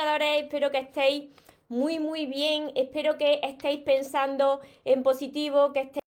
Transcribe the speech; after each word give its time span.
Soñadores, 0.00 0.44
espero 0.44 0.70
que 0.70 0.78
estéis 0.78 1.28
muy 1.68 1.98
muy 1.98 2.24
bien, 2.24 2.72
espero 2.74 3.18
que 3.18 3.38
estéis 3.42 3.80
pensando 3.80 4.62
en 4.86 5.02
positivo, 5.02 5.74
que 5.74 5.80
estéis 5.80 6.02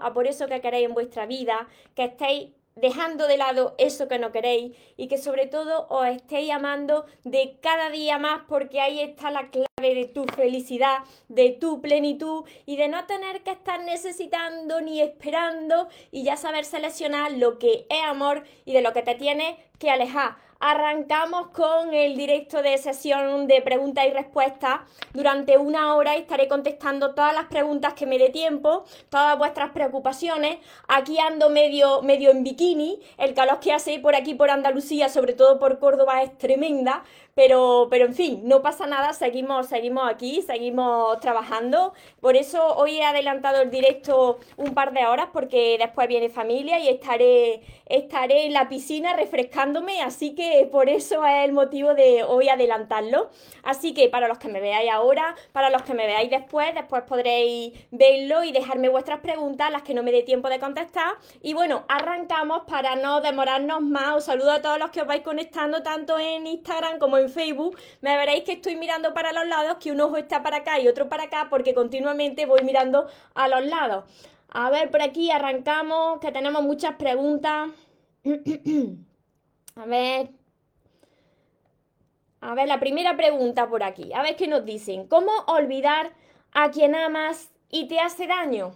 a 0.00 0.12
por 0.12 0.26
eso 0.26 0.48
que 0.48 0.60
queréis 0.60 0.88
en 0.88 0.94
vuestra 0.94 1.26
vida, 1.26 1.68
que 1.94 2.06
estéis 2.06 2.50
dejando 2.74 3.28
de 3.28 3.36
lado 3.36 3.76
eso 3.78 4.08
que 4.08 4.18
no 4.18 4.32
queréis 4.32 4.76
y 4.96 5.06
que 5.06 5.16
sobre 5.16 5.46
todo 5.46 5.86
os 5.90 6.08
estéis 6.08 6.50
amando 6.50 7.06
de 7.22 7.56
cada 7.62 7.88
día 7.90 8.18
más 8.18 8.42
porque 8.48 8.80
ahí 8.80 8.98
está 8.98 9.30
la 9.30 9.48
clave 9.48 9.65
de 9.82 10.06
tu 10.06 10.24
felicidad, 10.24 11.00
de 11.28 11.50
tu 11.50 11.82
plenitud 11.82 12.46
y 12.64 12.78
de 12.78 12.88
no 12.88 13.04
tener 13.04 13.42
que 13.42 13.50
estar 13.50 13.84
necesitando 13.84 14.80
ni 14.80 15.02
esperando 15.02 15.88
y 16.10 16.22
ya 16.22 16.38
saber 16.38 16.64
seleccionar 16.64 17.32
lo 17.32 17.58
que 17.58 17.84
es 17.90 18.02
amor 18.02 18.44
y 18.64 18.72
de 18.72 18.80
lo 18.80 18.94
que 18.94 19.02
te 19.02 19.16
tienes 19.16 19.54
que 19.78 19.90
alejar. 19.90 20.36
Arrancamos 20.58 21.48
con 21.48 21.92
el 21.92 22.16
directo 22.16 22.62
de 22.62 22.78
sesión 22.78 23.46
de 23.46 23.60
preguntas 23.60 24.06
y 24.06 24.10
respuestas. 24.10 24.80
Durante 25.12 25.58
una 25.58 25.94
hora 25.94 26.16
estaré 26.16 26.48
contestando 26.48 27.14
todas 27.14 27.34
las 27.34 27.44
preguntas 27.44 27.92
que 27.92 28.06
me 28.06 28.16
dé 28.16 28.30
tiempo, 28.30 28.84
todas 29.10 29.36
vuestras 29.36 29.72
preocupaciones. 29.72 30.56
Aquí 30.88 31.18
ando 31.18 31.50
medio, 31.50 32.00
medio 32.00 32.30
en 32.30 32.42
bikini. 32.42 32.98
El 33.18 33.34
calor 33.34 33.60
que 33.60 33.74
hace 33.74 33.98
por 33.98 34.14
aquí, 34.14 34.34
por 34.34 34.48
Andalucía, 34.48 35.10
sobre 35.10 35.34
todo 35.34 35.58
por 35.58 35.78
Córdoba, 35.78 36.22
es 36.22 36.38
tremenda. 36.38 37.04
Pero, 37.36 37.88
pero 37.90 38.06
en 38.06 38.14
fin, 38.14 38.40
no 38.44 38.62
pasa 38.62 38.86
nada, 38.86 39.12
seguimos, 39.12 39.66
seguimos 39.66 40.08
aquí, 40.10 40.40
seguimos 40.40 41.20
trabajando. 41.20 41.92
Por 42.20 42.34
eso 42.34 42.74
hoy 42.76 42.96
he 42.98 43.04
adelantado 43.04 43.60
el 43.60 43.70
directo 43.70 44.38
un 44.56 44.72
par 44.72 44.94
de 44.94 45.04
horas 45.06 45.28
porque 45.34 45.76
después 45.78 46.08
viene 46.08 46.30
familia 46.30 46.78
y 46.78 46.88
estaré, 46.88 47.60
estaré 47.86 48.46
en 48.46 48.52
la 48.52 48.68
piscina 48.68 49.14
refrescándome, 49.14 50.02
así 50.02 50.34
que 50.34 50.68
por 50.70 50.88
eso 50.88 51.24
es 51.24 51.44
el 51.44 51.52
motivo 51.52 51.94
de 51.94 52.24
hoy 52.24 52.48
adelantarlo. 52.48 53.30
Así 53.62 53.94
que 53.94 54.08
para 54.08 54.28
los 54.28 54.38
que 54.38 54.48
me 54.48 54.60
veáis 54.60 54.90
ahora, 54.90 55.34
para 55.52 55.70
los 55.70 55.82
que 55.82 55.94
me 55.94 56.06
veáis 56.06 56.30
después, 56.30 56.74
después 56.74 57.02
podréis 57.02 57.72
verlo 57.90 58.44
y 58.44 58.52
dejarme 58.52 58.88
vuestras 58.88 59.20
preguntas, 59.20 59.70
las 59.70 59.82
que 59.82 59.94
no 59.94 60.02
me 60.02 60.12
dé 60.12 60.22
tiempo 60.22 60.48
de 60.48 60.58
contestar. 60.58 61.14
Y 61.42 61.54
bueno, 61.54 61.84
arrancamos 61.88 62.62
para 62.66 62.96
no 62.96 63.20
demorarnos 63.20 63.80
más. 63.80 64.16
Os 64.16 64.24
saludo 64.24 64.52
a 64.52 64.62
todos 64.62 64.78
los 64.78 64.90
que 64.90 65.00
os 65.00 65.06
vais 65.06 65.22
conectando 65.22 65.82
tanto 65.82 66.18
en 66.18 66.46
Instagram 66.46 66.98
como 66.98 67.18
en 67.18 67.28
Facebook, 67.28 67.78
me 68.00 68.16
veréis 68.16 68.44
que 68.44 68.52
estoy 68.52 68.76
mirando 68.76 69.14
para 69.14 69.32
los 69.32 69.46
lados, 69.46 69.76
que 69.80 69.92
un 69.92 70.00
ojo 70.00 70.16
está 70.16 70.42
para 70.42 70.58
acá 70.58 70.78
y 70.78 70.88
otro 70.88 71.08
para 71.08 71.24
acá, 71.24 71.46
porque 71.50 71.74
continuamente 71.74 72.46
voy 72.46 72.62
mirando 72.62 73.06
a 73.34 73.48
los 73.48 73.64
lados. 73.64 74.04
A 74.48 74.70
ver, 74.70 74.90
por 74.90 75.02
aquí 75.02 75.30
arrancamos, 75.30 76.20
que 76.20 76.32
tenemos 76.32 76.62
muchas 76.62 76.94
preguntas. 76.96 77.70
a 79.76 79.86
ver. 79.86 80.30
A 82.40 82.54
ver, 82.54 82.68
la 82.68 82.80
primera 82.80 83.16
pregunta 83.16 83.68
por 83.68 83.82
aquí. 83.82 84.12
A 84.12 84.22
ver 84.22 84.36
qué 84.36 84.46
nos 84.46 84.64
dicen. 84.64 85.08
¿Cómo 85.08 85.32
olvidar 85.46 86.12
a 86.52 86.70
quien 86.70 86.94
amas 86.94 87.50
y 87.70 87.88
te 87.88 87.98
hace 87.98 88.26
daño? 88.26 88.74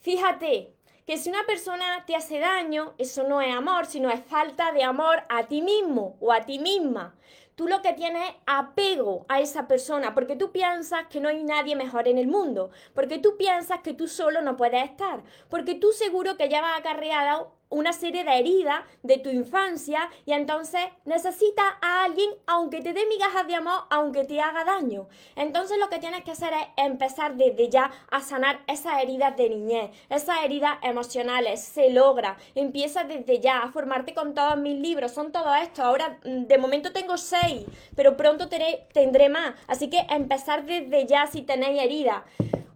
Fíjate 0.00 0.74
que 1.06 1.18
si 1.18 1.30
una 1.30 1.44
persona 1.44 2.04
te 2.06 2.16
hace 2.16 2.38
daño, 2.38 2.94
eso 2.98 3.28
no 3.28 3.40
es 3.40 3.54
amor, 3.54 3.86
sino 3.86 4.10
es 4.10 4.24
falta 4.24 4.72
de 4.72 4.82
amor 4.82 5.22
a 5.28 5.44
ti 5.44 5.62
mismo 5.62 6.16
o 6.20 6.32
a 6.32 6.40
ti 6.40 6.58
misma 6.58 7.14
tú 7.56 7.66
lo 7.66 7.82
que 7.82 7.94
tienes 7.94 8.22
es 8.28 8.36
apego 8.46 9.24
a 9.28 9.40
esa 9.40 9.66
persona, 9.66 10.14
porque 10.14 10.36
tú 10.36 10.52
piensas 10.52 11.06
que 11.08 11.20
no 11.20 11.28
hay 11.28 11.42
nadie 11.42 11.74
mejor 11.74 12.06
en 12.06 12.18
el 12.18 12.28
mundo, 12.28 12.70
porque 12.94 13.18
tú 13.18 13.36
piensas 13.36 13.80
que 13.80 13.94
tú 13.94 14.06
solo 14.08 14.42
no 14.42 14.56
puedes 14.56 14.84
estar, 14.84 15.22
porque 15.48 15.74
tú 15.74 15.90
seguro 15.92 16.36
que 16.36 16.50
ya 16.50 16.60
vas 16.60 16.78
acarreada 16.78 17.46
una 17.68 17.92
serie 17.92 18.24
de 18.24 18.38
heridas 18.38 18.84
de 19.02 19.18
tu 19.18 19.30
infancia 19.30 20.08
y 20.24 20.32
entonces 20.32 20.80
necesitas 21.04 21.66
a 21.80 22.04
alguien 22.04 22.30
aunque 22.46 22.80
te 22.80 22.92
dé 22.92 23.06
migajas 23.06 23.46
de 23.46 23.56
amor, 23.56 23.84
aunque 23.90 24.24
te 24.24 24.40
haga 24.40 24.64
daño. 24.64 25.08
Entonces 25.34 25.78
lo 25.78 25.88
que 25.88 25.98
tienes 25.98 26.22
que 26.22 26.30
hacer 26.30 26.52
es 26.52 26.66
empezar 26.76 27.36
desde 27.36 27.68
ya 27.68 27.90
a 28.10 28.20
sanar 28.20 28.60
esas 28.66 29.02
heridas 29.02 29.36
de 29.36 29.50
niñez, 29.50 29.90
esas 30.08 30.44
heridas 30.44 30.78
emocionales. 30.82 31.60
Se 31.60 31.90
logra. 31.90 32.36
Empieza 32.54 33.04
desde 33.04 33.40
ya 33.40 33.58
a 33.58 33.72
formarte 33.72 34.14
con 34.14 34.34
todos 34.34 34.56
mis 34.58 34.78
libros. 34.78 35.12
Son 35.12 35.32
todos 35.32 35.56
estos. 35.62 35.84
Ahora 35.84 36.18
mm, 36.24 36.46
de 36.46 36.58
momento 36.58 36.92
tengo 36.92 37.16
seis, 37.16 37.66
pero 37.94 38.16
pronto 38.16 38.48
tendré 38.48 39.28
más. 39.28 39.54
Así 39.66 39.90
que 39.90 40.06
empezar 40.10 40.64
desde 40.64 41.06
ya 41.06 41.26
si 41.26 41.42
tenéis 41.42 41.82
heridas. 41.82 42.22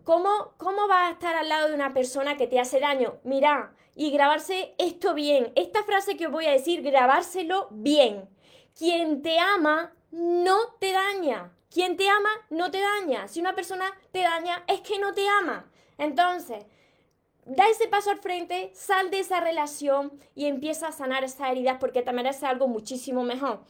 ¿Cómo, 0.04 0.54
¿Cómo 0.56 0.88
vas 0.88 1.08
a 1.08 1.12
estar 1.12 1.36
al 1.36 1.48
lado 1.48 1.68
de 1.68 1.74
una 1.74 1.92
persona 1.94 2.36
que 2.36 2.46
te 2.46 2.58
hace 2.58 2.80
daño? 2.80 3.18
Mira, 3.22 3.72
y 3.94 4.10
grabarse 4.10 4.74
esto 4.78 5.14
bien. 5.14 5.52
Esta 5.56 5.82
frase 5.84 6.16
que 6.16 6.26
os 6.26 6.32
voy 6.32 6.46
a 6.46 6.52
decir, 6.52 6.82
grabárselo 6.82 7.68
bien. 7.70 8.28
Quien 8.76 9.22
te 9.22 9.38
ama 9.38 9.92
no 10.10 10.74
te 10.78 10.92
daña. 10.92 11.52
Quien 11.70 11.96
te 11.96 12.08
ama 12.08 12.30
no 12.50 12.70
te 12.70 12.80
daña. 12.80 13.28
Si 13.28 13.40
una 13.40 13.54
persona 13.54 13.86
te 14.12 14.20
daña 14.20 14.64
es 14.66 14.80
que 14.80 14.98
no 14.98 15.12
te 15.12 15.28
ama. 15.28 15.70
Entonces, 15.98 16.64
da 17.44 17.68
ese 17.68 17.88
paso 17.88 18.10
al 18.10 18.18
frente, 18.18 18.70
sal 18.74 19.10
de 19.10 19.20
esa 19.20 19.40
relación 19.40 20.12
y 20.34 20.46
empieza 20.46 20.88
a 20.88 20.92
sanar 20.92 21.24
esas 21.24 21.50
heridas 21.50 21.76
porque 21.78 22.02
te 22.02 22.12
merece 22.12 22.46
algo 22.46 22.68
muchísimo 22.68 23.22
mejor. 23.22 23.60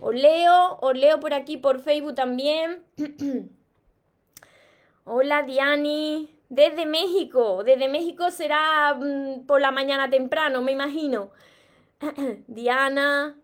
Os 0.00 0.14
leo, 0.14 0.78
os 0.80 0.94
leo 0.94 1.20
por 1.20 1.32
aquí 1.32 1.56
por 1.56 1.80
Facebook 1.80 2.14
también. 2.14 2.84
Hola 5.04 5.42
Diani. 5.42 6.35
Desde 6.48 6.86
México, 6.86 7.64
desde 7.64 7.88
México 7.88 8.30
será 8.30 8.94
mm, 8.94 9.46
por 9.46 9.60
la 9.60 9.72
mañana 9.72 10.08
temprano, 10.08 10.62
me 10.62 10.72
imagino. 10.72 11.30
Diana, 12.46 13.36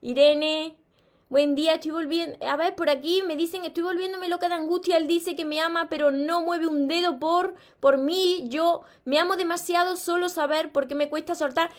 Irene, 0.00 0.78
buen 1.28 1.54
día, 1.54 1.74
estoy 1.74 1.90
volviendo. 1.90 2.38
A 2.46 2.56
ver, 2.56 2.74
por 2.74 2.88
aquí 2.88 3.22
me 3.26 3.36
dicen, 3.36 3.66
estoy 3.66 3.82
volviéndome 3.82 4.30
loca 4.30 4.48
de 4.48 4.54
angustia. 4.54 4.96
Él 4.96 5.06
dice 5.06 5.36
que 5.36 5.44
me 5.44 5.60
ama, 5.60 5.88
pero 5.90 6.10
no 6.10 6.40
mueve 6.42 6.66
un 6.66 6.88
dedo 6.88 7.18
por, 7.18 7.54
por 7.80 7.98
mí. 7.98 8.44
Yo 8.48 8.80
me 9.04 9.18
amo 9.18 9.36
demasiado 9.36 9.96
solo 9.96 10.30
saber 10.30 10.72
por 10.72 10.88
qué 10.88 10.94
me 10.94 11.10
cuesta 11.10 11.34
soltar. 11.34 11.70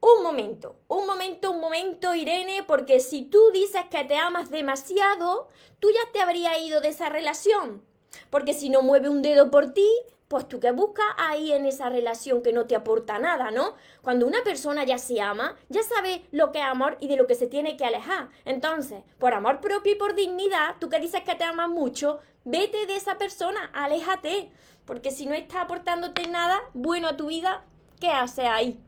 Un 0.00 0.22
momento, 0.22 0.76
un 0.88 1.06
momento, 1.06 1.50
un 1.50 1.60
momento, 1.60 2.14
Irene, 2.14 2.62
porque 2.62 3.00
si 3.00 3.22
tú 3.22 3.50
dices 3.52 3.82
que 3.90 4.04
te 4.04 4.16
amas 4.16 4.48
demasiado, 4.48 5.48
tú 5.78 5.88
ya 5.90 6.10
te 6.12 6.20
habrías 6.20 6.58
ido 6.60 6.80
de 6.80 6.88
esa 6.88 7.10
relación. 7.10 7.82
Porque 8.30 8.54
si 8.54 8.68
no 8.70 8.82
mueve 8.82 9.08
un 9.08 9.22
dedo 9.22 9.50
por 9.50 9.72
ti, 9.72 9.88
pues 10.28 10.46
tú 10.46 10.60
que 10.60 10.72
buscas 10.72 11.06
ahí 11.16 11.52
en 11.52 11.64
esa 11.64 11.88
relación 11.88 12.42
que 12.42 12.52
no 12.52 12.66
te 12.66 12.76
aporta 12.76 13.18
nada, 13.18 13.50
¿no? 13.50 13.74
Cuando 14.02 14.26
una 14.26 14.44
persona 14.44 14.84
ya 14.84 14.98
se 14.98 15.20
ama, 15.20 15.56
ya 15.70 15.82
sabe 15.82 16.22
lo 16.32 16.52
que 16.52 16.58
es 16.58 16.64
amor 16.64 16.98
y 17.00 17.08
de 17.08 17.16
lo 17.16 17.26
que 17.26 17.34
se 17.34 17.46
tiene 17.46 17.78
que 17.78 17.86
alejar. 17.86 18.28
Entonces, 18.44 19.02
por 19.18 19.32
amor 19.32 19.60
propio 19.60 19.92
y 19.92 19.96
por 19.96 20.14
dignidad, 20.14 20.76
tú 20.78 20.90
que 20.90 21.00
dices 21.00 21.22
que 21.22 21.34
te 21.34 21.44
amas 21.44 21.70
mucho, 21.70 22.20
vete 22.44 22.86
de 22.86 22.96
esa 22.96 23.16
persona, 23.16 23.70
aléjate. 23.72 24.50
Porque 24.84 25.10
si 25.10 25.26
no 25.26 25.34
está 25.34 25.62
aportándote 25.62 26.28
nada 26.28 26.60
bueno 26.74 27.08
a 27.08 27.16
tu 27.16 27.28
vida, 27.28 27.64
¿qué 27.98 28.08
hace 28.08 28.46
ahí? 28.46 28.78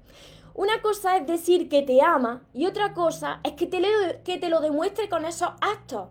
Una 0.55 0.83
cosa 0.83 1.17
es 1.17 1.27
decir 1.27 1.69
que 1.71 1.83
te 1.83 2.03
ama 2.03 2.43
y 2.53 2.66
otra 2.66 2.93
cosa 2.93 3.41
es 3.45 3.53
que 3.53 3.66
te, 3.66 3.81
que 4.25 4.39
te 4.39 4.48
lo 4.51 4.60
demuestre 4.60 5.09
con 5.09 5.25
esos 5.25 5.51
actos. 5.60 6.09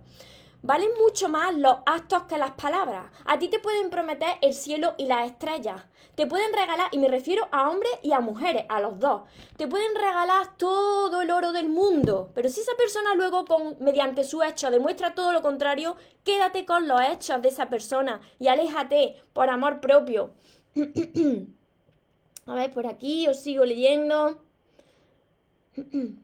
Valen 0.61 0.89
mucho 1.01 1.29
más 1.29 1.55
los 1.55 1.77
actos 1.85 2.23
que 2.23 2.37
las 2.37 2.51
palabras. 2.51 3.05
A 3.25 3.39
ti 3.39 3.47
te 3.47 3.59
pueden 3.59 3.89
prometer 3.89 4.35
el 4.41 4.53
cielo 4.53 4.93
y 4.97 5.05
las 5.05 5.31
estrellas. 5.31 5.85
Te 6.15 6.27
pueden 6.27 6.51
regalar, 6.51 6.89
y 6.91 6.97
me 6.97 7.07
refiero 7.07 7.47
a 7.51 7.69
hombres 7.69 7.93
y 8.03 8.11
a 8.11 8.19
mujeres, 8.19 8.65
a 8.67 8.81
los 8.81 8.99
dos. 8.99 9.21
Te 9.55 9.67
pueden 9.69 9.95
regalar 9.95 10.57
todo 10.57 11.21
el 11.21 11.31
oro 11.31 11.53
del 11.53 11.69
mundo. 11.69 12.31
Pero 12.35 12.49
si 12.49 12.59
esa 12.59 12.75
persona 12.77 13.15
luego, 13.15 13.45
con, 13.45 13.77
mediante 13.79 14.25
su 14.25 14.43
hecho, 14.43 14.69
demuestra 14.69 15.15
todo 15.15 15.31
lo 15.31 15.41
contrario, 15.41 15.95
quédate 16.25 16.65
con 16.65 16.89
los 16.89 16.99
hechos 17.01 17.41
de 17.41 17.47
esa 17.47 17.69
persona 17.69 18.19
y 18.37 18.49
aléjate 18.49 19.15
por 19.31 19.49
amor 19.49 19.79
propio. 19.79 20.31
a 22.45 22.53
ver, 22.53 22.73
por 22.73 22.85
aquí 22.85 23.27
os 23.29 23.39
sigo 23.39 23.63
leyendo. 23.63 24.43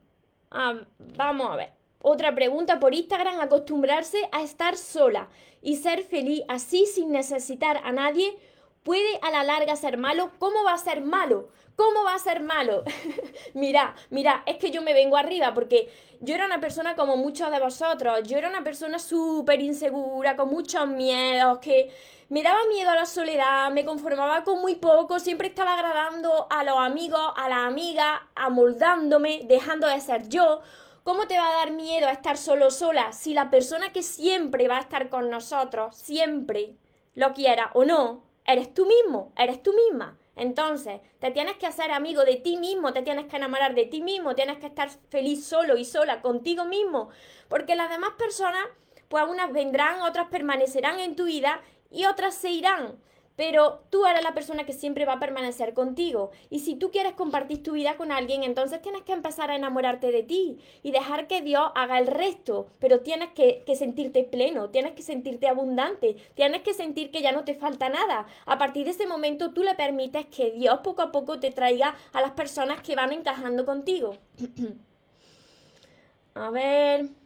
Ah, 0.58 0.74
vamos 1.18 1.52
a 1.52 1.56
ver. 1.58 1.85
Otra 2.02 2.36
pregunta 2.36 2.80
por 2.80 2.94
Instagram, 2.94 3.40
acostumbrarse 3.40 4.30
a 4.32 4.42
estar 4.44 4.78
sola 4.78 5.28
y 5.62 5.78
ser 5.78 6.04
feliz 6.04 6.44
así 6.48 6.86
sin 6.86 7.12
necesitar 7.12 7.82
a 7.84 7.92
nadie 7.92 8.38
puede 8.84 9.20
a 9.24 9.32
la 9.32 9.44
larga 9.44 9.76
ser 9.76 9.98
malo. 9.98 10.32
¿Cómo 10.38 10.64
va 10.64 10.74
a 10.74 10.78
ser 10.78 11.02
malo? 11.02 11.50
¿Cómo 11.76 12.04
va 12.06 12.14
a 12.14 12.20
ser 12.20 12.42
malo? 12.42 12.84
mira, 13.54 13.96
mira, 14.10 14.44
es 14.46 14.58
que 14.58 14.72
yo 14.72 14.82
me 14.82 14.94
vengo 14.94 15.18
arriba 15.18 15.54
porque 15.54 15.90
yo 16.22 16.36
era 16.36 16.46
una 16.46 16.62
persona 16.62 16.96
como 16.96 17.18
muchos 17.18 17.52
de 17.52 17.60
vosotros. 17.60 18.22
Yo 18.24 18.38
era 18.38 18.48
una 18.48 18.64
persona 18.64 19.00
súper 19.00 19.60
insegura, 19.62 20.38
con 20.38 20.50
muchos 20.50 20.88
miedos, 20.88 21.58
que 21.60 21.92
me 22.30 22.44
daba 22.44 22.60
miedo 22.70 22.92
a 22.92 22.96
la 22.96 23.06
soledad, 23.06 23.72
me 23.72 23.84
conformaba 23.84 24.44
con 24.44 24.62
muy 24.62 24.76
poco, 24.76 25.20
siempre 25.20 25.48
estaba 25.48 25.74
agradando 25.74 26.48
a 26.50 26.64
los 26.64 26.78
amigos, 26.78 27.22
a 27.36 27.50
las 27.50 27.60
amigas, 27.60 28.22
amoldándome, 28.36 29.42
dejando 29.46 29.88
de 29.88 30.00
ser 30.00 30.30
yo. 30.30 30.62
¿Cómo 31.06 31.28
te 31.28 31.38
va 31.38 31.48
a 31.48 31.58
dar 31.58 31.72
miedo 31.72 32.08
a 32.08 32.14
estar 32.14 32.36
solo 32.36 32.72
sola 32.72 33.12
si 33.12 33.36
la 33.36 33.52
persona 33.52 33.94
que 33.94 34.02
siempre 34.02 34.68
va 34.68 34.78
a 34.78 34.82
estar 34.82 35.10
con 35.10 35.30
nosotros, 35.30 35.96
siempre, 35.96 36.78
lo 37.14 37.32
quiera 37.36 37.70
o 37.76 37.86
no, 37.86 38.24
eres 38.44 38.74
tú 38.74 38.88
mismo, 38.88 39.32
eres 39.38 39.62
tú 39.62 39.72
misma? 39.74 40.18
Entonces, 40.36 41.02
te 41.20 41.30
tienes 41.30 41.58
que 41.58 41.68
hacer 41.68 41.92
amigo 41.92 42.26
de 42.26 42.38
ti 42.38 42.58
mismo, 42.58 42.92
te 42.92 43.04
tienes 43.04 43.28
que 43.28 43.36
enamorar 43.36 43.76
de 43.76 43.86
ti 43.86 44.02
mismo, 44.02 44.34
tienes 44.34 44.58
que 44.58 44.66
estar 44.66 44.90
feliz 44.90 45.46
solo 45.46 45.78
y 45.78 45.86
sola 45.86 46.24
contigo 46.24 46.66
mismo, 46.66 47.10
porque 47.50 47.76
las 47.76 47.92
demás 47.92 48.14
personas, 48.18 48.66
pues 49.08 49.26
unas 49.30 49.54
vendrán, 49.54 50.02
otras 50.02 50.30
permanecerán 50.30 51.00
en 51.00 51.16
tu 51.16 51.26
vida 51.26 51.62
y 51.92 52.06
otras 52.06 52.34
se 52.34 52.50
irán 52.50 53.00
pero 53.36 53.84
tú 53.90 54.06
eres 54.06 54.24
la 54.24 54.34
persona 54.34 54.66
que 54.66 54.74
siempre 54.74 55.06
va 55.06 55.14
a 55.14 55.20
permanecer 55.20 55.74
contigo. 55.74 56.32
Y 56.50 56.60
si 56.60 56.76
tú 56.76 56.92
quieres 56.92 57.14
compartir 57.14 57.64
tu 57.64 57.74
vida 57.74 57.98
con 57.98 58.12
alguien, 58.12 58.44
entonces 58.44 58.82
tienes 58.82 59.04
que 59.04 59.14
empezar 59.14 59.52
a 59.52 59.56
enamorarte 59.56 60.12
de 60.12 60.24
ti 60.24 60.58
y 60.84 60.92
dejar 60.92 61.28
que 61.28 61.42
Dios 61.42 61.72
haga 61.76 62.00
el 62.00 62.08
resto. 62.08 62.68
Pero 62.80 63.02
tienes 63.02 63.30
que, 63.32 63.64
sentirte 63.76 64.24
pleno, 64.24 64.70
tienes 64.70 64.94
que 64.94 65.02
sentirte 65.02 65.48
abundante, 65.48 66.16
tienes 66.34 66.62
que 66.62 66.74
sentir 66.74 67.12
que 67.12 67.22
ya 67.22 67.32
no 67.32 67.44
te 67.44 67.56
falta 67.56 67.90
nada. 67.90 68.26
A 68.46 68.58
partir 68.58 68.86
de 68.86 68.92
ese 68.92 69.08
momento 69.08 69.52
tú 69.52 69.64
le 69.64 69.76
permites 69.76 70.26
que 70.28 70.52
Dios 70.52 70.80
poco 70.84 71.02
a 71.02 71.12
poco 71.12 71.40
te 71.40 71.52
traiga 71.52 71.96
a 72.14 72.22
las 72.22 72.32
personas 72.32 72.82
que 72.82 72.96
van 72.96 73.12
encajando 73.12 73.66
contigo. 73.66 74.16
a 76.36 76.50
ver. 76.50 77.25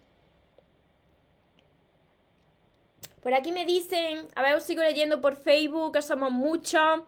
Por 3.22 3.34
aquí 3.34 3.52
me 3.52 3.66
dicen, 3.66 4.28
a 4.36 4.42
ver, 4.42 4.56
os 4.56 4.64
sigo 4.64 4.82
leyendo 4.82 5.20
por 5.20 5.36
Facebook, 5.36 5.94
que 5.94 6.02
somos 6.02 6.32
muchos. 6.32 7.02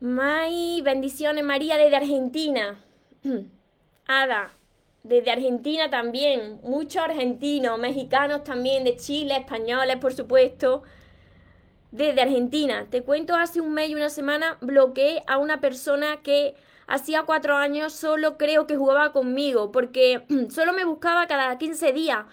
May, 0.00 0.80
bendiciones, 0.82 1.44
María 1.44 1.76
desde 1.76 1.96
Argentina. 1.96 2.78
Ada, 4.06 4.52
desde 5.04 5.30
Argentina 5.30 5.88
también. 5.88 6.60
Muchos 6.62 7.02
argentinos, 7.02 7.78
mexicanos 7.78 8.42
también, 8.42 8.84
de 8.84 8.96
Chile, 8.96 9.36
españoles, 9.36 9.96
por 9.96 10.12
supuesto. 10.12 10.82
Desde 11.92 12.20
Argentina. 12.20 12.86
Te 12.90 13.02
cuento, 13.02 13.36
hace 13.36 13.60
un 13.60 13.72
mes 13.72 13.90
y 13.90 13.94
una 13.94 14.10
semana 14.10 14.58
bloqueé 14.60 15.22
a 15.26 15.38
una 15.38 15.60
persona 15.60 16.22
que 16.22 16.54
hacía 16.86 17.22
cuatro 17.22 17.56
años 17.56 17.92
solo 17.92 18.36
creo 18.36 18.66
que 18.66 18.76
jugaba 18.76 19.12
conmigo, 19.12 19.70
porque 19.70 20.24
solo 20.50 20.72
me 20.72 20.84
buscaba 20.84 21.28
cada 21.28 21.56
15 21.56 21.92
días. 21.92 22.24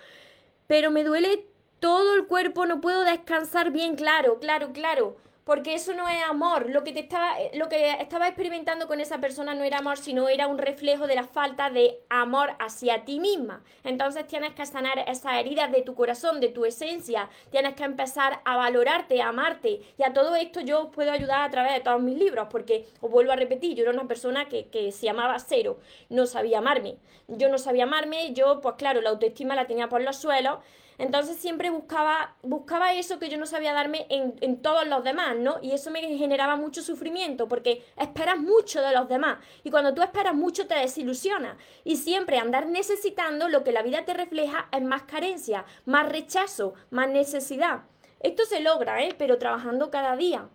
Pero 0.68 0.90
me 0.90 1.04
duele 1.04 1.46
todo 1.86 2.16
el 2.16 2.26
cuerpo, 2.26 2.66
no 2.66 2.82
puedo 2.82 3.04
descansar 3.04 3.70
bien, 3.70 3.96
claro, 3.96 4.40
claro, 4.40 4.74
claro, 4.74 5.18
porque 5.44 5.76
eso 5.76 5.94
no 5.94 6.10
es 6.10 6.20
amor. 6.24 6.72
Lo 6.72 6.84
que 6.84 6.92
te 6.92 7.02
estaba, 7.02 7.40
eh, 7.40 7.52
lo 7.54 7.70
que 7.70 7.92
estaba 8.02 8.28
experimentando 8.28 8.88
con 8.88 9.00
esa 9.00 9.20
persona 9.20 9.54
no 9.54 9.64
era 9.64 9.78
amor, 9.78 10.00
sino 10.00 10.28
era 10.28 10.48
un 10.48 10.58
reflejo 10.58 11.06
de 11.06 11.14
la 11.14 11.26
falta 11.26 11.70
de 11.70 12.00
amor 12.10 12.54
hacia 12.58 13.06
ti 13.06 13.20
misma. 13.20 13.64
Entonces 13.84 14.26
tienes 14.26 14.56
que 14.56 14.66
sanar 14.66 14.98
esas 15.08 15.36
heridas 15.36 15.72
de 15.72 15.84
tu 15.84 15.94
corazón, 15.94 16.40
de 16.40 16.50
tu 16.50 16.66
esencia. 16.66 17.30
Tienes 17.52 17.76
que 17.76 17.84
empezar 17.84 18.42
a 18.46 18.58
valorarte, 18.58 19.22
a 19.22 19.28
amarte. 19.28 19.82
Y 20.00 20.04
a 20.04 20.12
todo 20.12 20.36
esto 20.36 20.62
yo 20.62 20.90
puedo 20.90 21.12
ayudar 21.12 21.44
a 21.44 21.52
través 21.52 21.74
de 21.74 21.82
todos 21.82 22.02
mis 22.02 22.18
libros, 22.18 22.48
porque 22.50 22.88
os 23.00 23.12
vuelvo 23.12 23.32
a 23.32 23.36
repetir, 23.36 23.76
yo 23.76 23.84
era 23.84 23.92
una 23.92 24.08
persona 24.08 24.50
que, 24.50 24.70
que 24.70 24.92
se 24.92 25.06
llamaba 25.06 25.38
cero, 25.38 25.78
no 26.10 26.26
sabía 26.26 26.58
amarme. 26.58 26.96
Yo 27.28 27.48
no 27.50 27.60
sabía 27.60 27.84
amarme, 27.84 28.34
yo, 28.34 28.60
pues 28.60 28.74
claro, 28.76 29.02
la 29.02 29.12
autoestima 29.12 29.54
la 29.54 29.68
tenía 29.68 29.88
por 29.88 30.02
los 30.02 30.16
suelos 30.16 30.58
entonces 30.98 31.38
siempre 31.38 31.70
buscaba, 31.70 32.36
buscaba 32.42 32.94
eso 32.94 33.20
que 33.20 33.30
yo 33.30 33.38
no 33.38 33.46
sabía 33.46 33.74
darme 33.74 34.08
en, 34.10 34.36
en, 34.42 34.62
todos 34.62 34.88
los 34.88 35.04
demás, 35.04 35.36
¿no? 35.38 35.58
Y 35.62 35.72
eso 35.72 35.92
me 35.92 36.02
generaba 36.18 36.56
mucho 36.56 36.82
sufrimiento 36.82 37.48
porque 37.48 37.84
esperas 37.98 38.38
mucho 38.38 38.82
de 38.82 38.94
los 38.94 39.10
demás. 39.10 39.40
Y 39.64 39.72
cuando 39.72 39.94
tú 39.94 40.02
esperas 40.02 40.34
mucho 40.34 40.68
te 40.68 40.76
desilusionas. 40.76 41.58
Y 41.84 41.98
siempre 41.98 42.40
andar 42.40 42.68
necesitando 42.68 43.50
lo 43.50 43.64
que 43.64 43.72
la 43.72 43.82
vida 43.82 44.06
te 44.06 44.14
refleja 44.14 44.70
es 44.72 44.82
más 44.82 45.04
carencia, 45.04 45.66
más 45.86 46.08
rechazo, 46.10 46.74
más 46.90 47.10
necesidad. 47.10 47.84
Esto 48.22 48.46
se 48.46 48.62
logra, 48.62 49.04
¿eh? 49.04 49.14
Pero 49.18 49.38
trabajando 49.38 49.92
cada 49.92 50.16
día 50.16 50.50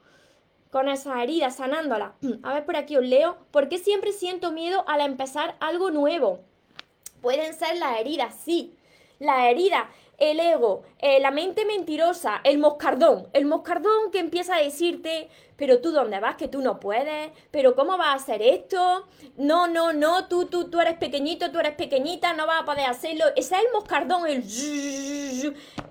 con 0.70 0.88
esa 0.88 1.22
herida, 1.22 1.50
sanándola. 1.50 2.14
A 2.42 2.54
ver, 2.54 2.64
por 2.64 2.76
aquí 2.76 2.96
os 2.96 3.04
leo. 3.04 3.38
¿Por 3.50 3.68
qué 3.68 3.78
siempre 3.78 4.12
siento 4.12 4.52
miedo 4.52 4.84
al 4.88 5.00
empezar 5.00 5.56
algo 5.60 5.90
nuevo? 5.90 6.40
Pueden 7.20 7.54
ser 7.54 7.76
las 7.76 7.98
heridas, 7.98 8.34
sí. 8.42 8.74
La 9.18 9.50
herida 9.50 9.90
el 10.20 10.38
ego, 10.38 10.82
eh, 10.98 11.18
la 11.18 11.30
mente 11.30 11.64
mentirosa, 11.64 12.40
el 12.44 12.58
moscardón, 12.58 13.28
el 13.32 13.46
moscardón 13.46 14.10
que 14.12 14.18
empieza 14.18 14.54
a 14.54 14.62
decirte, 14.62 15.30
pero 15.56 15.80
tú 15.80 15.92
dónde 15.92 16.20
vas, 16.20 16.36
que 16.36 16.46
tú 16.46 16.60
no 16.60 16.78
puedes, 16.78 17.30
pero 17.50 17.74
cómo 17.74 17.96
vas 17.96 18.08
a 18.08 18.12
hacer 18.14 18.42
esto, 18.42 19.06
no, 19.38 19.66
no, 19.66 19.94
no, 19.94 20.28
tú, 20.28 20.44
tú, 20.44 20.70
tú 20.70 20.78
eres 20.78 20.98
pequeñito, 20.98 21.50
tú 21.50 21.58
eres 21.58 21.74
pequeñita, 21.74 22.34
no 22.34 22.46
vas 22.46 22.62
a 22.62 22.64
poder 22.66 22.86
hacerlo. 22.86 23.24
Ese 23.34 23.56
es 23.56 23.62
el 23.62 23.72
moscardón, 23.72 24.26
el, 24.28 24.44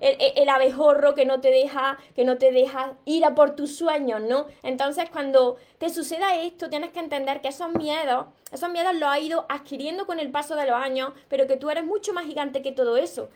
el, 0.00 0.16
el 0.36 0.48
abejorro 0.48 1.14
que 1.14 1.26
no 1.26 1.40
te 1.40 1.50
deja, 1.50 1.98
que 2.14 2.24
no 2.24 2.38
te 2.38 2.52
deja 2.52 2.94
ir 3.04 3.24
a 3.24 3.34
por 3.34 3.56
tus 3.56 3.76
sueños, 3.76 4.20
¿no? 4.22 4.46
Entonces 4.62 5.10
cuando 5.10 5.56
te 5.78 5.90
suceda 5.90 6.36
esto, 6.36 6.68
tienes 6.68 6.92
que 6.92 7.00
entender 7.00 7.40
que 7.40 7.48
esos 7.48 7.72
miedos, 7.72 8.26
esos 8.52 8.70
miedos 8.70 8.94
los 8.94 9.08
has 9.08 9.20
ido 9.20 9.46
adquiriendo 9.48 10.06
con 10.06 10.20
el 10.20 10.30
paso 10.30 10.54
de 10.54 10.66
los 10.66 10.76
años, 10.76 11.12
pero 11.28 11.48
que 11.48 11.56
tú 11.56 11.68
eres 11.68 11.84
mucho 11.84 12.12
más 12.12 12.26
gigante 12.26 12.62
que 12.62 12.70
todo 12.70 12.96
eso 12.96 13.28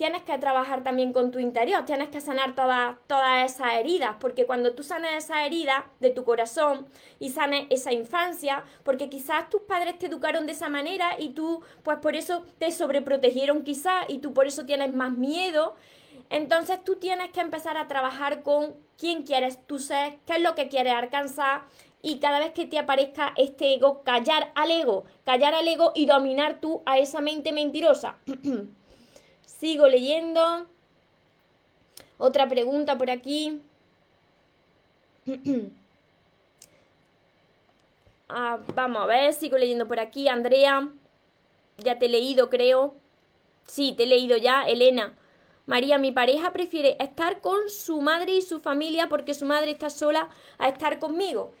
tienes 0.00 0.22
que 0.22 0.38
trabajar 0.38 0.82
también 0.82 1.12
con 1.12 1.30
tu 1.30 1.40
interior, 1.40 1.84
tienes 1.84 2.08
que 2.08 2.22
sanar 2.22 2.54
todas, 2.54 2.96
todas 3.06 3.52
esas 3.52 3.74
heridas, 3.74 4.16
porque 4.18 4.46
cuando 4.46 4.72
tú 4.72 4.82
sanes 4.82 5.24
esa 5.24 5.44
herida 5.44 5.90
de 6.00 6.08
tu 6.08 6.24
corazón 6.24 6.86
y 7.18 7.28
sanes 7.28 7.66
esa 7.68 7.92
infancia, 7.92 8.64
porque 8.82 9.10
quizás 9.10 9.50
tus 9.50 9.60
padres 9.60 9.98
te 9.98 10.06
educaron 10.06 10.46
de 10.46 10.52
esa 10.52 10.70
manera 10.70 11.16
y 11.18 11.34
tú, 11.34 11.62
pues 11.82 11.98
por 11.98 12.16
eso 12.16 12.46
te 12.58 12.72
sobreprotegieron 12.72 13.62
quizás 13.62 14.06
y 14.08 14.20
tú 14.20 14.32
por 14.32 14.46
eso 14.46 14.64
tienes 14.64 14.94
más 14.94 15.12
miedo, 15.12 15.74
entonces 16.30 16.82
tú 16.82 16.96
tienes 16.96 17.30
que 17.32 17.42
empezar 17.42 17.76
a 17.76 17.86
trabajar 17.86 18.42
con 18.42 18.76
quién 18.96 19.24
quieres 19.24 19.58
tú 19.66 19.78
ser, 19.78 20.16
qué 20.24 20.36
es 20.36 20.40
lo 20.40 20.54
que 20.54 20.70
quieres 20.70 20.94
alcanzar 20.94 21.64
y 22.00 22.20
cada 22.20 22.38
vez 22.38 22.52
que 22.52 22.64
te 22.64 22.78
aparezca 22.78 23.34
este 23.36 23.74
ego, 23.74 24.02
callar 24.02 24.50
al 24.54 24.70
ego, 24.70 25.04
callar 25.26 25.52
al 25.52 25.68
ego 25.68 25.92
y 25.94 26.06
dominar 26.06 26.58
tú 26.58 26.82
a 26.86 26.96
esa 26.96 27.20
mente 27.20 27.52
mentirosa. 27.52 28.16
Sigo 29.60 29.86
leyendo. 29.88 30.66
Otra 32.16 32.48
pregunta 32.48 32.96
por 32.96 33.10
aquí. 33.10 33.60
Ah, 38.32 38.60
vamos 38.76 39.02
a 39.02 39.06
ver, 39.06 39.32
sigo 39.32 39.58
leyendo 39.58 39.88
por 39.88 39.98
aquí. 39.98 40.28
Andrea, 40.28 40.88
ya 41.78 41.98
te 41.98 42.06
he 42.06 42.08
leído, 42.08 42.48
creo. 42.48 42.94
Sí, 43.66 43.92
te 43.96 44.04
he 44.04 44.06
leído 44.06 44.36
ya. 44.36 44.68
Elena. 44.68 45.18
María, 45.66 45.98
mi 45.98 46.12
pareja 46.12 46.52
prefiere 46.52 46.96
estar 47.00 47.40
con 47.40 47.68
su 47.68 48.00
madre 48.00 48.34
y 48.34 48.42
su 48.42 48.60
familia 48.60 49.08
porque 49.08 49.34
su 49.34 49.46
madre 49.46 49.72
está 49.72 49.90
sola 49.90 50.28
a 50.58 50.68
estar 50.68 51.00
conmigo 51.00 51.52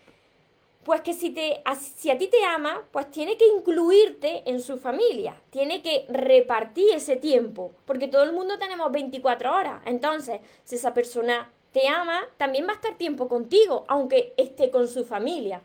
pues 0.84 1.02
que 1.02 1.12
si, 1.12 1.30
te, 1.30 1.62
si 1.96 2.10
a 2.10 2.16
ti 2.16 2.28
te 2.28 2.42
ama, 2.44 2.82
pues 2.90 3.10
tiene 3.10 3.36
que 3.36 3.46
incluirte 3.46 4.42
en 4.46 4.60
su 4.60 4.78
familia, 4.78 5.36
tiene 5.50 5.82
que 5.82 6.06
repartir 6.08 6.94
ese 6.94 7.16
tiempo, 7.16 7.72
porque 7.84 8.08
todo 8.08 8.22
el 8.22 8.32
mundo 8.32 8.58
tenemos 8.58 8.90
24 8.90 9.54
horas. 9.54 9.82
Entonces, 9.84 10.40
si 10.64 10.76
esa 10.76 10.94
persona 10.94 11.52
te 11.72 11.86
ama, 11.86 12.22
también 12.38 12.66
va 12.66 12.72
a 12.72 12.76
estar 12.76 12.96
tiempo 12.96 13.28
contigo, 13.28 13.84
aunque 13.88 14.32
esté 14.38 14.70
con 14.70 14.88
su 14.88 15.04
familia. 15.04 15.60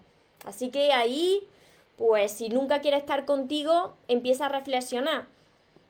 Así 0.45 0.69
que 0.69 0.91
ahí, 0.91 1.48
pues 1.95 2.31
si 2.34 2.50
nunca 2.50 2.81
quiere 2.81 2.98
estar 2.98 3.25
contigo, 3.25 3.95
empieza 4.10 4.48
a 4.48 4.50
reflexionar, 4.50 5.27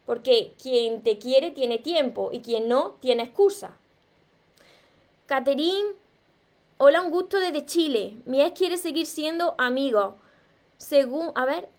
porque 0.06 0.54
quien 0.62 1.02
te 1.02 1.18
quiere 1.18 1.50
tiene 1.50 1.80
tiempo 1.80 2.30
y 2.32 2.42
quien 2.42 2.68
no 2.68 2.92
tiene 3.02 3.24
excusa. 3.24 3.76
Catherine 5.26 5.96
Hola, 6.78 7.02
un 7.02 7.10
gusto 7.10 7.40
desde 7.40 7.66
Chile. 7.66 8.18
Mi 8.26 8.42
ex 8.42 8.60
quiere 8.60 8.78
seguir 8.78 9.06
siendo 9.06 9.56
amigo. 9.58 10.18
Según, 10.76 11.32
a 11.36 11.46
ver, 11.46 11.70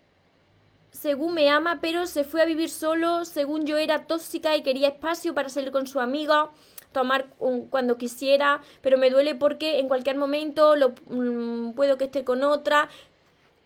según 0.91 1.35
me 1.35 1.50
ama, 1.50 1.81
pero 1.83 2.07
se 2.07 2.25
fue 2.25 2.41
a 2.41 2.47
vivir 2.47 2.71
solo. 2.71 3.26
Según 3.26 3.67
yo 3.67 3.76
era 3.76 4.07
tóxica 4.07 4.57
y 4.57 4.62
quería 4.62 4.88
espacio 4.88 5.35
para 5.35 5.50
salir 5.50 5.71
con 5.71 5.87
su 5.87 6.00
amigo, 6.00 6.50
tomar 6.93 7.26
cuando 7.69 7.99
quisiera, 7.99 8.62
pero 8.81 8.97
me 8.97 9.11
duele 9.11 9.35
porque 9.35 9.81
en 9.81 9.88
cualquier 9.88 10.17
momento 10.17 10.76
lo, 10.76 10.95
mm, 11.09 11.75
puedo 11.75 11.99
que 11.99 12.05
esté 12.05 12.25
con 12.25 12.43
otra. 12.43 12.88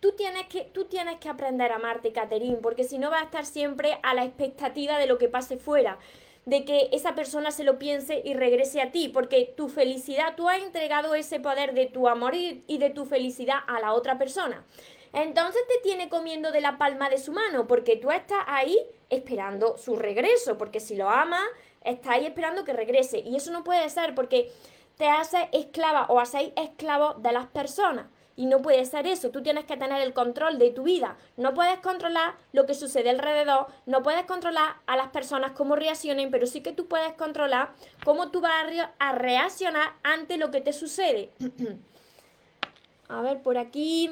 Tú 0.01 0.11
tienes, 0.11 0.47
que, 0.47 0.65
tú 0.65 0.83
tienes 0.83 1.17
que 1.19 1.29
aprender 1.29 1.71
a 1.71 1.75
amarte, 1.75 2.11
Caterín, 2.11 2.57
porque 2.61 2.83
si 2.83 2.97
no 2.97 3.09
vas 3.09 3.21
a 3.21 3.25
estar 3.25 3.45
siempre 3.45 3.99
a 4.03 4.13
la 4.13 4.25
expectativa 4.25 4.97
de 4.97 5.07
lo 5.07 5.17
que 5.17 5.29
pase 5.29 5.55
fuera. 5.57 5.97
De 6.45 6.65
que 6.65 6.89
esa 6.91 7.13
persona 7.13 7.51
se 7.51 7.63
lo 7.63 7.77
piense 7.77 8.21
y 8.23 8.33
regrese 8.33 8.81
a 8.81 8.91
ti, 8.91 9.09
porque 9.09 9.53
tu 9.55 9.69
felicidad, 9.69 10.35
tú 10.35 10.49
has 10.49 10.61
entregado 10.61 11.13
ese 11.13 11.39
poder 11.39 11.73
de 11.73 11.85
tu 11.85 12.07
amor 12.07 12.33
y, 12.35 12.63
de 12.67 12.89
tu 12.89 13.05
felicidad 13.05 13.59
a 13.67 13.79
la 13.79 13.93
otra 13.93 14.17
persona. 14.17 14.65
Entonces 15.13 15.61
te 15.67 15.79
tiene 15.83 16.09
comiendo 16.09 16.51
de 16.51 16.61
la 16.61 16.77
palma 16.77 17.09
de 17.09 17.17
su 17.17 17.31
mano, 17.31 17.67
porque 17.67 17.97
tú 17.97 18.11
estás 18.11 18.43
ahí 18.47 18.77
esperando 19.09 19.77
su 19.77 19.95
regreso, 19.95 20.57
porque 20.57 20.79
si 20.79 20.95
lo 20.95 21.09
ama, 21.09 21.41
está 21.83 22.13
ahí 22.13 22.25
esperando 22.25 22.63
que 22.63 22.73
regrese. 22.73 23.19
Y 23.19 23.35
eso 23.35 23.51
no 23.51 23.63
puede 23.63 23.89
ser 23.89 24.15
porque 24.15 24.51
te 24.97 25.07
hace 25.07 25.49
esclava 25.51 26.05
o 26.09 26.19
hacéis 26.19 26.53
esclavo 26.55 27.15
de 27.15 27.33
las 27.33 27.47
personas. 27.47 28.07
Y 28.41 28.47
no 28.47 28.63
puede 28.63 28.83
ser 28.85 29.05
eso, 29.05 29.29
tú 29.29 29.43
tienes 29.43 29.65
que 29.65 29.77
tener 29.77 30.01
el 30.01 30.13
control 30.13 30.57
de 30.57 30.71
tu 30.71 30.81
vida. 30.81 31.15
No 31.37 31.53
puedes 31.53 31.77
controlar 31.77 32.33
lo 32.53 32.65
que 32.65 32.73
sucede 32.73 33.11
alrededor, 33.11 33.67
no 33.85 34.01
puedes 34.01 34.25
controlar 34.25 34.77
a 34.87 34.97
las 34.97 35.09
personas 35.09 35.51
cómo 35.51 35.75
reaccionen, 35.75 36.31
pero 36.31 36.47
sí 36.47 36.61
que 36.61 36.71
tú 36.71 36.87
puedes 36.87 37.13
controlar 37.13 37.75
cómo 38.03 38.31
tú 38.31 38.41
vas 38.41 38.65
a 38.97 39.11
reaccionar 39.11 39.93
ante 40.01 40.39
lo 40.39 40.49
que 40.49 40.59
te 40.59 40.73
sucede. 40.73 41.29
a 43.09 43.21
ver, 43.21 43.43
por 43.43 43.59
aquí, 43.59 44.09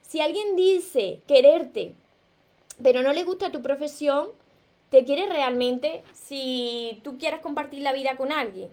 si 0.00 0.20
alguien 0.20 0.54
dice 0.54 1.20
quererte, 1.26 1.96
pero 2.80 3.02
no 3.02 3.12
le 3.12 3.24
gusta 3.24 3.50
tu 3.50 3.62
profesión, 3.62 4.28
te 4.90 5.04
quiere 5.04 5.26
realmente, 5.26 6.04
si 6.12 7.00
tú 7.02 7.18
quieres 7.18 7.40
compartir 7.40 7.82
la 7.82 7.92
vida 7.92 8.16
con 8.16 8.30
alguien, 8.30 8.70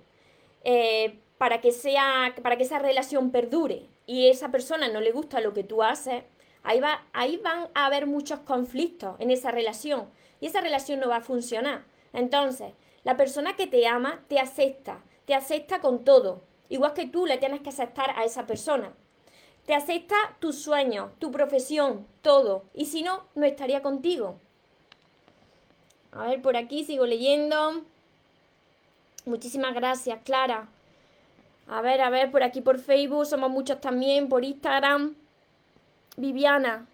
eh, 0.64 1.18
para, 1.40 1.62
que 1.62 1.72
sea, 1.72 2.36
para 2.44 2.58
que 2.58 2.64
esa 2.66 2.78
relación 2.78 3.32
perdure 3.32 3.89
y 4.10 4.28
esa 4.28 4.50
persona 4.50 4.88
no 4.88 5.02
le 5.02 5.12
gusta 5.12 5.40
lo 5.40 5.54
que 5.54 5.64
tú 5.64 5.84
haces, 5.84 6.24
ahí, 6.64 6.80
va, 6.80 7.06
ahí 7.14 7.38
van 7.38 7.70
a 7.76 7.86
haber 7.86 8.08
muchos 8.08 8.40
conflictos 8.40 9.16
en 9.20 9.30
esa 9.30 9.52
relación 9.52 10.10
y 10.42 10.48
esa 10.48 10.62
relación 10.62 11.00
no 11.00 11.10
va 11.10 11.18
a 11.18 11.22
funcionar. 11.22 11.84
Entonces, 12.12 12.74
la 13.04 13.16
persona 13.18 13.56
que 13.56 13.68
te 13.68 13.86
ama 13.86 14.24
te 14.28 14.40
acepta, 14.40 15.04
te 15.26 15.36
acepta 15.36 15.80
con 15.80 16.04
todo, 16.04 16.42
igual 16.70 16.96
que 16.96 17.06
tú 17.06 17.28
le 17.28 17.38
tienes 17.38 17.62
que 17.62 17.70
aceptar 17.70 18.18
a 18.18 18.24
esa 18.24 18.48
persona. 18.48 18.94
Te 19.68 19.76
acepta 19.76 20.16
tus 20.40 20.60
sueños, 20.60 21.12
tu 21.20 21.30
profesión, 21.30 22.08
todo, 22.24 22.64
y 22.74 22.88
si 22.88 23.04
no, 23.04 23.28
no 23.36 23.46
estaría 23.46 23.84
contigo. 23.84 24.40
A 26.14 26.26
ver, 26.26 26.42
por 26.42 26.58
aquí 26.58 26.84
sigo 26.84 27.06
leyendo. 27.06 27.84
Muchísimas 29.26 29.76
gracias, 29.76 30.20
Clara. 30.24 30.68
A 31.72 31.82
ver, 31.82 32.02
a 32.02 32.10
ver, 32.10 32.32
por 32.32 32.42
aquí 32.42 32.62
por 32.62 32.80
Facebook, 32.80 33.28
somos 33.28 33.52
muchos 33.52 33.80
también, 33.80 34.28
por 34.28 34.44
Instagram. 34.44 35.16
Viviana. 36.18 36.88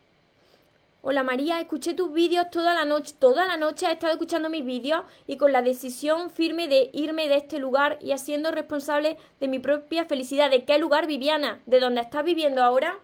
Hola 1.02 1.24
María, 1.24 1.62
escuché 1.62 1.94
tus 1.94 2.12
vídeos 2.12 2.50
toda 2.52 2.74
la 2.74 2.84
noche, 2.84 3.16
toda 3.18 3.46
la 3.46 3.56
noche 3.56 3.86
he 3.86 3.94
estado 3.94 4.12
escuchando 4.12 4.50
mis 4.50 4.66
vídeos 4.66 5.04
y 5.28 5.38
con 5.38 5.54
la 5.54 5.62
decisión 5.62 6.30
firme 6.30 6.68
de 6.68 6.90
irme 6.92 7.30
de 7.30 7.38
este 7.38 7.58
lugar 7.60 8.00
y 8.02 8.12
haciendo 8.12 8.52
responsable 8.52 9.18
de 9.40 9.48
mi 9.48 9.60
propia 9.60 10.06
felicidad. 10.06 10.50
¿De 10.50 10.66
qué 10.66 10.78
lugar, 10.78 11.08
Viviana? 11.08 11.62
¿De 11.66 11.80
dónde 11.80 12.02
estás 12.02 12.26
viviendo 12.26 12.62
ahora? 12.62 13.00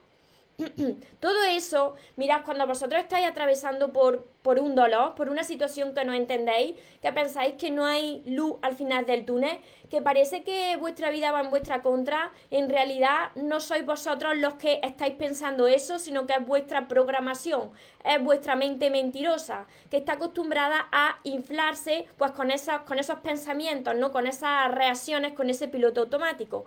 Todo 1.20 1.44
eso, 1.44 1.96
mirad, 2.16 2.44
cuando 2.46 2.68
vosotros 2.68 3.02
estáis 3.02 3.28
atravesando 3.28 3.92
por, 3.92 4.28
por 4.42 4.60
un 4.60 4.76
dolor, 4.76 5.16
por 5.16 5.30
una 5.30 5.44
situación 5.44 5.94
que 5.94 6.06
no 6.06 6.14
entendéis, 6.14 6.76
que 7.02 7.12
pensáis 7.12 7.56
que 7.56 7.72
no 7.72 7.86
hay 7.86 8.22
luz 8.26 8.56
al 8.62 8.76
final 8.76 9.06
del 9.06 9.26
túnel, 9.26 9.60
que 9.90 10.02
parece 10.02 10.44
que 10.44 10.76
vuestra 10.78 11.10
vida 11.10 11.32
va 11.32 11.42
en 11.42 11.50
vuestra 11.50 11.82
contra, 11.82 12.32
en 12.50 12.70
realidad 12.70 13.32
no 13.36 13.60
sois 13.60 13.86
vosotros 13.86 14.38
los 14.38 14.56
que 14.56 14.80
estáis 14.84 15.16
pensando 15.16 15.68
eso, 15.68 16.00
sino 16.00 16.26
que 16.26 16.34
es 16.34 16.46
vuestra 16.46 16.88
programación, 16.88 17.72
es 18.04 18.24
vuestra 18.24 18.56
mente 18.56 18.90
mentirosa, 18.90 19.68
que 19.90 19.98
está 19.98 20.14
acostumbrada 20.14 20.88
a 20.92 21.20
inflarse 21.24 22.06
pues 22.18 22.32
con 22.32 22.52
esos, 22.52 22.82
con 22.82 23.00
esos 23.00 23.20
pensamientos, 23.20 23.96
¿no? 23.96 24.12
Con 24.12 24.28
esas 24.28 24.72
reacciones, 24.72 25.34
con 25.34 25.50
ese 25.50 25.68
piloto 25.68 26.02
automático. 26.02 26.66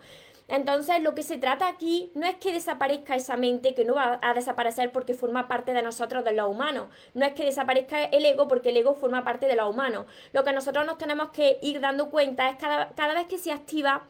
Entonces, 0.49 1.01
lo 1.01 1.15
que 1.15 1.23
se 1.23 1.39
trata 1.39 1.69
aquí 1.69 2.11
no 2.15 2.27
es 2.27 2.37
que 2.37 2.53
desaparezca 2.53 3.17
esa 3.17 3.37
mente, 3.37 3.75
que 3.75 3.85
no 3.85 3.95
va 3.95 4.19
a 4.23 4.35
desaparecer 4.35 4.93
porque 4.93 5.15
forma 5.15 5.49
parte 5.49 5.73
de 5.73 5.83
nosotros, 5.83 6.25
de 6.25 6.33
lo 6.33 6.49
humano. 6.49 6.91
No 7.15 7.25
es 7.25 7.33
que 7.33 7.45
desaparezca 7.45 8.05
el 8.05 8.25
ego 8.25 8.47
porque 8.47 8.71
el 8.71 8.77
ego 8.77 8.95
forma 8.95 9.25
parte 9.25 9.47
de 9.47 9.57
lo 9.57 9.69
humano. 9.69 10.07
Lo 10.33 10.45
que 10.45 10.53
nosotros 10.53 10.85
nos 10.85 10.99
tenemos 10.99 11.31
que 11.31 11.59
ir 11.63 11.81
dando 11.81 12.11
cuenta 12.11 12.51
es 12.51 12.57
cada, 12.57 12.91
cada 12.91 13.15
vez 13.15 13.27
que 13.27 13.39
se 13.39 13.53
activa 13.53 14.03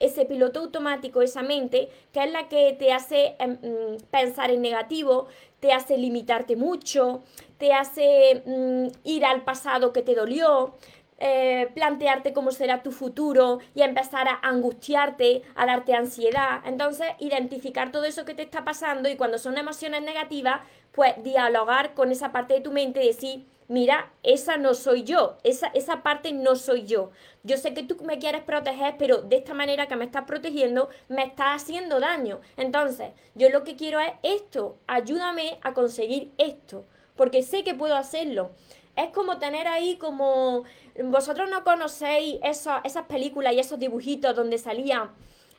ese 0.00 0.24
piloto 0.24 0.60
automático, 0.60 1.22
esa 1.22 1.42
mente, 1.42 1.88
que 2.12 2.22
es 2.22 2.32
la 2.32 2.48
que 2.48 2.72
te 2.78 2.92
hace 2.92 3.36
em, 3.38 3.52
mm, 3.52 3.96
pensar 4.10 4.50
en 4.50 4.62
negativo, 4.62 5.26
te 5.60 5.72
hace 5.72 5.98
limitarte 5.98 6.56
mucho, 6.56 7.22
te 7.58 7.72
hace 7.72 8.42
mm, 8.46 8.86
ir 9.04 9.24
al 9.24 9.42
pasado 9.42 9.92
que 9.92 10.02
te 10.02 10.14
dolió, 10.14 10.76
eh, 11.18 11.70
plantearte 11.74 12.32
cómo 12.32 12.52
será 12.52 12.82
tu 12.82 12.92
futuro 12.92 13.58
y 13.74 13.82
empezar 13.82 14.28
a 14.28 14.38
angustiarte, 14.42 15.42
a 15.54 15.66
darte 15.66 15.94
ansiedad. 15.94 16.60
Entonces, 16.64 17.08
identificar 17.18 17.90
todo 17.90 18.04
eso 18.04 18.24
que 18.24 18.34
te 18.34 18.42
está 18.42 18.64
pasando 18.64 19.08
y 19.08 19.16
cuando 19.16 19.38
son 19.38 19.58
emociones 19.58 20.02
negativas, 20.02 20.60
pues 20.92 21.14
dialogar 21.22 21.94
con 21.94 22.12
esa 22.12 22.32
parte 22.32 22.54
de 22.54 22.60
tu 22.60 22.72
mente 22.72 23.02
y 23.02 23.08
decir, 23.08 23.46
mira, 23.68 24.10
esa 24.22 24.56
no 24.56 24.74
soy 24.74 25.04
yo, 25.04 25.36
esa, 25.44 25.68
esa 25.68 26.02
parte 26.02 26.32
no 26.32 26.56
soy 26.56 26.84
yo. 26.84 27.10
Yo 27.44 27.56
sé 27.56 27.74
que 27.74 27.82
tú 27.82 27.96
me 28.04 28.18
quieres 28.18 28.42
proteger, 28.42 28.96
pero 28.98 29.22
de 29.22 29.36
esta 29.36 29.54
manera 29.54 29.86
que 29.86 29.96
me 29.96 30.06
estás 30.06 30.24
protegiendo, 30.24 30.88
me 31.08 31.24
estás 31.24 31.62
haciendo 31.62 32.00
daño. 32.00 32.40
Entonces, 32.56 33.10
yo 33.34 33.50
lo 33.50 33.64
que 33.64 33.76
quiero 33.76 34.00
es 34.00 34.12
esto, 34.22 34.76
ayúdame 34.86 35.58
a 35.62 35.74
conseguir 35.74 36.32
esto, 36.38 36.84
porque 37.16 37.42
sé 37.42 37.62
que 37.62 37.74
puedo 37.74 37.96
hacerlo. 37.96 38.50
Es 38.96 39.10
como 39.10 39.38
tener 39.38 39.68
ahí 39.68 39.96
como... 39.96 40.64
Vosotros 41.04 41.48
no 41.50 41.64
conocéis 41.64 42.38
esas 42.42 43.04
películas 43.08 43.54
y 43.54 43.60
esos 43.60 43.78
dibujitos 43.78 44.34
donde 44.34 44.58
salía 44.58 45.10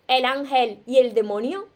el 0.07 0.25
ángel 0.25 0.81
y 0.85 0.97
el 0.97 1.13
demonio. 1.13 1.67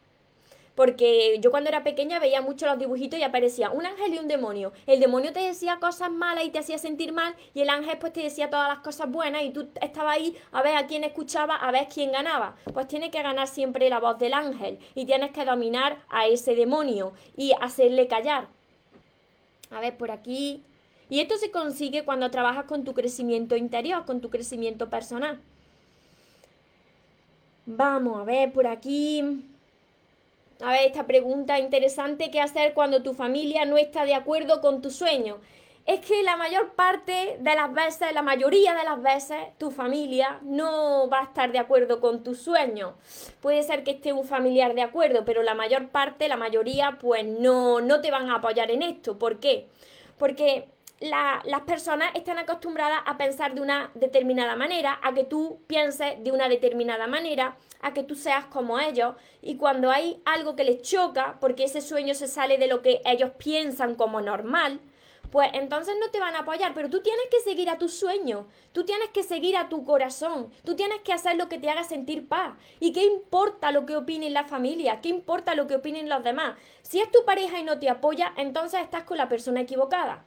Porque 0.74 1.38
yo 1.40 1.52
cuando 1.52 1.70
era 1.70 1.84
pequeña 1.84 2.18
veía 2.18 2.42
mucho 2.42 2.66
los 2.66 2.78
dibujitos 2.78 3.18
y 3.18 3.22
aparecía 3.22 3.70
un 3.70 3.86
ángel 3.86 4.12
y 4.12 4.18
un 4.18 4.26
demonio. 4.26 4.72
El 4.86 4.98
demonio 4.98 5.32
te 5.32 5.40
decía 5.40 5.78
cosas 5.80 6.10
malas 6.10 6.44
y 6.44 6.50
te 6.50 6.58
hacía 6.58 6.78
sentir 6.78 7.12
mal 7.12 7.36
y 7.54 7.60
el 7.60 7.70
ángel 7.70 7.96
pues 7.98 8.12
te 8.12 8.22
decía 8.22 8.50
todas 8.50 8.68
las 8.68 8.78
cosas 8.78 9.08
buenas 9.08 9.44
y 9.44 9.50
tú 9.50 9.68
estabas 9.80 10.16
ahí 10.16 10.36
a 10.50 10.62
ver 10.62 10.76
a 10.76 10.88
quién 10.88 11.04
escuchaba, 11.04 11.54
a 11.54 11.70
ver 11.70 11.86
quién 11.92 12.10
ganaba. 12.10 12.56
Pues 12.72 12.88
tiene 12.88 13.12
que 13.12 13.22
ganar 13.22 13.46
siempre 13.46 13.88
la 13.88 14.00
voz 14.00 14.18
del 14.18 14.34
ángel 14.34 14.80
y 14.96 15.06
tienes 15.06 15.30
que 15.30 15.44
dominar 15.44 15.98
a 16.08 16.26
ese 16.26 16.56
demonio 16.56 17.12
y 17.36 17.52
hacerle 17.60 18.08
callar. 18.08 18.48
A 19.70 19.80
ver, 19.80 19.96
por 19.96 20.10
aquí 20.10 20.64
y 21.14 21.20
esto 21.20 21.36
se 21.36 21.52
consigue 21.52 22.04
cuando 22.04 22.28
trabajas 22.32 22.64
con 22.64 22.82
tu 22.82 22.92
crecimiento 22.92 23.54
interior, 23.54 24.04
con 24.04 24.20
tu 24.20 24.30
crecimiento 24.30 24.90
personal. 24.90 25.38
Vamos 27.66 28.20
a 28.20 28.24
ver 28.24 28.52
por 28.52 28.66
aquí. 28.66 29.22
A 30.60 30.72
ver, 30.72 30.86
esta 30.86 31.06
pregunta 31.06 31.60
interesante, 31.60 32.32
¿qué 32.32 32.40
hacer 32.40 32.74
cuando 32.74 33.04
tu 33.04 33.14
familia 33.14 33.64
no 33.64 33.78
está 33.78 34.04
de 34.04 34.14
acuerdo 34.16 34.60
con 34.60 34.82
tu 34.82 34.90
sueño? 34.90 35.36
Es 35.86 36.00
que 36.00 36.24
la 36.24 36.36
mayor 36.36 36.72
parte 36.72 37.36
de 37.38 37.54
las 37.54 37.72
veces, 37.72 38.12
la 38.12 38.22
mayoría 38.22 38.74
de 38.74 38.82
las 38.82 39.00
veces, 39.00 39.38
tu 39.56 39.70
familia 39.70 40.40
no 40.42 41.08
va 41.08 41.20
a 41.20 41.24
estar 41.26 41.52
de 41.52 41.60
acuerdo 41.60 42.00
con 42.00 42.24
tu 42.24 42.34
sueño. 42.34 42.94
Puede 43.40 43.62
ser 43.62 43.84
que 43.84 43.92
esté 43.92 44.12
un 44.12 44.24
familiar 44.24 44.74
de 44.74 44.82
acuerdo, 44.82 45.24
pero 45.24 45.44
la 45.44 45.54
mayor 45.54 45.90
parte, 45.90 46.26
la 46.26 46.36
mayoría, 46.36 46.98
pues 47.00 47.24
no, 47.24 47.80
no 47.80 48.00
te 48.00 48.10
van 48.10 48.30
a 48.30 48.38
apoyar 48.38 48.72
en 48.72 48.82
esto. 48.82 49.16
¿Por 49.16 49.38
qué? 49.38 49.68
Porque 50.18 50.73
las 51.00 51.60
personas 51.62 52.14
están 52.14 52.38
acostumbradas 52.38 53.00
a 53.04 53.16
pensar 53.16 53.54
de 53.54 53.60
una 53.60 53.90
determinada 53.94 54.56
manera, 54.56 55.00
a 55.02 55.12
que 55.12 55.24
tú 55.24 55.60
pienses 55.66 56.22
de 56.22 56.32
una 56.32 56.48
determinada 56.48 57.06
manera, 57.06 57.56
a 57.82 57.92
que 57.92 58.02
tú 58.02 58.14
seas 58.14 58.46
como 58.46 58.78
ellos. 58.78 59.14
Y 59.42 59.56
cuando 59.56 59.90
hay 59.90 60.22
algo 60.24 60.56
que 60.56 60.64
les 60.64 60.82
choca, 60.82 61.36
porque 61.40 61.64
ese 61.64 61.80
sueño 61.80 62.14
se 62.14 62.28
sale 62.28 62.58
de 62.58 62.68
lo 62.68 62.80
que 62.80 63.02
ellos 63.04 63.32
piensan 63.36 63.96
como 63.96 64.20
normal, 64.20 64.80
pues 65.30 65.50
entonces 65.52 65.96
no 66.00 66.10
te 66.10 66.20
van 66.20 66.36
a 66.36 66.40
apoyar, 66.40 66.74
pero 66.74 66.88
tú 66.88 67.00
tienes 67.02 67.26
que 67.28 67.40
seguir 67.40 67.68
a 67.68 67.76
tu 67.76 67.88
sueño, 67.88 68.46
tú 68.70 68.84
tienes 68.84 69.08
que 69.08 69.24
seguir 69.24 69.56
a 69.56 69.68
tu 69.68 69.84
corazón, 69.84 70.52
tú 70.64 70.76
tienes 70.76 71.00
que 71.00 71.12
hacer 71.12 71.34
lo 71.34 71.48
que 71.48 71.58
te 71.58 71.68
haga 71.68 71.82
sentir 71.82 72.28
paz. 72.28 72.54
¿Y 72.78 72.92
qué 72.92 73.04
importa 73.04 73.72
lo 73.72 73.84
que 73.84 73.96
opinen 73.96 74.32
la 74.32 74.44
familia? 74.44 75.00
¿Qué 75.00 75.08
importa 75.08 75.56
lo 75.56 75.66
que 75.66 75.74
opinen 75.74 76.08
los 76.08 76.22
demás? 76.22 76.56
Si 76.82 77.00
es 77.00 77.10
tu 77.10 77.24
pareja 77.24 77.58
y 77.58 77.64
no 77.64 77.80
te 77.80 77.90
apoya, 77.90 78.32
entonces 78.36 78.80
estás 78.80 79.02
con 79.02 79.18
la 79.18 79.28
persona 79.28 79.62
equivocada. 79.62 80.24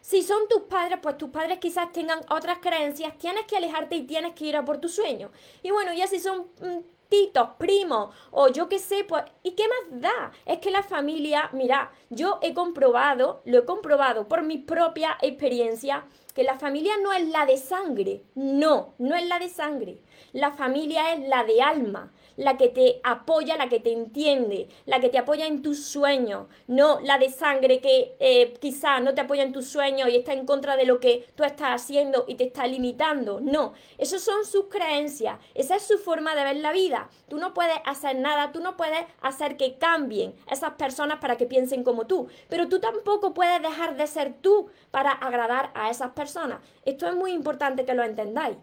Si 0.00 0.22
son 0.22 0.48
tus 0.48 0.62
padres, 0.62 0.98
pues 1.02 1.18
tus 1.18 1.30
padres 1.30 1.58
quizás 1.58 1.92
tengan 1.92 2.20
otras 2.30 2.58
creencias, 2.58 3.16
tienes 3.18 3.44
que 3.46 3.56
alejarte 3.56 3.96
y 3.96 4.04
tienes 4.04 4.34
que 4.34 4.46
ir 4.46 4.56
a 4.56 4.64
por 4.64 4.78
tu 4.78 4.88
sueño. 4.88 5.30
Y 5.62 5.70
bueno, 5.70 5.92
ya 5.92 6.06
si 6.06 6.18
son 6.18 6.48
mm, 6.60 6.78
titos, 7.10 7.50
primos 7.58 8.14
o 8.30 8.48
yo 8.48 8.68
qué 8.68 8.78
sé, 8.78 9.04
pues 9.04 9.24
¿y 9.42 9.50
qué 9.52 9.64
más 9.68 10.00
da? 10.00 10.32
Es 10.46 10.58
que 10.58 10.70
la 10.70 10.82
familia, 10.82 11.50
mira, 11.52 11.92
yo 12.08 12.38
he 12.40 12.54
comprobado, 12.54 13.42
lo 13.44 13.58
he 13.58 13.64
comprobado 13.66 14.26
por 14.26 14.42
mi 14.42 14.56
propia 14.56 15.18
experiencia, 15.20 16.06
que 16.34 16.44
la 16.44 16.58
familia 16.58 16.94
no 17.02 17.12
es 17.12 17.28
la 17.28 17.44
de 17.44 17.56
sangre, 17.58 18.22
no, 18.34 18.94
no 18.98 19.16
es 19.16 19.26
la 19.26 19.38
de 19.38 19.48
sangre. 19.48 19.98
La 20.32 20.52
familia 20.52 21.12
es 21.12 21.28
la 21.28 21.44
de 21.44 21.60
alma. 21.60 22.12
La 22.40 22.56
que 22.56 22.68
te 22.68 23.00
apoya, 23.04 23.58
la 23.58 23.68
que 23.68 23.80
te 23.80 23.92
entiende, 23.92 24.66
la 24.86 24.98
que 24.98 25.10
te 25.10 25.18
apoya 25.18 25.46
en 25.46 25.60
tus 25.60 25.84
sueños, 25.84 26.46
no 26.66 26.98
la 27.00 27.18
de 27.18 27.28
sangre 27.28 27.80
que 27.80 28.16
eh, 28.18 28.54
quizás 28.58 29.02
no 29.02 29.12
te 29.12 29.20
apoya 29.20 29.42
en 29.42 29.52
tus 29.52 29.68
sueños 29.68 30.08
y 30.08 30.16
está 30.16 30.32
en 30.32 30.46
contra 30.46 30.76
de 30.76 30.86
lo 30.86 31.00
que 31.00 31.28
tú 31.34 31.44
estás 31.44 31.82
haciendo 31.82 32.24
y 32.26 32.36
te 32.36 32.44
está 32.44 32.66
limitando. 32.66 33.40
No, 33.42 33.74
esas 33.98 34.22
son 34.22 34.46
sus 34.46 34.68
creencias, 34.68 35.38
esa 35.54 35.76
es 35.76 35.82
su 35.82 35.98
forma 35.98 36.34
de 36.34 36.44
ver 36.44 36.56
la 36.56 36.72
vida. 36.72 37.10
Tú 37.28 37.36
no 37.36 37.52
puedes 37.52 37.76
hacer 37.84 38.16
nada, 38.16 38.52
tú 38.52 38.60
no 38.60 38.74
puedes 38.74 39.04
hacer 39.20 39.58
que 39.58 39.76
cambien 39.76 40.34
esas 40.50 40.72
personas 40.72 41.18
para 41.18 41.36
que 41.36 41.44
piensen 41.44 41.84
como 41.84 42.06
tú, 42.06 42.28
pero 42.48 42.68
tú 42.68 42.80
tampoco 42.80 43.34
puedes 43.34 43.60
dejar 43.60 43.98
de 43.98 44.06
ser 44.06 44.32
tú 44.40 44.70
para 44.90 45.10
agradar 45.12 45.72
a 45.74 45.90
esas 45.90 46.12
personas. 46.12 46.60
Esto 46.86 47.06
es 47.06 47.14
muy 47.14 47.32
importante 47.32 47.84
que 47.84 47.92
lo 47.92 48.02
entendáis. 48.02 48.56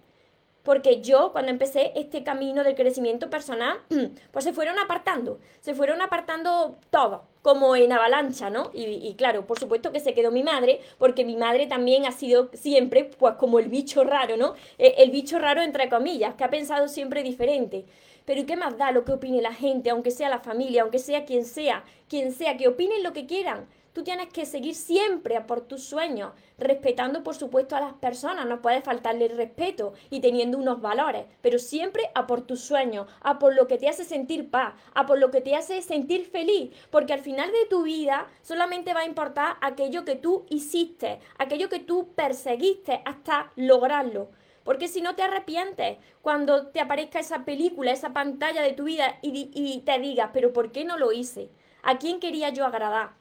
Porque 0.68 1.00
yo, 1.00 1.32
cuando 1.32 1.50
empecé 1.50 1.94
este 1.96 2.24
camino 2.24 2.62
del 2.62 2.76
crecimiento 2.76 3.30
personal, 3.30 3.78
pues 4.32 4.44
se 4.44 4.52
fueron 4.52 4.78
apartando, 4.78 5.40
se 5.62 5.74
fueron 5.74 6.02
apartando 6.02 6.76
todo, 6.90 7.24
como 7.42 7.78
en 7.78 7.94
avalancha, 7.94 8.50
¿no? 8.50 8.72
Y, 8.74 9.16
claro, 9.16 9.48
por 9.48 9.58
supuesto 9.58 9.94
que 9.94 10.02
se 10.02 10.14
quedó 10.14 10.30
mi 10.30 10.44
madre, 10.44 10.82
porque 10.98 11.24
mi 11.24 11.38
madre 11.38 11.68
también 11.68 12.06
ha 12.06 12.12
sido 12.12 12.50
siempre, 12.52 13.10
pues 13.18 13.36
como 13.36 13.60
el 13.60 13.70
bicho 13.70 14.04
raro, 14.04 14.36
¿no? 14.36 14.56
Eh, 14.78 14.96
el 14.98 15.10
bicho 15.10 15.40
raro 15.40 15.62
entre 15.62 15.88
comillas, 15.88 16.36
que 16.36 16.44
ha 16.44 16.50
pensado 16.50 16.90
siempre 16.90 17.24
diferente. 17.24 17.86
Pero 18.28 18.46
¿qué 18.46 18.58
más 18.58 18.78
da 18.78 18.92
lo 18.92 19.06
que 19.06 19.14
opine 19.14 19.42
la 19.42 19.54
gente, 19.54 19.90
aunque 19.90 20.12
sea 20.12 20.28
la 20.28 20.42
familia, 20.42 20.82
aunque 20.82 21.00
sea 21.00 21.24
quien 21.24 21.46
sea, 21.46 21.86
quien 22.10 22.34
sea, 22.34 22.58
que 22.58 22.68
opinen 22.68 23.02
lo 23.02 23.14
que 23.14 23.26
quieran? 23.26 23.70
Tú 23.94 24.04
tienes 24.04 24.28
que 24.28 24.46
seguir 24.46 24.76
siempre 24.76 25.40
por 25.40 25.62
tus 25.62 25.84
sueños, 25.84 26.34
respetando 26.58 27.24
por 27.24 27.36
supuesto 27.36 27.78
a 27.78 27.80
las 27.80 27.94
personas, 27.94 28.46
no 28.46 28.62
puedes 28.62 28.84
faltarle 28.84 29.28
el 29.28 29.38
respeto 29.38 29.94
y 30.10 30.20
teniendo 30.20 30.58
unos 30.58 30.82
valores, 30.82 31.26
pero 31.42 31.58
siempre 31.58 32.04
a 32.16 32.28
por 32.28 32.42
tus 32.42 32.60
sueños, 32.60 33.08
a 33.22 33.40
por 33.40 33.56
lo 33.56 33.66
que 33.66 33.78
te 33.78 33.88
hace 33.88 34.04
sentir 34.04 34.52
paz, 34.52 34.74
a 34.94 35.06
por 35.06 35.20
lo 35.20 35.32
que 35.32 35.40
te 35.40 35.56
hace 35.56 35.82
sentir 35.82 36.26
feliz, 36.26 36.76
porque 36.92 37.14
al 37.14 37.22
final 37.22 37.50
de 37.50 37.66
tu 37.70 37.84
vida 37.84 38.28
solamente 38.42 38.94
va 38.94 39.00
a 39.00 39.06
importar 39.06 39.56
aquello 39.62 40.04
que 40.04 40.18
tú 40.18 40.46
hiciste, 40.50 41.20
aquello 41.38 41.70
que 41.70 41.80
tú 41.80 42.10
perseguiste 42.14 43.02
hasta 43.06 43.54
lograrlo. 43.56 44.28
Porque 44.68 44.90
si 44.90 45.00
no 45.00 45.16
te 45.16 45.24
arrepientes 45.24 45.98
cuando 46.22 46.68
te 46.68 46.82
aparezca 46.82 47.22
esa 47.22 47.46
película, 47.46 47.94
esa 47.94 48.12
pantalla 48.12 48.62
de 48.62 48.74
tu 48.74 48.84
vida 48.84 49.18
y, 49.22 49.82
te 49.86 49.98
digas, 49.98 50.32
pero 50.34 50.52
¿por 50.52 50.74
qué 50.74 50.84
no 50.84 50.98
lo 50.98 51.14
hice? 51.14 51.50
¿A 51.84 51.98
quién 52.00 52.20
quería 52.20 52.50
yo 52.50 52.66
agradar? 52.66 53.12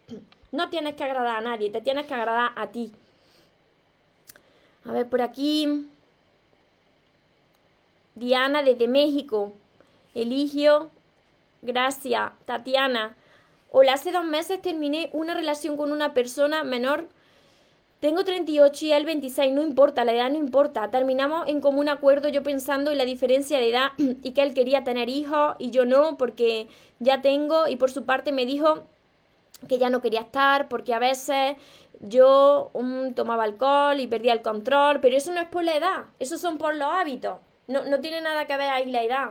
No 0.50 0.70
tienes 0.70 0.96
que 0.96 1.04
agradar 1.04 1.36
a 1.36 1.40
nadie, 1.40 1.70
te 1.70 1.80
tienes 1.80 2.06
que 2.06 2.14
agradar 2.14 2.50
a 2.56 2.66
ti. 2.72 2.90
A 4.86 4.90
ver, 4.90 5.08
por 5.08 5.22
aquí. 5.22 5.88
Diana 8.16 8.64
desde 8.64 8.88
México. 8.88 9.52
Eligio. 10.16 10.90
Gracias. 11.62 12.32
Tatiana. 12.44 13.14
Hola, 13.70 13.92
hace 13.92 14.10
dos 14.10 14.24
meses 14.24 14.60
terminé 14.60 15.10
una 15.12 15.34
relación 15.34 15.76
con 15.76 15.92
una 15.92 16.12
persona 16.12 16.64
menor. 16.64 17.06
Tengo 18.00 18.24
38 18.24 18.84
y 18.84 18.92
él 18.92 19.06
26, 19.06 19.54
no 19.54 19.62
importa, 19.62 20.04
la 20.04 20.12
edad 20.12 20.30
no 20.30 20.36
importa. 20.36 20.90
Terminamos 20.90 21.48
en 21.48 21.62
común 21.62 21.88
acuerdo 21.88 22.28
yo 22.28 22.42
pensando 22.42 22.90
en 22.90 22.98
la 22.98 23.06
diferencia 23.06 23.58
de 23.58 23.70
edad 23.70 23.92
y 24.22 24.32
que 24.32 24.42
él 24.42 24.52
quería 24.52 24.84
tener 24.84 25.08
hijos 25.08 25.56
y 25.58 25.70
yo 25.70 25.86
no 25.86 26.18
porque 26.18 26.68
ya 26.98 27.22
tengo 27.22 27.68
y 27.68 27.76
por 27.76 27.90
su 27.90 28.04
parte 28.04 28.32
me 28.32 28.44
dijo 28.44 28.84
que 29.68 29.78
ya 29.78 29.88
no 29.88 30.02
quería 30.02 30.20
estar 30.20 30.68
porque 30.68 30.92
a 30.92 30.98
veces 30.98 31.56
yo 32.00 32.70
um, 32.74 33.14
tomaba 33.14 33.44
alcohol 33.44 33.98
y 33.98 34.06
perdía 34.06 34.34
el 34.34 34.42
control, 34.42 35.00
pero 35.00 35.16
eso 35.16 35.32
no 35.32 35.40
es 35.40 35.48
por 35.48 35.64
la 35.64 35.76
edad, 35.76 36.04
eso 36.18 36.36
son 36.36 36.58
por 36.58 36.74
los 36.74 36.88
hábitos, 36.88 37.38
no, 37.66 37.84
no 37.84 38.00
tiene 38.00 38.20
nada 38.20 38.46
que 38.46 38.56
ver 38.58 38.68
ahí 38.68 38.90
la 38.90 39.02
edad. 39.02 39.30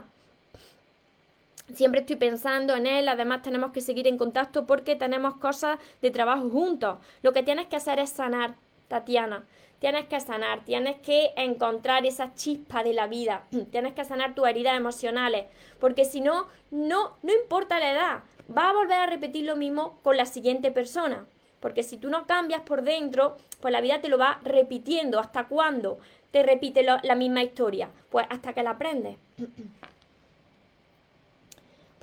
Siempre 1.74 2.02
estoy 2.02 2.16
pensando 2.16 2.76
en 2.76 2.86
él, 2.86 3.08
además 3.08 3.42
tenemos 3.42 3.72
que 3.72 3.82
seguir 3.82 4.08
en 4.08 4.18
contacto 4.18 4.68
porque 4.68 4.96
tenemos 4.96 5.36
cosas 5.38 5.80
de 6.02 6.12
trabajo 6.12 6.50
juntos. 6.50 7.00
Lo 7.24 7.34
que 7.34 7.44
tienes 7.44 7.68
que 7.68 7.76
hacer 7.76 8.00
es 8.00 8.12
sanar, 8.12 8.56
Tatiana. 8.88 9.46
Tienes 9.80 10.06
que 10.06 10.20
sanar, 10.20 10.64
tienes 10.64 10.98
que 11.02 11.32
encontrar 11.36 12.06
esa 12.06 12.34
chispa 12.34 12.84
de 12.84 12.94
la 12.94 13.08
vida, 13.08 13.44
tienes 13.72 13.94
que 13.94 14.06
sanar 14.06 14.36
tus 14.36 14.48
heridas 14.48 14.78
emocionales, 14.78 15.46
porque 15.80 16.06
si 16.06 16.22
no, 16.22 16.48
no, 16.72 17.18
no 17.24 17.34
importa 17.34 17.80
la 17.80 17.92
edad, 17.92 18.24
va 18.56 18.70
a 18.70 18.74
volver 18.74 19.00
a 19.00 19.08
repetir 19.08 19.46
lo 19.46 19.56
mismo 19.56 20.00
con 20.04 20.18
la 20.18 20.26
siguiente 20.26 20.72
persona. 20.72 21.26
Porque 21.60 21.82
si 21.82 21.98
tú 21.98 22.10
no 22.10 22.28
cambias 22.28 22.62
por 22.62 22.84
dentro, 22.84 23.38
pues 23.60 23.72
la 23.72 23.82
vida 23.82 24.00
te 24.00 24.08
lo 24.08 24.20
va 24.20 24.40
repitiendo. 24.44 25.20
¿Hasta 25.20 25.48
cuándo 25.48 25.98
te 26.30 26.44
repite 26.44 26.84
la 26.84 27.16
misma 27.16 27.42
historia? 27.42 27.90
Pues 28.12 28.28
hasta 28.30 28.54
que 28.54 28.62
la 28.62 28.72
aprendes. 28.72 29.18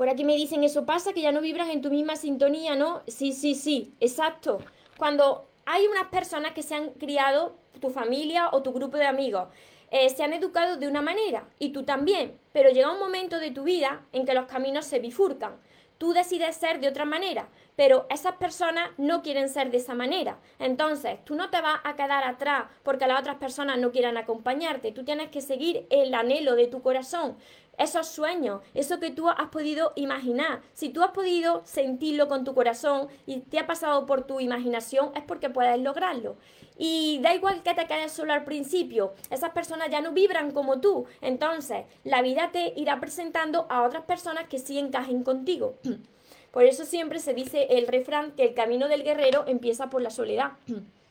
Por 0.03 0.09
aquí 0.09 0.25
me 0.25 0.35
dicen, 0.35 0.65
eso 0.65 0.85
pasa, 0.85 1.13
que 1.13 1.21
ya 1.21 1.31
no 1.31 1.41
vibras 1.41 1.69
en 1.69 1.81
tu 1.81 1.89
misma 1.89 2.17
sintonía, 2.17 2.75
¿no? 2.75 3.03
Sí, 3.07 3.33
sí, 3.33 3.55
sí, 3.55 3.95
exacto. 4.01 4.59
Cuando 4.99 5.49
hay 5.65 5.87
unas 5.87 6.09
personas 6.09 6.55
que 6.55 6.65
se 6.65 6.75
han 6.75 6.91
criado, 6.95 7.55
tu 7.81 7.89
familia 7.89 8.49
o 8.51 8.65
tu 8.65 8.73
grupo 8.73 8.97
de 8.97 9.07
amigos, 9.07 9.47
eh, 9.93 10.09
se 10.09 10.25
han 10.25 10.33
educado 10.33 10.77
de 10.77 10.89
una 10.89 11.03
manera 11.03 11.47
y 11.61 11.69
tú 11.69 11.85
también, 11.85 12.37
pero 12.53 12.71
llega 12.71 12.91
un 12.91 12.99
momento 12.99 13.39
de 13.39 13.53
tu 13.53 13.63
vida 13.63 14.05
en 14.11 14.27
que 14.27 14.35
los 14.35 14.47
caminos 14.47 14.87
se 14.87 14.99
bifurcan 14.99 15.61
tú 16.03 16.13
decides 16.13 16.57
ser 16.57 16.81
de 16.81 16.89
otra 16.89 17.05
manera, 17.05 17.49
pero 17.77 18.07
esas 18.11 18.35
personas 18.35 18.91
no 18.99 19.23
quieren 19.23 19.49
ser 19.49 19.71
de 19.71 19.77
esa 19.77 19.95
manera. 19.95 20.41
Entonces, 20.59 21.25
tú 21.25 21.37
no 21.37 21.49
te 21.49 21.61
vas 21.61 21.79
a 21.85 21.95
quedar 21.95 22.25
atrás 22.25 22.65
porque 22.83 23.07
las 23.07 23.21
otras 23.21 23.37
personas 23.37 23.79
no 23.79 23.93
quieran 23.93 24.17
acompañarte. 24.17 24.91
Tú 24.91 25.05
tienes 25.05 25.31
que 25.31 25.41
seguir 25.41 25.87
el 25.91 26.13
anhelo 26.13 26.57
de 26.57 26.67
tu 26.67 26.83
corazón 26.83 27.37
esos 27.79 28.07
sueños, 28.07 28.61
eso 28.75 29.01
que 29.01 29.11
tú 29.11 29.29
has 29.29 29.49
podido 29.49 29.93
imaginar. 29.97 30.61
Si 30.75 30.91
tú 30.91 31.03
has 31.03 31.13
podido 31.13 31.63
sentirlo 31.65 32.29
con 32.29 32.45
tu 32.45 32.55
corazón 32.55 33.09
y 33.27 33.41
te 33.41 33.59
ha 33.59 33.67
pasado 33.67 34.07
por 34.07 34.27
tu 34.27 34.41
imaginación, 34.41 35.11
es 35.15 35.23
porque 35.23 35.51
puedes 35.51 35.81
lograrlo. 35.81 36.37
Y 36.77 37.21
da 37.23 37.35
igual 37.35 37.63
que 37.63 37.75
te 37.75 37.87
quedes 37.87 38.13
solo 38.13 38.33
al 38.33 38.45
principio, 38.45 39.15
esas 39.31 39.51
personas 39.51 39.91
ya 39.91 40.01
no 40.01 40.13
vibran 40.13 40.51
como 40.53 40.81
tú. 40.81 41.07
Entonces, 41.21 41.85
la 42.05 42.23
vida 42.23 42.51
te 42.53 42.73
irá 42.77 43.01
presentando 43.01 43.67
a 43.69 43.83
otras 43.83 44.05
personas 44.05 44.49
que 44.49 44.59
sí 44.59 44.79
encajen 44.79 45.23
contigo. 45.23 45.75
Por 46.51 46.65
eso 46.65 46.85
siempre 46.85 47.19
se 47.19 47.35
dice 47.35 47.67
el 47.71 47.87
refrán 47.87 48.33
que 48.33 48.45
el 48.45 48.55
camino 48.55 48.89
del 48.89 49.05
guerrero 49.05 49.45
empieza 49.47 49.89
por 49.89 50.03
la 50.03 50.11
soledad. 50.11 50.53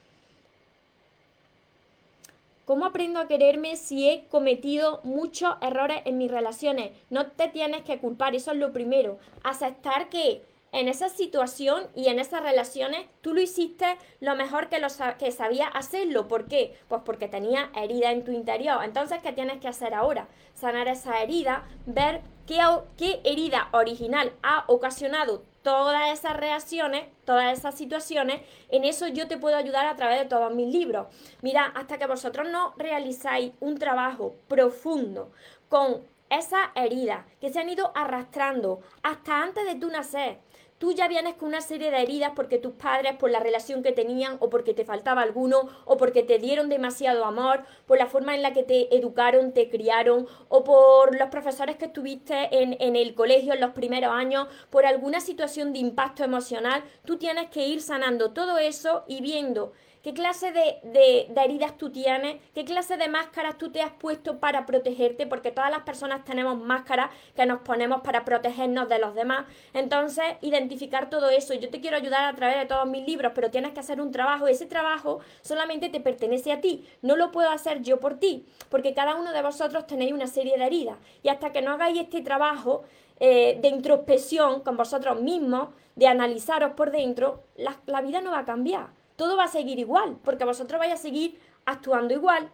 ¿Cómo 2.65 2.85
aprendo 2.85 3.19
a 3.19 3.27
quererme 3.27 3.75
si 3.75 4.07
he 4.07 4.27
cometido 4.27 5.01
muchos 5.03 5.55
errores 5.61 6.01
en 6.05 6.17
mis 6.17 6.29
relaciones? 6.29 6.91
No 7.09 7.27
te 7.31 7.47
tienes 7.47 7.81
que 7.81 7.99
culpar, 7.99 8.35
eso 8.35 8.51
es 8.51 8.57
lo 8.57 8.71
primero. 8.71 9.17
Aceptar 9.43 10.09
que 10.09 10.43
en 10.71 10.87
esa 10.87 11.09
situación 11.09 11.87
y 11.95 12.07
en 12.07 12.19
esas 12.19 12.43
relaciones 12.43 13.07
tú 13.21 13.33
lo 13.33 13.41
hiciste 13.41 13.97
lo 14.19 14.35
mejor 14.35 14.69
que, 14.69 14.79
lo 14.79 14.87
que 15.17 15.31
sabías 15.31 15.69
hacerlo. 15.73 16.27
¿Por 16.27 16.47
qué? 16.47 16.77
Pues 16.87 17.01
porque 17.03 17.27
tenía 17.27 17.71
herida 17.75 18.11
en 18.11 18.23
tu 18.23 18.31
interior. 18.31 18.83
Entonces, 18.83 19.19
¿qué 19.21 19.33
tienes 19.33 19.59
que 19.59 19.67
hacer 19.67 19.93
ahora? 19.93 20.27
Sanar 20.53 20.87
esa 20.87 21.21
herida, 21.21 21.67
ver 21.85 22.21
qué, 22.45 22.59
qué 22.95 23.21
herida 23.23 23.69
original 23.73 24.33
ha 24.43 24.65
ocasionado 24.67 25.43
todas 25.61 26.11
esas 26.11 26.35
reacciones, 26.37 27.05
todas 27.25 27.57
esas 27.57 27.75
situaciones, 27.75 28.41
en 28.69 28.83
eso 28.83 29.07
yo 29.07 29.27
te 29.27 29.37
puedo 29.37 29.55
ayudar 29.55 29.85
a 29.85 29.95
través 29.95 30.19
de 30.19 30.25
todos 30.25 30.53
mis 30.53 30.73
libros. 30.73 31.07
Mira, 31.41 31.65
hasta 31.75 31.97
que 31.97 32.07
vosotros 32.07 32.49
no 32.49 32.73
realizáis 32.77 33.53
un 33.59 33.77
trabajo 33.77 34.35
profundo 34.47 35.31
con 35.69 36.01
esas 36.29 36.69
heridas 36.75 37.25
que 37.39 37.51
se 37.51 37.59
han 37.59 37.69
ido 37.69 37.91
arrastrando 37.93 38.79
hasta 39.03 39.43
antes 39.43 39.65
de 39.65 39.75
tu 39.75 39.89
nacer, 39.89 40.39
tú 40.81 40.93
ya 40.93 41.07
vienes 41.07 41.35
con 41.35 41.49
una 41.49 41.61
serie 41.61 41.91
de 41.91 42.01
heridas 42.01 42.31
porque 42.35 42.57
tus 42.57 42.73
padres, 42.73 43.15
por 43.15 43.29
la 43.29 43.39
relación 43.39 43.83
que 43.83 43.91
tenían, 43.91 44.37
o 44.39 44.49
porque 44.49 44.73
te 44.73 44.83
faltaba 44.83 45.21
alguno, 45.21 45.69
o 45.85 45.95
porque 45.95 46.23
te 46.23 46.39
dieron 46.39 46.69
demasiado 46.69 47.23
amor, 47.23 47.63
por 47.85 47.99
la 47.99 48.07
forma 48.07 48.33
en 48.33 48.41
la 48.41 48.51
que 48.51 48.63
te 48.63 48.95
educaron, 48.95 49.53
te 49.53 49.69
criaron, 49.69 50.25
o 50.49 50.63
por 50.63 51.15
los 51.19 51.29
profesores 51.29 51.75
que 51.75 51.85
estuviste 51.85 52.63
en, 52.63 52.77
en 52.79 52.95
el 52.95 53.13
colegio 53.13 53.53
en 53.53 53.61
los 53.61 53.73
primeros 53.73 54.11
años, 54.11 54.47
por 54.71 54.87
alguna 54.87 55.19
situación 55.19 55.71
de 55.71 55.77
impacto 55.77 56.23
emocional, 56.23 56.83
tú 57.05 57.17
tienes 57.17 57.51
que 57.51 57.67
ir 57.67 57.79
sanando 57.79 58.31
todo 58.31 58.57
eso 58.57 59.03
y 59.07 59.21
viendo 59.21 59.73
qué 60.03 60.13
clase 60.13 60.51
de, 60.51 61.31
heridas 61.35 61.77
tú 61.77 61.91
tienes, 61.91 62.37
qué 62.53 62.65
clase 62.65 62.97
de 62.97 63.07
máscaras 63.07 63.57
tú 63.57 63.71
te 63.71 63.81
has 63.81 63.91
puesto 63.91 64.39
para 64.39 64.65
protegerte, 64.65 65.27
porque 65.27 65.51
todas 65.51 65.69
las 65.69 65.81
personas 65.83 66.25
tenemos 66.25 66.57
máscaras 66.57 67.11
que 67.35 67.45
nos 67.45 67.61
ponemos 67.61 68.01
para 68.01 68.25
protegernos 68.25 68.89
de 68.89 68.99
los 68.99 69.13
demás. 69.15 69.45
Entonces, 69.73 70.25
identificar 70.41 71.09
todo 71.09 71.29
eso. 71.29 71.53
Yo 71.53 71.69
te 71.69 71.81
quiero 71.81 71.97
ayudar 71.97 72.25
a 72.25 72.35
través 72.35 72.57
de 72.57 72.65
todos 72.65 72.87
mis 72.87 73.05
libros, 73.05 73.31
pero 73.35 73.51
tienes 73.51 73.71
que 73.71 73.79
hacer 73.79 74.01
un 74.01 74.11
trabajo. 74.11 74.47
Ese 74.47 74.65
trabajo 74.65 75.19
solamente 75.41 75.89
te 75.89 75.99
pertenece 75.99 76.51
a 76.51 76.61
ti. 76.61 76.87
No 77.01 77.15
lo 77.15 77.31
puedo 77.31 77.49
hacer 77.49 77.81
yo 77.81 77.99
por 77.99 78.19
ti, 78.19 78.45
porque 78.69 78.93
cada 78.93 79.15
uno 79.15 79.31
de 79.31 79.41
vosotros 79.41 79.85
tenéis 79.87 80.13
una 80.13 80.27
serie 80.27 80.57
de 80.57 80.65
heridas. 80.65 80.97
Y 81.23 81.29
hasta 81.29 81.51
que 81.51 81.61
no 81.61 81.71
hagáis 81.71 81.99
este 81.99 82.21
trabajo, 82.21 82.83
eh, 83.19 83.59
de 83.61 83.67
introspección 83.67 84.61
con 84.61 84.77
vosotros 84.77 85.21
mismos, 85.21 85.69
de 85.95 86.07
analizaros 86.07 86.71
por 86.71 86.89
dentro, 86.89 87.43
la 87.85 88.01
vida 88.01 88.21
no 88.21 88.31
va 88.31 88.39
a 88.39 88.45
cambiar 88.45 89.00
todo 89.15 89.37
va 89.37 89.45
a 89.45 89.47
seguir 89.47 89.79
igual, 89.79 90.17
porque 90.23 90.45
vosotros 90.45 90.79
vais 90.79 90.93
a 90.93 90.97
seguir 90.97 91.39
actuando 91.65 92.13
igual, 92.13 92.49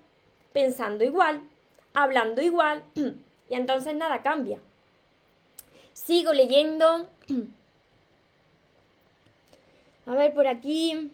pensando 0.54 1.04
igual, 1.04 1.42
hablando 1.94 2.42
igual, 2.42 2.84
y 3.50 3.56
entonces 3.56 3.96
nada 3.96 4.22
cambia. 4.22 4.60
Sigo 5.94 6.34
leyendo. 6.34 7.10
A 10.06 10.16
ver, 10.16 10.34
por 10.34 10.48
aquí. 10.48 11.12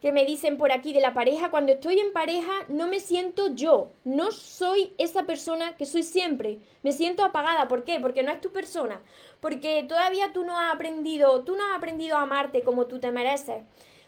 Que 0.00 0.12
me 0.12 0.24
dicen 0.24 0.56
por 0.56 0.72
aquí 0.72 0.92
de 0.92 1.00
la 1.00 1.12
pareja, 1.12 1.50
cuando 1.50 1.72
estoy 1.72 1.98
en 1.98 2.12
pareja 2.12 2.52
no 2.68 2.86
me 2.86 3.00
siento 3.00 3.54
yo, 3.54 3.92
no 4.04 4.32
soy 4.32 4.94
esa 4.98 5.24
persona 5.24 5.76
que 5.76 5.86
soy 5.86 6.02
siempre, 6.02 6.58
me 6.82 6.92
siento 6.92 7.24
apagada, 7.24 7.68
¿por 7.68 7.84
qué? 7.84 8.00
Porque 8.00 8.22
no 8.22 8.32
es 8.32 8.40
tu 8.40 8.50
persona, 8.50 9.02
porque 9.40 9.84
todavía 9.88 10.32
tú 10.32 10.44
no 10.44 10.58
has 10.58 10.74
aprendido, 10.74 11.44
tú 11.44 11.54
no 11.54 11.64
has 11.66 11.76
aprendido 11.76 12.16
a 12.16 12.22
amarte 12.22 12.62
como 12.62 12.86
tú 12.86 12.98
te 12.98 13.12
mereces, 13.12 13.62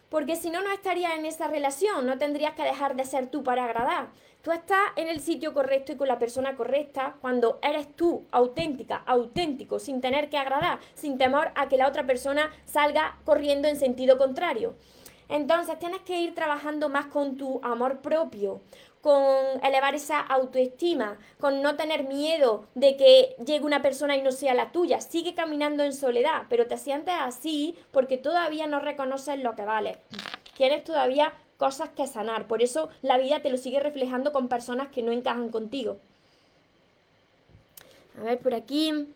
porque 0.09 0.35
si 0.35 0.49
no, 0.49 0.61
no 0.61 0.71
estarías 0.71 1.17
en 1.17 1.25
esa 1.25 1.47
relación, 1.47 2.05
no 2.05 2.17
tendrías 2.19 2.53
que 2.53 2.63
dejar 2.63 2.95
de 2.95 3.03
ser 3.03 3.31
tú 3.31 3.43
para 3.43 3.65
agradar. 3.65 4.09
Tú 4.43 4.51
estás 4.51 4.77
en 4.95 5.07
el 5.07 5.19
sitio 5.21 5.55
correcto 5.55 5.91
y 5.91 5.95
con 5.95 6.07
la 6.07 6.19
persona 6.19 6.55
correcta 6.55 7.15
cuando 7.19 7.57
eres 7.63 7.95
tú, 7.95 8.27
auténtica, 8.29 8.97
auténtico, 9.07 9.79
sin 9.79 10.01
tener 10.01 10.29
que 10.29 10.37
agradar, 10.37 10.79
sin 10.93 11.17
temor 11.17 11.51
a 11.55 11.67
que 11.67 11.77
la 11.77 11.87
otra 11.87 12.05
persona 12.05 12.51
salga 12.65 13.17
corriendo 13.25 13.67
en 13.67 13.75
sentido 13.75 14.19
contrario. 14.19 14.75
Entonces 15.29 15.79
tienes 15.79 16.01
que 16.01 16.19
ir 16.19 16.35
trabajando 16.35 16.89
más 16.89 17.07
con 17.07 17.37
tu 17.37 17.59
amor 17.63 17.99
propio, 18.01 18.61
con 19.01 19.25
elevar 19.63 19.95
esa 19.95 20.19
autoestima, 20.19 21.17
con 21.39 21.61
no 21.61 21.75
tener 21.75 22.05
miedo 22.05 22.65
de 22.75 22.95
que 22.95 23.35
llegue 23.45 23.65
una 23.65 23.81
persona 23.81 24.15
y 24.15 24.21
no 24.21 24.31
sea 24.31 24.53
la 24.53 24.71
tuya. 24.71 25.01
Sigue 25.01 25.33
caminando 25.33 25.83
en 25.83 25.93
soledad, 25.93 26.43
pero 26.49 26.67
te 26.67 26.77
sientes 26.77 27.15
así 27.19 27.77
porque 27.91 28.17
todavía 28.17 28.67
no 28.67 28.79
reconoces 28.79 29.39
lo 29.39 29.55
que 29.55 29.65
vale. 29.65 29.97
Tienes 30.55 30.83
todavía 30.83 31.33
cosas 31.57 31.89
que 31.89 32.07
sanar. 32.07 32.47
Por 32.47 32.61
eso 32.61 32.89
la 33.01 33.17
vida 33.17 33.41
te 33.41 33.49
lo 33.49 33.57
sigue 33.57 33.79
reflejando 33.79 34.31
con 34.31 34.47
personas 34.47 34.89
que 34.89 35.01
no 35.01 35.11
encajan 35.11 35.49
contigo. 35.49 35.97
A 38.19 38.23
ver, 38.23 38.39
por 38.39 38.53
aquí. 38.53 39.07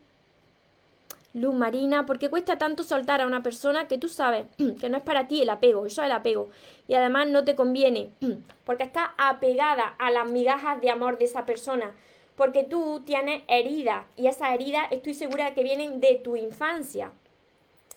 Luz 1.37 1.53
Marina, 1.53 2.07
¿por 2.07 2.17
qué 2.17 2.29
cuesta 2.29 2.57
tanto 2.57 2.81
soltar 2.83 3.21
a 3.21 3.27
una 3.27 3.43
persona 3.43 3.87
que 3.87 3.99
tú 3.99 4.09
sabes 4.09 4.47
que 4.79 4.89
no 4.89 4.97
es 4.97 5.03
para 5.03 5.27
ti 5.27 5.43
el 5.43 5.51
apego? 5.51 5.85
Eso 5.85 6.01
es 6.01 6.07
el 6.07 6.11
apego. 6.11 6.49
Y 6.87 6.95
además 6.95 7.27
no 7.27 7.43
te 7.43 7.55
conviene, 7.55 8.09
porque 8.65 8.83
estás 8.83 9.09
apegada 9.19 9.95
a 9.99 10.09
las 10.09 10.27
migajas 10.27 10.81
de 10.81 10.89
amor 10.89 11.19
de 11.19 11.25
esa 11.25 11.45
persona. 11.45 11.91
Porque 12.35 12.63
tú 12.63 13.03
tienes 13.05 13.43
heridas 13.47 14.05
y 14.15 14.27
esas 14.27 14.53
heridas 14.53 14.87
estoy 14.89 15.13
segura 15.13 15.45
de 15.45 15.53
que 15.53 15.63
vienen 15.63 15.99
de 15.99 16.15
tu 16.23 16.35
infancia. 16.35 17.11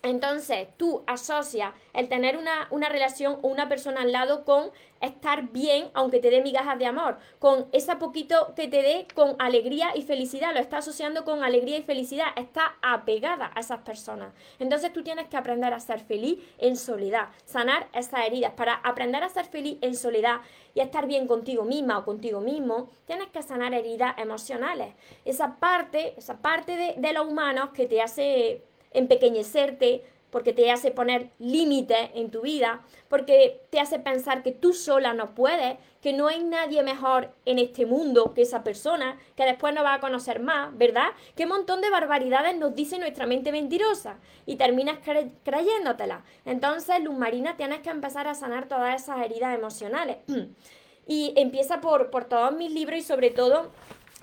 Entonces, 0.03 0.69
tú 0.79 1.05
asocias 1.07 1.75
el 1.93 2.09
tener 2.09 2.39
una, 2.39 2.69
una, 2.71 2.89
relación 2.89 3.39
o 3.43 3.49
una 3.49 3.69
persona 3.69 4.01
al 4.01 4.13
lado 4.13 4.47
con 4.47 4.71
estar 5.03 5.51
bien, 5.51 5.91
aunque 5.93 6.21
te 6.21 6.31
dé 6.31 6.41
migajas 6.41 6.79
de 6.79 6.87
amor, 6.87 7.19
con 7.39 7.67
esa 7.73 7.99
poquito 7.99 8.55
que 8.57 8.67
te 8.67 8.83
dé 8.83 9.07
con 9.15 9.37
alegría 9.39 9.95
y 9.95 10.03
felicidad, 10.03 10.55
lo 10.55 10.61
estás 10.61 10.89
asociando 10.89 11.25
con 11.27 11.45
alegría 11.45 11.77
y 11.77 11.83
felicidad, 11.83 12.29
está 12.37 12.77
apegada 12.81 13.51
a 13.55 13.61
esas 13.61 13.81
personas. 13.81 14.33
Entonces, 14.59 14.91
tú 14.91 15.03
tienes 15.03 15.29
que 15.29 15.37
aprender 15.37 15.75
a 15.75 15.81
ser 15.81 16.01
feliz 16.01 16.39
en 16.57 16.77
soledad, 16.77 17.29
sanar 17.45 17.89
esas 17.93 18.27
heridas. 18.27 18.55
Para 18.55 18.75
aprender 18.77 19.23
a 19.23 19.29
ser 19.29 19.45
feliz 19.45 19.77
en 19.83 19.95
soledad 19.95 20.41
y 20.75 20.81
estar 20.81 21.07
bien 21.07 21.27
contigo 21.27 21.65
misma 21.65 21.99
o 21.99 22.05
contigo 22.07 22.41
mismo, 22.41 22.89
tienes 23.07 23.29
que 23.29 23.43
sanar 23.43 23.75
heridas 23.75 24.15
emocionales. 24.17 24.95
Esa 25.27 25.57
parte, 25.57 26.15
esa 26.17 26.41
parte 26.41 26.77
de, 26.77 26.95
de 26.97 27.13
los 27.13 27.27
humanos 27.27 27.71
que 27.75 27.87
te 27.87 28.01
hace 28.01 28.65
empequeñecerte, 28.93 30.05
porque 30.31 30.53
te 30.53 30.71
hace 30.71 30.91
poner 30.91 31.31
límites 31.39 32.11
en 32.15 32.31
tu 32.31 32.43
vida, 32.43 32.83
porque 33.09 33.63
te 33.71 33.81
hace 33.81 33.99
pensar 33.99 34.43
que 34.43 34.53
tú 34.53 34.73
sola 34.73 35.13
no 35.13 35.35
puedes, 35.35 35.77
que 36.01 36.13
no 36.13 36.29
hay 36.29 36.43
nadie 36.43 36.83
mejor 36.83 37.33
en 37.45 37.59
este 37.59 37.85
mundo 37.85 38.33
que 38.33 38.43
esa 38.43 38.63
persona, 38.63 39.19
que 39.37 39.45
después 39.45 39.75
no 39.75 39.83
va 39.83 39.95
a 39.95 40.01
conocer 40.01 40.41
más, 40.41 40.77
¿verdad? 40.77 41.09
Qué 41.35 41.47
montón 41.47 41.81
de 41.81 41.91
barbaridades 41.91 42.57
nos 42.57 42.75
dice 42.75 42.99
nuestra 42.99 43.27
mente 43.27 43.53
mentirosa 43.53 44.19
y 44.47 44.57
terminas 44.57 44.99
creyéndotela. 45.43 46.25
Entonces, 46.45 47.01
Luz 47.03 47.17
Marina, 47.17 47.57
tienes 47.57 47.81
que 47.81 47.91
empezar 47.91 48.29
a 48.29 48.35
sanar 48.35 48.69
todas 48.69 49.03
esas 49.03 49.21
heridas 49.25 49.57
emocionales. 49.57 50.19
y 51.07 51.33
empieza 51.37 51.81
por, 51.81 52.11
por 52.11 52.27
todos 52.27 52.53
mis 52.53 52.73
libros 52.73 53.01
y 53.01 53.03
sobre 53.03 53.31
todo 53.31 53.73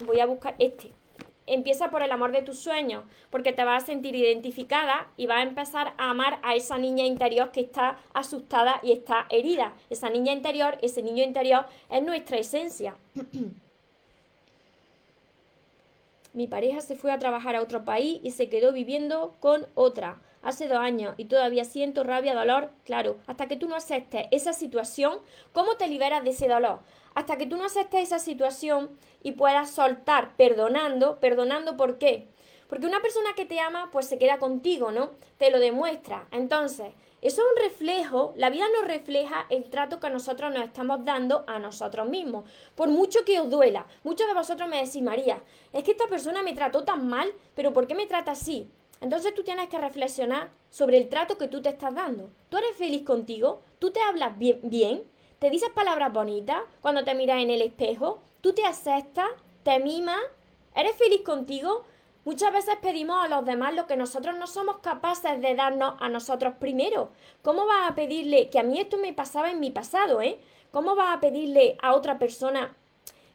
voy 0.05 0.21
a 0.21 0.25
buscar 0.25 0.55
este 0.57 0.93
empieza 1.47 1.89
por 1.89 2.03
el 2.03 2.11
amor 2.11 2.31
de 2.31 2.43
tus 2.43 2.59
sueños, 2.59 3.03
porque 3.31 3.53
te 3.53 3.63
vas 3.63 3.83
a 3.83 3.85
sentir 3.87 4.15
identificada 4.15 5.07
y 5.17 5.25
vas 5.25 5.39
a 5.39 5.43
empezar 5.43 5.93
a 5.97 6.11
amar 6.11 6.39
a 6.43 6.55
esa 6.55 6.77
niña 6.77 7.05
interior 7.05 7.51
que 7.51 7.61
está 7.61 7.97
asustada 8.13 8.79
y 8.83 8.91
está 8.91 9.25
herida. 9.29 9.73
Esa 9.89 10.09
niña 10.09 10.33
interior, 10.33 10.77
ese 10.81 11.01
niño 11.01 11.23
interior 11.23 11.65
es 11.89 12.03
nuestra 12.03 12.37
esencia. 12.37 12.95
Mi 16.33 16.45
pareja 16.45 16.81
se 16.81 16.95
fue 16.95 17.11
a 17.11 17.17
trabajar 17.17 17.55
a 17.55 17.63
otro 17.63 17.83
país 17.83 18.19
y 18.21 18.29
se 18.31 18.47
quedó 18.47 18.71
viviendo 18.71 19.35
con 19.39 19.65
otra 19.73 20.19
hace 20.47 20.67
dos 20.67 20.79
años 20.79 21.13
y 21.17 21.25
todavía 21.25 21.65
siento 21.65 22.03
rabia, 22.03 22.35
dolor, 22.35 22.71
claro, 22.83 23.17
hasta 23.27 23.47
que 23.47 23.57
tú 23.57 23.67
no 23.67 23.75
aceptes 23.75 24.27
esa 24.31 24.53
situación, 24.53 25.19
¿cómo 25.53 25.75
te 25.75 25.87
liberas 25.87 26.23
de 26.23 26.31
ese 26.31 26.47
dolor? 26.47 26.79
hasta 27.17 27.35
que 27.35 27.47
tú 27.47 27.57
no 27.57 27.65
aceptes 27.65 28.03
esa 28.03 28.19
situación 28.19 28.91
y 29.23 29.31
puedas 29.31 29.71
soltar 29.71 30.35
perdonando, 30.37 31.19
perdonando 31.19 31.75
¿por 31.75 31.97
qué? 31.97 32.27
Porque 32.69 32.85
una 32.85 33.01
persona 33.01 33.33
que 33.35 33.45
te 33.45 33.59
ama 33.59 33.89
pues 33.91 34.05
se 34.05 34.19
queda 34.19 34.37
contigo, 34.37 34.91
¿no? 34.91 35.09
Te 35.39 35.49
lo 35.49 35.57
demuestra. 35.57 36.27
Entonces, 36.29 36.93
eso 37.23 37.41
es 37.41 37.47
un 37.57 37.63
reflejo, 37.63 38.35
la 38.37 38.51
vida 38.51 38.65
nos 38.71 38.87
refleja 38.87 39.47
el 39.49 39.63
trato 39.71 39.99
que 39.99 40.11
nosotros 40.11 40.53
nos 40.53 40.65
estamos 40.65 41.03
dando 41.05 41.43
a 41.47 41.57
nosotros 41.57 42.07
mismos. 42.07 42.47
Por 42.75 42.89
mucho 42.89 43.25
que 43.25 43.39
os 43.39 43.49
duela, 43.49 43.87
muchos 44.03 44.27
de 44.27 44.35
vosotros 44.35 44.69
me 44.69 44.85
decís, 44.85 45.01
María, 45.01 45.41
es 45.73 45.83
que 45.83 45.91
esta 45.91 46.05
persona 46.05 46.43
me 46.43 46.53
trató 46.53 46.83
tan 46.83 47.07
mal, 47.07 47.33
pero 47.55 47.73
¿por 47.73 47.87
qué 47.87 47.95
me 47.95 48.05
trata 48.05 48.33
así? 48.33 48.69
Entonces 49.01 49.33
tú 49.33 49.43
tienes 49.43 49.69
que 49.69 49.77
reflexionar 49.77 50.49
sobre 50.69 50.97
el 50.97 51.09
trato 51.09 51.37
que 51.37 51.47
tú 51.47 51.61
te 51.61 51.69
estás 51.69 51.93
dando. 51.93 52.29
¿Tú 52.49 52.57
eres 52.57 52.75
feliz 52.75 53.03
contigo? 53.03 53.61
¿Tú 53.79 53.91
te 53.91 53.99
hablas 54.01 54.37
bien? 54.37 55.03
¿Te 55.39 55.49
dices 55.49 55.69
palabras 55.69 56.11
bonitas 56.11 56.61
cuando 56.81 57.03
te 57.03 57.13
miras 57.13 57.41
en 57.41 57.51
el 57.51 57.61
espejo? 57.61 58.21
¿Tú 58.41 58.53
te 58.53 58.65
aceptas? 58.65 59.29
¿Te 59.63 59.79
mimas? 59.79 60.21
¿Eres 60.75 60.95
feliz 60.95 61.21
contigo? 61.21 61.83
Muchas 62.25 62.51
veces 62.51 62.75
pedimos 62.81 63.23
a 63.23 63.29
los 63.29 63.45
demás 63.45 63.73
lo 63.73 63.87
que 63.87 63.95
nosotros 63.95 64.35
no 64.37 64.47
somos 64.47 64.79
capaces 64.79 65.39
de 65.41 65.55
darnos 65.55 65.93
a 65.99 66.09
nosotros 66.09 66.55
primero. 66.59 67.09
¿Cómo 67.41 67.65
vas 67.65 67.89
a 67.89 67.95
pedirle 67.95 68.49
que 68.49 68.59
a 68.59 68.63
mí 68.63 68.79
esto 68.79 68.97
me 68.97 69.13
pasaba 69.13 69.49
en 69.49 69.59
mi 69.59 69.71
pasado, 69.71 70.21
eh? 70.21 70.39
¿Cómo 70.71 70.95
vas 70.95 71.15
a 71.15 71.19
pedirle 71.21 71.77
a 71.81 71.95
otra 71.95 72.19
persona 72.19 72.75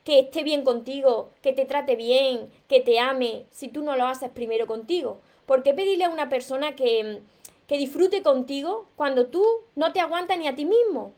que 0.05 0.21
esté 0.21 0.43
bien 0.43 0.65
contigo, 0.65 1.31
que 1.43 1.53
te 1.53 1.65
trate 1.65 1.97
bien, 1.97 2.51
que 2.69 2.81
te 2.81 2.99
ame, 2.99 3.47
si 3.51 3.69
tú 3.69 3.83
no 3.83 3.97
lo 3.97 4.07
haces 4.07 4.31
primero 4.31 4.67
contigo? 4.67 5.21
¿Por 5.47 5.63
qué 5.63 5.75
pedirle 5.75 6.05
a 6.05 6.11
una 6.11 6.29
persona 6.29 6.75
que, 6.75 7.21
que 7.67 7.79
disfrute 7.79 8.23
contigo 8.23 8.87
cuando 8.97 9.27
tú 9.27 9.45
no 9.77 9.93
te 9.93 10.01
aguantas 10.01 10.39
ni 10.39 10.49
a 10.49 10.55
ti 10.55 10.65
mismo? 10.65 11.13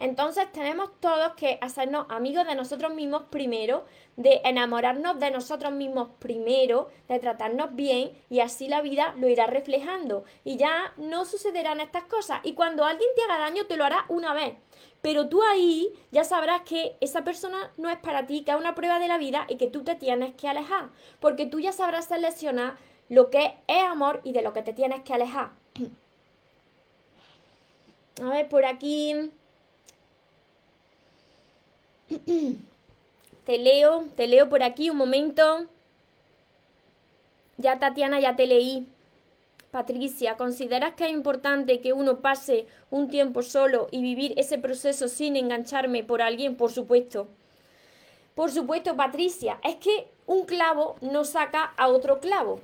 Entonces 0.00 0.50
tenemos 0.50 0.98
todos 0.98 1.34
que 1.34 1.58
hacernos 1.60 2.06
amigos 2.08 2.46
de 2.46 2.54
nosotros 2.54 2.94
mismos 2.94 3.24
primero, 3.28 3.84
de 4.16 4.40
enamorarnos 4.44 5.20
de 5.20 5.30
nosotros 5.30 5.72
mismos 5.72 6.08
primero, 6.18 6.88
de 7.06 7.18
tratarnos 7.18 7.76
bien 7.76 8.12
y 8.30 8.40
así 8.40 8.66
la 8.66 8.80
vida 8.80 9.14
lo 9.18 9.28
irá 9.28 9.46
reflejando 9.46 10.24
y 10.42 10.56
ya 10.56 10.94
no 10.96 11.26
sucederán 11.26 11.80
estas 11.80 12.04
cosas. 12.04 12.40
Y 12.44 12.54
cuando 12.54 12.86
alguien 12.86 13.10
te 13.14 13.24
haga 13.24 13.40
daño 13.40 13.66
te 13.66 13.76
lo 13.76 13.84
hará 13.84 14.06
una 14.08 14.32
vez. 14.32 14.54
Pero 15.02 15.28
tú 15.28 15.42
ahí 15.42 15.92
ya 16.10 16.24
sabrás 16.24 16.62
que 16.62 16.96
esa 17.02 17.22
persona 17.22 17.70
no 17.76 17.90
es 17.90 17.98
para 17.98 18.26
ti, 18.26 18.42
que 18.42 18.52
es 18.52 18.56
una 18.56 18.74
prueba 18.74 19.00
de 19.00 19.08
la 19.08 19.18
vida 19.18 19.44
y 19.50 19.56
que 19.56 19.68
tú 19.68 19.84
te 19.84 19.96
tienes 19.96 20.34
que 20.34 20.48
alejar. 20.48 20.88
Porque 21.20 21.44
tú 21.44 21.60
ya 21.60 21.72
sabrás 21.72 22.06
seleccionar 22.06 22.78
lo 23.10 23.28
que 23.28 23.54
es 23.66 23.84
amor 23.84 24.22
y 24.24 24.32
de 24.32 24.40
lo 24.40 24.54
que 24.54 24.62
te 24.62 24.72
tienes 24.72 25.02
que 25.02 25.12
alejar. 25.12 25.50
A 28.22 28.30
ver, 28.30 28.48
por 28.48 28.64
aquí 28.64 29.30
te 33.44 33.58
leo, 33.58 34.04
te 34.16 34.26
leo 34.26 34.48
por 34.48 34.62
aquí 34.62 34.90
un 34.90 34.96
momento. 34.96 35.66
Ya 37.56 37.78
Tatiana, 37.78 38.20
ya 38.20 38.36
te 38.36 38.46
leí. 38.46 38.86
Patricia, 39.70 40.36
¿consideras 40.36 40.94
que 40.94 41.04
es 41.04 41.12
importante 41.12 41.80
que 41.80 41.92
uno 41.92 42.18
pase 42.18 42.66
un 42.90 43.08
tiempo 43.08 43.42
solo 43.42 43.86
y 43.92 44.02
vivir 44.02 44.34
ese 44.36 44.58
proceso 44.58 45.06
sin 45.06 45.36
engancharme 45.36 46.02
por 46.02 46.22
alguien? 46.22 46.56
Por 46.56 46.72
supuesto. 46.72 47.28
Por 48.34 48.50
supuesto, 48.50 48.96
Patricia, 48.96 49.60
es 49.62 49.76
que 49.76 50.08
un 50.26 50.44
clavo 50.44 50.96
no 51.00 51.24
saca 51.24 51.72
a 51.76 51.88
otro 51.88 52.18
clavo. 52.18 52.60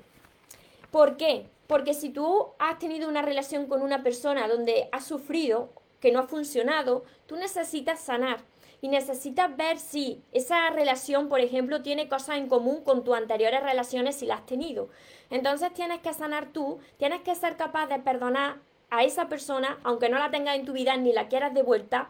¿Por 0.91 1.17
qué? 1.17 1.47
Porque 1.69 1.95
si 1.95 2.11
tú 2.11 2.49
has 2.59 2.79
tenido 2.79 3.09
una 3.09 3.23
relación 3.23 3.67
con 3.67 3.83
una 3.83 4.03
persona 4.03 4.49
donde 4.49 4.89
has 4.91 5.05
sufrido, 5.05 5.69
que 6.01 6.11
no 6.11 6.21
ha 6.21 6.27
funcionado, 6.27 7.05
tú 7.27 7.37
necesitas 7.37 8.01
sanar 8.01 8.41
y 8.81 8.89
necesitas 8.89 9.57
ver 9.57 9.79
si 9.79 10.23
esa 10.33 10.71
relación, 10.71 11.29
por 11.29 11.41
ejemplo, 11.41 11.83
tiene 11.83 12.09
cosas 12.09 12.37
en 12.37 12.49
común 12.49 12.83
con 12.83 13.05
tus 13.05 13.17
anteriores 13.17 13.63
relaciones 13.63 14.17
si 14.17 14.27
las 14.27 14.41
has 14.41 14.47
tenido. 14.47 14.89
Entonces 15.31 15.73
tienes 15.73 16.01
que 16.01 16.13
sanar 16.13 16.53
tú, 16.53 16.79
tienes 16.99 17.23
que 17.23 17.35
ser 17.35 17.57
capaz 17.57 17.87
de 17.87 17.99
perdonar 17.99 18.57
a 18.91 19.05
esa 19.05 19.29
persona, 19.29 19.79
aunque 19.83 20.09
no 20.09 20.19
la 20.19 20.31
tengas 20.31 20.57
en 20.57 20.65
tu 20.65 20.73
vida 20.73 20.97
ni 20.97 21.13
la 21.13 21.29
quieras 21.29 21.55
de 21.55 21.63
vuelta, 21.63 22.09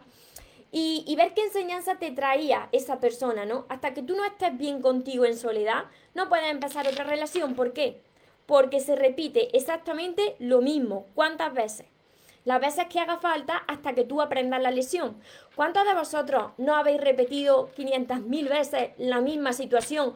y, 0.69 1.15
ver 1.15 1.33
qué 1.33 1.43
enseñanza 1.43 1.95
te 1.95 2.11
traía 2.11 2.67
esa 2.71 2.99
persona, 2.99 3.45
¿no? 3.45 3.65
Hasta 3.69 3.93
que 3.93 4.03
tú 4.03 4.15
no 4.15 4.25
estés 4.25 4.55
bien 4.57 4.81
contigo 4.81 5.25
en 5.25 5.37
soledad, 5.37 5.85
no 6.13 6.27
puedes 6.27 6.51
empezar 6.51 6.87
otra 6.87 7.05
relación. 7.05 7.55
¿Por 7.55 7.71
qué? 7.71 8.01
Porque 8.45 8.81
se 8.81 8.95
repite 8.95 9.55
exactamente 9.57 10.35
lo 10.39 10.61
mismo. 10.61 11.07
¿Cuántas 11.15 11.53
veces? 11.53 11.87
Las 12.47 12.61
veces 12.61 12.85
que 12.85 13.01
haga 13.01 13.17
falta 13.17 13.57
hasta 13.67 13.93
que 13.93 14.05
tú 14.05 14.21
aprendas 14.21 14.61
la 14.61 14.71
lección. 14.71 15.21
¿Cuántos 15.53 15.85
de 15.85 15.93
vosotros 15.93 16.51
no 16.55 16.77
habéis 16.77 17.01
repetido 17.01 17.69
500.000 17.75 18.47
veces 18.47 18.91
la 18.97 19.19
misma 19.19 19.51
situación 19.51 20.13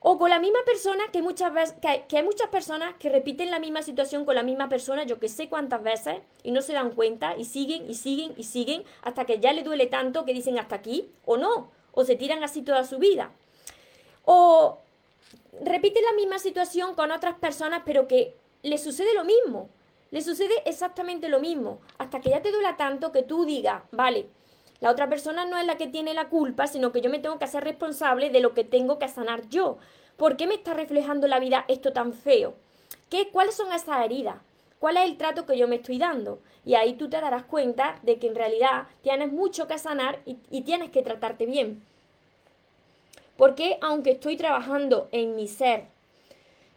o 0.00 0.18
con 0.18 0.30
la 0.30 0.38
misma 0.38 0.60
persona 0.64 1.04
que 1.12 1.20
muchas 1.20 1.52
veces, 1.52 1.76
que, 2.08 2.16
hay 2.16 2.22
muchas 2.22 2.48
personas 2.48 2.94
que 2.98 3.10
repiten 3.10 3.50
la 3.50 3.58
misma 3.58 3.82
situación 3.82 4.24
con 4.24 4.34
la 4.34 4.42
misma 4.42 4.70
persona, 4.70 5.04
yo 5.04 5.18
que 5.18 5.28
sé 5.28 5.50
cuántas 5.50 5.82
veces, 5.82 6.22
y 6.42 6.52
no 6.52 6.62
se 6.62 6.72
dan 6.72 6.92
cuenta, 6.92 7.36
y 7.36 7.44
siguen, 7.44 7.84
y 7.90 7.96
siguen, 7.96 8.32
y 8.38 8.44
siguen, 8.44 8.84
hasta 9.02 9.26
que 9.26 9.38
ya 9.38 9.52
le 9.52 9.62
duele 9.62 9.88
tanto 9.88 10.24
que 10.24 10.32
dicen 10.32 10.58
hasta 10.58 10.76
aquí, 10.76 11.10
o 11.26 11.36
no, 11.36 11.70
o 11.92 12.02
se 12.06 12.16
tiran 12.16 12.42
así 12.42 12.62
toda 12.62 12.84
su 12.84 12.96
vida. 12.96 13.30
O 14.24 14.78
repiten 15.60 16.02
la 16.02 16.14
misma 16.14 16.38
situación 16.38 16.94
con 16.94 17.10
otras 17.10 17.34
personas, 17.34 17.82
pero 17.84 18.08
que 18.08 18.34
le 18.62 18.78
sucede 18.78 19.12
lo 19.12 19.24
mismo. 19.24 19.68
Le 20.12 20.20
sucede 20.20 20.52
exactamente 20.66 21.30
lo 21.30 21.40
mismo, 21.40 21.80
hasta 21.96 22.20
que 22.20 22.28
ya 22.28 22.42
te 22.42 22.52
duela 22.52 22.76
tanto 22.76 23.12
que 23.12 23.22
tú 23.22 23.46
digas, 23.46 23.82
vale, 23.92 24.28
la 24.80 24.90
otra 24.90 25.08
persona 25.08 25.46
no 25.46 25.56
es 25.56 25.64
la 25.64 25.78
que 25.78 25.86
tiene 25.86 26.12
la 26.12 26.28
culpa, 26.28 26.66
sino 26.66 26.92
que 26.92 27.00
yo 27.00 27.08
me 27.08 27.18
tengo 27.18 27.38
que 27.38 27.46
hacer 27.46 27.64
responsable 27.64 28.28
de 28.28 28.40
lo 28.40 28.52
que 28.52 28.62
tengo 28.62 28.98
que 28.98 29.08
sanar 29.08 29.48
yo. 29.48 29.78
¿Por 30.18 30.36
qué 30.36 30.46
me 30.46 30.54
está 30.54 30.74
reflejando 30.74 31.28
la 31.28 31.38
vida 31.38 31.64
esto 31.66 31.94
tan 31.94 32.12
feo? 32.12 32.52
¿Qué, 33.08 33.30
¿Cuáles 33.30 33.54
son 33.54 33.72
esas 33.72 34.04
heridas? 34.04 34.36
¿Cuál 34.78 34.98
es 34.98 35.04
el 35.04 35.16
trato 35.16 35.46
que 35.46 35.56
yo 35.56 35.66
me 35.66 35.76
estoy 35.76 35.96
dando? 35.96 36.40
Y 36.66 36.74
ahí 36.74 36.92
tú 36.92 37.08
te 37.08 37.18
darás 37.18 37.44
cuenta 37.44 37.98
de 38.02 38.18
que 38.18 38.26
en 38.26 38.34
realidad 38.34 38.88
tienes 39.00 39.32
mucho 39.32 39.66
que 39.66 39.78
sanar 39.78 40.20
y, 40.26 40.36
y 40.50 40.60
tienes 40.60 40.90
que 40.90 41.00
tratarte 41.00 41.46
bien. 41.46 41.82
Porque 43.38 43.78
aunque 43.80 44.10
estoy 44.10 44.36
trabajando 44.36 45.08
en 45.10 45.36
mi 45.36 45.48
ser, 45.48 45.86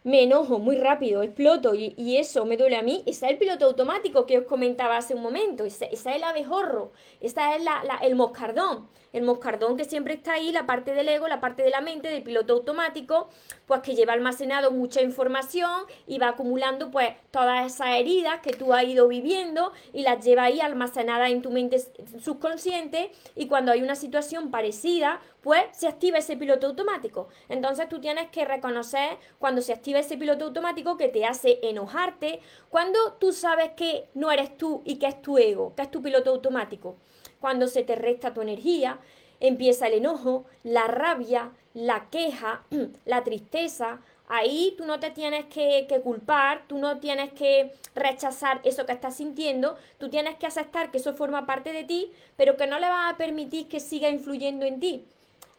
me 0.06 0.22
enojo 0.22 0.60
muy 0.60 0.76
rápido, 0.76 1.24
exploto 1.24 1.74
y, 1.74 2.16
eso 2.16 2.46
me 2.46 2.56
duele 2.56 2.76
a 2.76 2.82
mí. 2.82 3.02
Ese 3.06 3.26
es 3.26 3.32
el 3.32 3.38
piloto 3.38 3.66
automático 3.66 4.24
que 4.24 4.38
os 4.38 4.44
comentaba 4.44 4.96
hace 4.96 5.14
un 5.16 5.20
momento, 5.20 5.64
ese, 5.64 5.88
es 5.90 6.06
el 6.06 6.22
abejorro, 6.22 6.92
esa 7.20 7.56
es 7.56 7.62
el 8.02 8.14
moscardón. 8.14 8.88
El 9.12 9.24
moscardón 9.24 9.76
que 9.76 9.84
siempre 9.84 10.14
está 10.14 10.34
ahí, 10.34 10.52
la 10.52 10.66
parte 10.66 10.92
del 10.92 11.08
ego, 11.08 11.26
la 11.26 11.40
parte 11.40 11.62
de 11.62 11.70
la 11.70 11.80
mente, 11.80 12.08
del 12.08 12.22
piloto 12.22 12.52
automático, 12.52 13.30
pues 13.66 13.80
que 13.80 13.94
lleva 13.94 14.12
almacenado 14.12 14.70
mucha 14.70 15.02
información 15.02 15.84
y 16.06 16.18
va 16.18 16.28
acumulando 16.28 16.90
pues 16.90 17.14
todas 17.32 17.66
esas 17.66 17.96
heridas 17.96 18.40
que 18.42 18.52
tú 18.52 18.74
has 18.74 18.84
ido 18.84 19.08
viviendo 19.08 19.72
y 19.92 20.02
las 20.02 20.24
lleva 20.24 20.44
ahí 20.44 20.60
almacenadas 20.60 21.30
en 21.30 21.42
tu 21.42 21.50
mente 21.50 21.78
subconsciente 22.20 23.10
y 23.34 23.48
cuando 23.48 23.72
hay 23.72 23.82
una 23.82 23.96
situación 23.96 24.50
parecida, 24.50 25.20
pues 25.46 25.62
se 25.70 25.86
activa 25.86 26.18
ese 26.18 26.36
piloto 26.36 26.66
automático. 26.66 27.28
Entonces 27.48 27.88
tú 27.88 28.00
tienes 28.00 28.30
que 28.30 28.44
reconocer 28.44 29.16
cuando 29.38 29.62
se 29.62 29.72
activa 29.72 30.00
ese 30.00 30.18
piloto 30.18 30.46
automático 30.46 30.96
que 30.96 31.06
te 31.06 31.24
hace 31.24 31.60
enojarte, 31.62 32.40
cuando 32.68 33.12
tú 33.20 33.32
sabes 33.32 33.70
que 33.76 34.08
no 34.14 34.32
eres 34.32 34.58
tú 34.58 34.82
y 34.84 34.96
que 34.96 35.06
es 35.06 35.22
tu 35.22 35.38
ego, 35.38 35.72
que 35.76 35.82
es 35.82 35.90
tu 35.92 36.02
piloto 36.02 36.30
automático. 36.30 36.96
Cuando 37.38 37.68
se 37.68 37.84
te 37.84 37.94
resta 37.94 38.34
tu 38.34 38.42
energía, 38.42 38.98
empieza 39.38 39.86
el 39.86 39.92
enojo, 39.94 40.46
la 40.64 40.88
rabia, 40.88 41.52
la 41.74 42.10
queja, 42.10 42.64
la 43.04 43.22
tristeza. 43.22 44.00
Ahí 44.26 44.74
tú 44.76 44.84
no 44.84 44.98
te 44.98 45.12
tienes 45.12 45.44
que, 45.44 45.86
que, 45.88 46.00
culpar, 46.00 46.64
tú 46.66 46.76
no 46.76 46.98
tienes 46.98 47.32
que 47.34 47.72
rechazar 47.94 48.60
eso 48.64 48.84
que 48.84 48.94
estás 48.94 49.14
sintiendo, 49.14 49.76
tú 49.98 50.10
tienes 50.10 50.34
que 50.38 50.46
aceptar 50.46 50.90
que 50.90 50.98
eso 50.98 51.14
forma 51.14 51.46
parte 51.46 51.72
de 51.72 51.84
ti, 51.84 52.10
pero 52.36 52.56
que 52.56 52.66
no 52.66 52.80
le 52.80 52.88
vas 52.88 53.14
a 53.14 53.16
permitir 53.16 53.68
que 53.68 53.78
siga 53.78 54.08
influyendo 54.08 54.66
en 54.66 54.80
ti. 54.80 55.06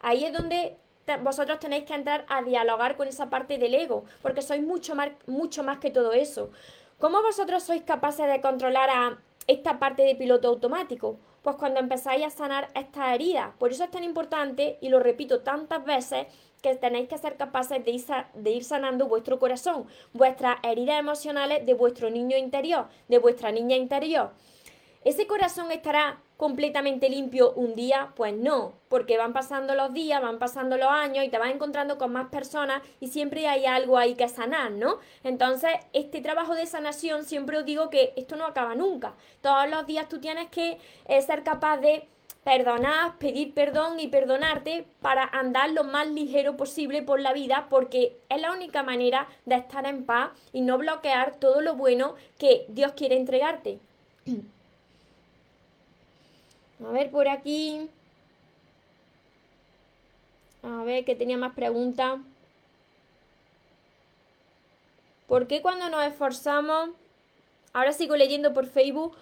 Ahí 0.00 0.24
es 0.24 0.32
donde 0.32 0.76
vosotros 1.22 1.58
tenéis 1.58 1.84
que 1.84 1.94
entrar 1.94 2.26
a 2.28 2.42
dialogar 2.42 2.96
con 2.96 3.08
esa 3.08 3.30
parte 3.30 3.58
del 3.58 3.74
ego, 3.74 4.04
porque 4.22 4.42
sois 4.42 4.62
mucho 4.62 4.94
más, 4.94 5.10
mucho 5.26 5.62
más 5.62 5.78
que 5.78 5.90
todo 5.90 6.12
eso. 6.12 6.50
¿Cómo 6.98 7.22
vosotros 7.22 7.62
sois 7.62 7.82
capaces 7.82 8.26
de 8.26 8.40
controlar 8.40 8.90
a 8.90 9.18
esta 9.46 9.78
parte 9.78 10.02
de 10.02 10.14
piloto 10.14 10.48
automático? 10.48 11.18
Pues 11.42 11.56
cuando 11.56 11.80
empezáis 11.80 12.26
a 12.26 12.30
sanar 12.30 12.68
esta 12.74 13.14
herida. 13.14 13.54
Por 13.58 13.70
eso 13.70 13.84
es 13.84 13.90
tan 13.90 14.04
importante, 14.04 14.76
y 14.80 14.88
lo 14.88 15.00
repito 15.00 15.40
tantas 15.40 15.84
veces, 15.84 16.26
que 16.60 16.74
tenéis 16.74 17.08
que 17.08 17.16
ser 17.18 17.36
capaces 17.36 17.84
de 17.84 17.90
ir, 17.92 18.04
de 18.34 18.50
ir 18.50 18.64
sanando 18.64 19.06
vuestro 19.06 19.38
corazón, 19.38 19.86
vuestras 20.12 20.58
heridas 20.64 20.98
emocionales 20.98 21.64
de 21.64 21.74
vuestro 21.74 22.10
niño 22.10 22.36
interior, 22.36 22.88
de 23.06 23.18
vuestra 23.18 23.52
niña 23.52 23.76
interior. 23.76 24.32
Ese 25.04 25.26
corazón 25.26 25.70
estará 25.70 26.18
completamente 26.38 27.10
limpio 27.10 27.52
un 27.52 27.74
día? 27.74 28.12
Pues 28.16 28.34
no, 28.34 28.72
porque 28.88 29.18
van 29.18 29.32
pasando 29.32 29.74
los 29.74 29.92
días, 29.92 30.22
van 30.22 30.38
pasando 30.38 30.76
los 30.76 30.88
años 30.88 31.24
y 31.24 31.28
te 31.28 31.38
vas 31.38 31.50
encontrando 31.50 31.98
con 31.98 32.12
más 32.12 32.28
personas 32.28 32.82
y 33.00 33.08
siempre 33.08 33.46
hay 33.46 33.66
algo 33.66 33.98
ahí 33.98 34.14
que 34.14 34.28
sanar, 34.28 34.70
¿no? 34.70 34.98
Entonces, 35.24 35.70
este 35.92 36.20
trabajo 36.20 36.54
de 36.54 36.66
sanación 36.66 37.24
siempre 37.24 37.58
os 37.58 37.64
digo 37.64 37.90
que 37.90 38.12
esto 38.16 38.36
no 38.36 38.46
acaba 38.46 38.74
nunca. 38.74 39.14
Todos 39.42 39.68
los 39.68 39.86
días 39.86 40.08
tú 40.08 40.20
tienes 40.20 40.48
que 40.48 40.78
eh, 41.06 41.22
ser 41.22 41.42
capaz 41.42 41.78
de 41.78 42.08
perdonar, 42.44 43.18
pedir 43.18 43.52
perdón 43.52 44.00
y 44.00 44.06
perdonarte 44.06 44.86
para 45.02 45.24
andar 45.24 45.70
lo 45.70 45.84
más 45.84 46.08
ligero 46.08 46.56
posible 46.56 47.02
por 47.02 47.20
la 47.20 47.32
vida 47.32 47.66
porque 47.68 48.16
es 48.28 48.40
la 48.40 48.52
única 48.52 48.82
manera 48.82 49.28
de 49.44 49.56
estar 49.56 49.86
en 49.86 50.06
paz 50.06 50.30
y 50.52 50.62
no 50.62 50.78
bloquear 50.78 51.36
todo 51.36 51.60
lo 51.60 51.74
bueno 51.74 52.14
que 52.38 52.64
Dios 52.68 52.92
quiere 52.92 53.16
entregarte. 53.16 53.80
A 56.84 56.92
ver 56.92 57.10
por 57.10 57.28
aquí. 57.28 57.88
A 60.62 60.82
ver 60.84 61.04
que 61.04 61.14
tenía 61.14 61.36
más 61.36 61.54
preguntas. 61.54 62.18
¿Por 65.26 65.46
qué 65.46 65.60
cuando 65.60 65.90
nos 65.90 66.04
esforzamos, 66.06 66.90
ahora 67.74 67.92
sigo 67.92 68.16
leyendo 68.16 68.54
por 68.54 68.66
Facebook, 68.66 69.14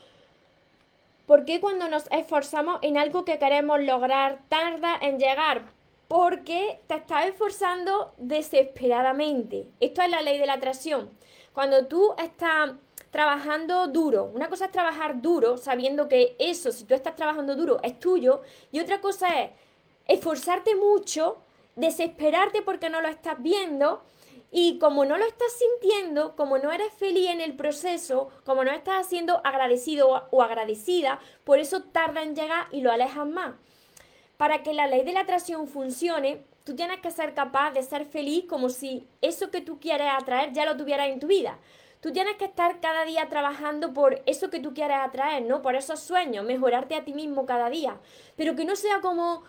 ¿por 1.27 1.45
qué 1.45 1.61
cuando 1.61 1.89
nos 1.89 2.11
esforzamos 2.13 2.79
en 2.83 2.97
algo 2.97 3.25
que 3.25 3.39
queremos 3.39 3.81
lograr 3.81 4.39
tarda 4.49 4.97
en 5.01 5.19
llegar? 5.19 5.63
Porque 6.07 6.79
te 6.87 6.95
estás 6.95 7.27
esforzando 7.27 8.15
desesperadamente. 8.19 9.69
Esto 9.81 10.03
es 10.03 10.11
la 10.11 10.23
ley 10.23 10.39
de 10.39 10.47
la 10.47 10.53
atracción. 10.53 11.11
Cuando 11.53 11.87
tú 11.87 12.15
estás 12.23 12.71
trabajando 13.17 13.87
duro. 13.87 14.31
Una 14.35 14.51
cosa 14.51 14.67
es 14.67 14.73
trabajar 14.73 15.23
duro, 15.23 15.57
sabiendo 15.57 16.07
que 16.07 16.37
eso, 16.39 16.71
si 16.71 16.85
tú 16.85 16.93
estás 16.93 17.17
trabajando 17.17 17.57
duro, 17.57 17.81
es 17.83 17.99
tuyo. 17.99 18.43
Y 18.71 18.79
otra 18.79 19.01
cosa 19.01 19.41
es 19.41 19.53
esforzarte 20.07 20.77
mucho, 20.77 21.39
desesperarte 21.77 22.61
porque 22.61 22.91
no 22.91 23.01
lo 23.01 23.09
estás 23.09 23.43
viendo. 23.43 24.03
Y 24.51 24.79
como 24.79 25.07
no 25.07 25.17
lo 25.17 25.25
estás 25.25 25.51
sintiendo, 25.59 26.37
como 26.37 26.59
no 26.59 26.71
eres 26.71 26.93
feliz 26.93 27.31
en 27.31 27.41
el 27.41 27.57
proceso, 27.57 28.29
como 28.45 28.65
no 28.65 28.71
estás 28.71 29.07
siendo 29.07 29.41
agradecido 29.45 30.29
o 30.31 30.43
agradecida, 30.43 31.19
por 31.45 31.59
eso 31.59 31.85
tarda 31.85 32.23
en 32.23 32.37
llegar 32.37 32.67
y 32.71 32.83
lo 32.83 32.93
alejas 32.93 33.27
más. 33.27 33.55
Para 34.37 34.63
que 34.63 34.75
la 34.75 34.89
ley 34.89 35.05
de 35.05 35.15
la 35.15 35.21
atracción 35.21 35.69
funcione, 35.69 36.45
tú 36.65 36.77
tienes 36.77 37.01
que 37.01 37.11
ser 37.11 37.33
capaz 37.33 37.71
de 37.71 37.83
ser 37.83 38.05
feliz 38.05 38.45
como 38.47 38.69
si 38.69 39.09
eso 39.23 39.51
que 39.51 39.63
tú 39.63 39.81
quieres 39.81 40.09
atraer 40.13 40.53
ya 40.53 40.67
lo 40.67 40.77
tuvieras 40.77 41.09
en 41.09 41.19
tu 41.19 41.29
vida. 41.29 41.59
Tú 42.01 42.13
tienes 42.13 42.37
que 42.37 42.45
estar 42.45 42.81
cada 42.81 43.05
día 43.05 43.29
trabajando 43.29 43.93
por 43.93 44.23
eso 44.27 44.51
que 44.51 44.61
tú 44.61 44.75
quieres 44.75 44.99
atraer, 44.99 45.43
¿no? 45.45 45.63
Por 45.63 45.75
esos 45.75 46.01
sueños, 46.01 46.45
mejorarte 46.45 46.95
a 46.95 47.05
ti 47.05 47.13
mismo 47.13 47.47
cada 47.47 47.71
día. 47.71 47.99
Pero 48.37 48.55
que 48.55 48.65
no 48.65 48.77
sea 48.77 49.01
como 49.01 49.43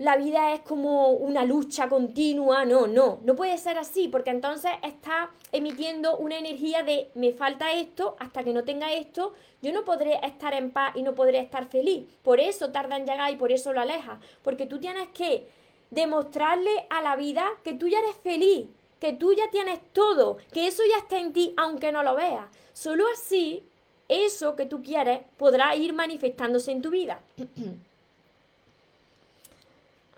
la 0.00 0.16
vida 0.16 0.54
es 0.54 0.60
como 0.60 1.10
una 1.10 1.44
lucha 1.44 1.90
continua, 1.90 2.64
no, 2.64 2.86
no, 2.86 3.20
no 3.22 3.36
puede 3.36 3.58
ser 3.58 3.76
así, 3.76 4.08
porque 4.08 4.30
entonces 4.30 4.72
está 4.82 5.30
emitiendo 5.52 6.16
una 6.16 6.38
energía 6.38 6.82
de 6.82 7.10
me 7.14 7.34
falta 7.34 7.74
esto, 7.74 8.16
hasta 8.18 8.42
que 8.42 8.54
no 8.54 8.64
tenga 8.64 8.94
esto, 8.94 9.34
yo 9.60 9.74
no 9.74 9.84
podré 9.84 10.18
estar 10.24 10.54
en 10.54 10.70
paz 10.70 10.96
y 10.96 11.02
no 11.02 11.14
podré 11.14 11.40
estar 11.40 11.66
feliz. 11.66 12.06
Por 12.22 12.40
eso 12.40 12.72
tarda 12.72 12.96
en 12.96 13.04
llegar 13.04 13.30
y 13.30 13.36
por 13.36 13.52
eso 13.52 13.74
lo 13.74 13.82
aleja, 13.82 14.20
porque 14.42 14.64
tú 14.64 14.80
tienes 14.80 15.08
que 15.08 15.46
demostrarle 15.90 16.86
a 16.88 17.02
la 17.02 17.16
vida 17.16 17.44
que 17.62 17.74
tú 17.74 17.86
ya 17.86 17.98
eres 17.98 18.16
feliz, 18.22 18.68
que 19.00 19.12
tú 19.14 19.32
ya 19.32 19.50
tienes 19.50 19.80
todo, 19.92 20.36
que 20.52 20.66
eso 20.66 20.82
ya 20.88 20.98
está 20.98 21.18
en 21.18 21.32
ti 21.32 21.54
aunque 21.56 21.90
no 21.90 22.02
lo 22.02 22.14
veas. 22.14 22.46
Solo 22.72 23.04
así, 23.12 23.64
eso 24.08 24.56
que 24.56 24.66
tú 24.66 24.82
quieres 24.82 25.20
podrá 25.36 25.74
ir 25.74 25.92
manifestándose 25.92 26.70
en 26.72 26.82
tu 26.82 26.90
vida. 26.90 27.20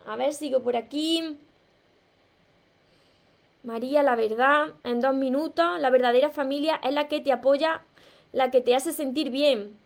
A 0.07 0.17
ver, 0.17 0.35
sigo 0.35 0.61
por 0.63 0.77
aquí. 0.77 1.39
María, 3.63 4.03
la 4.03 4.17
verdad, 4.17 4.73
en 4.83 5.01
dos 5.01 5.15
minutos, 5.15 5.79
la 5.79 5.91
verdadera 5.91 6.31
familia 6.31 6.81
es 6.83 6.93
la 6.93 7.07
que 7.07 7.21
te 7.21 7.31
apoya, 7.31 7.85
la 8.33 8.51
que 8.51 8.61
te 8.61 8.75
hace 8.75 8.93
sentir 8.93 9.31
bien. 9.31 9.79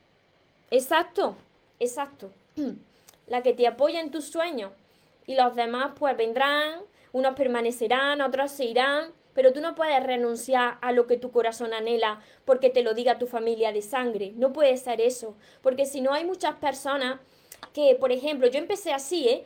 Exacto, 0.70 1.36
exacto. 1.78 2.30
La 3.26 3.42
que 3.42 3.52
te 3.52 3.66
apoya 3.66 4.00
en 4.00 4.12
tus 4.12 4.26
sueños. 4.26 4.70
Y 5.26 5.34
los 5.34 5.56
demás 5.56 5.92
pues 5.98 6.16
vendrán 6.16 6.80
unos 7.16 7.34
permanecerán, 7.34 8.20
otros 8.20 8.52
se 8.52 8.66
irán, 8.66 9.10
pero 9.32 9.54
tú 9.54 9.62
no 9.62 9.74
puedes 9.74 10.02
renunciar 10.02 10.76
a 10.82 10.92
lo 10.92 11.06
que 11.06 11.16
tu 11.16 11.30
corazón 11.30 11.72
anhela 11.72 12.20
porque 12.44 12.68
te 12.68 12.82
lo 12.82 12.92
diga 12.92 13.18
tu 13.18 13.26
familia 13.26 13.72
de 13.72 13.80
sangre. 13.80 14.32
No 14.36 14.52
puede 14.52 14.76
ser 14.76 15.00
eso, 15.00 15.34
porque 15.62 15.86
si 15.86 16.02
no 16.02 16.12
hay 16.12 16.26
muchas 16.26 16.56
personas 16.56 17.18
que, 17.72 17.94
por 17.94 18.12
ejemplo, 18.12 18.48
yo 18.48 18.58
empecé 18.58 18.92
así, 18.92 19.28
¿eh? 19.28 19.44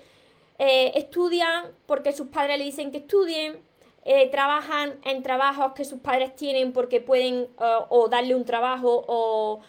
eh 0.59 0.93
estudian 0.97 1.67
porque 1.87 2.13
sus 2.13 2.27
padres 2.27 2.59
le 2.59 2.65
dicen 2.65 2.91
que 2.91 2.99
estudien, 2.99 3.61
eh, 4.05 4.29
trabajan 4.31 4.99
en 5.05 5.23
trabajos 5.23 5.73
que 5.75 5.85
sus 5.85 6.01
padres 6.01 6.35
tienen 6.35 6.73
porque 6.73 7.01
pueden 7.01 7.49
o 7.59 8.09
darle 8.09 8.35
un 8.35 8.45
trabajo 8.45 9.05
o, 9.07 9.61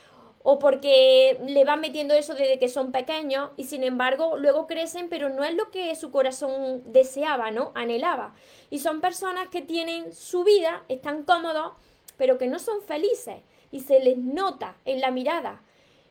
o 0.43 0.59
porque 0.59 1.39
le 1.45 1.63
van 1.65 1.81
metiendo 1.81 2.13
eso 2.13 2.33
desde 2.33 2.59
que 2.59 2.69
son 2.69 2.91
pequeños 2.91 3.51
y 3.57 3.65
sin 3.65 3.83
embargo 3.83 4.37
luego 4.37 4.67
crecen, 4.67 5.09
pero 5.09 5.29
no 5.29 5.43
es 5.43 5.55
lo 5.55 5.69
que 5.71 5.95
su 5.95 6.11
corazón 6.11 6.83
deseaba, 6.85 7.51
¿no? 7.51 7.71
Anhelaba. 7.75 8.33
Y 8.69 8.79
son 8.79 9.01
personas 9.01 9.49
que 9.49 9.61
tienen 9.61 10.13
su 10.13 10.43
vida, 10.43 10.83
están 10.87 11.23
cómodos, 11.23 11.73
pero 12.17 12.37
que 12.37 12.47
no 12.47 12.59
son 12.59 12.81
felices 12.81 13.37
y 13.71 13.81
se 13.81 13.99
les 13.99 14.17
nota 14.17 14.77
en 14.85 15.01
la 15.01 15.11
mirada. 15.11 15.61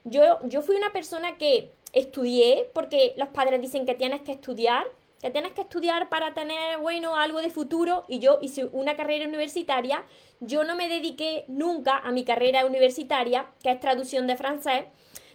Yo, 0.04 0.38
yo 0.44 0.62
fui 0.62 0.76
una 0.76 0.92
persona 0.92 1.36
que 1.36 1.72
estudié 1.92 2.70
porque 2.72 3.14
los 3.16 3.28
padres 3.28 3.60
dicen 3.60 3.86
que 3.86 3.94
tienes 3.94 4.22
que 4.22 4.32
estudiar, 4.32 4.86
que 5.20 5.30
tienes 5.30 5.52
que 5.52 5.62
estudiar 5.62 6.08
para 6.08 6.32
tener, 6.32 6.78
bueno, 6.78 7.16
algo 7.16 7.40
de 7.40 7.50
futuro 7.50 8.04
y 8.08 8.20
yo 8.20 8.38
hice 8.40 8.64
una 8.72 8.96
carrera 8.96 9.26
universitaria 9.26 10.04
yo 10.40 10.64
no 10.64 10.74
me 10.74 10.88
dediqué 10.88 11.44
nunca 11.48 11.98
a 11.98 12.10
mi 12.12 12.24
carrera 12.24 12.64
universitaria, 12.64 13.46
que 13.62 13.70
es 13.70 13.80
traducción 13.80 14.26
de 14.26 14.36
francés. 14.36 14.84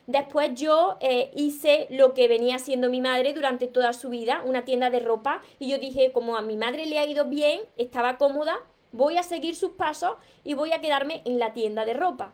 Después 0.08 0.54
yo 0.56 0.98
eh, 1.00 1.32
hice 1.36 1.88
lo 1.90 2.14
que 2.14 2.28
venía 2.28 2.58
haciendo 2.58 2.90
mi 2.90 3.02
madre 3.02 3.34
durante 3.34 3.68
toda 3.68 3.94
su 3.94 4.10
vida, 4.10 4.42
una 4.46 4.66
tienda 4.66 4.90
de 4.90 5.00
ropa, 5.00 5.42
y 5.60 5.70
yo 5.70 5.78
dije, 5.78 6.12
como 6.12 6.38
a 6.38 6.42
mi 6.42 6.58
madre 6.58 6.86
le 6.86 7.00
ha 7.00 7.06
ido 7.06 7.26
bien, 7.26 7.62
estaba 7.78 8.18
cómoda, 8.18 8.58
voy 8.92 9.18
a 9.18 9.24
seguir 9.24 9.56
sus 9.56 9.72
pasos 9.72 10.16
y 10.44 10.54
voy 10.54 10.74
a 10.74 10.82
quedarme 10.82 11.22
en 11.26 11.40
la 11.40 11.54
tienda 11.54 11.86
de 11.86 11.94
ropa. 11.94 12.34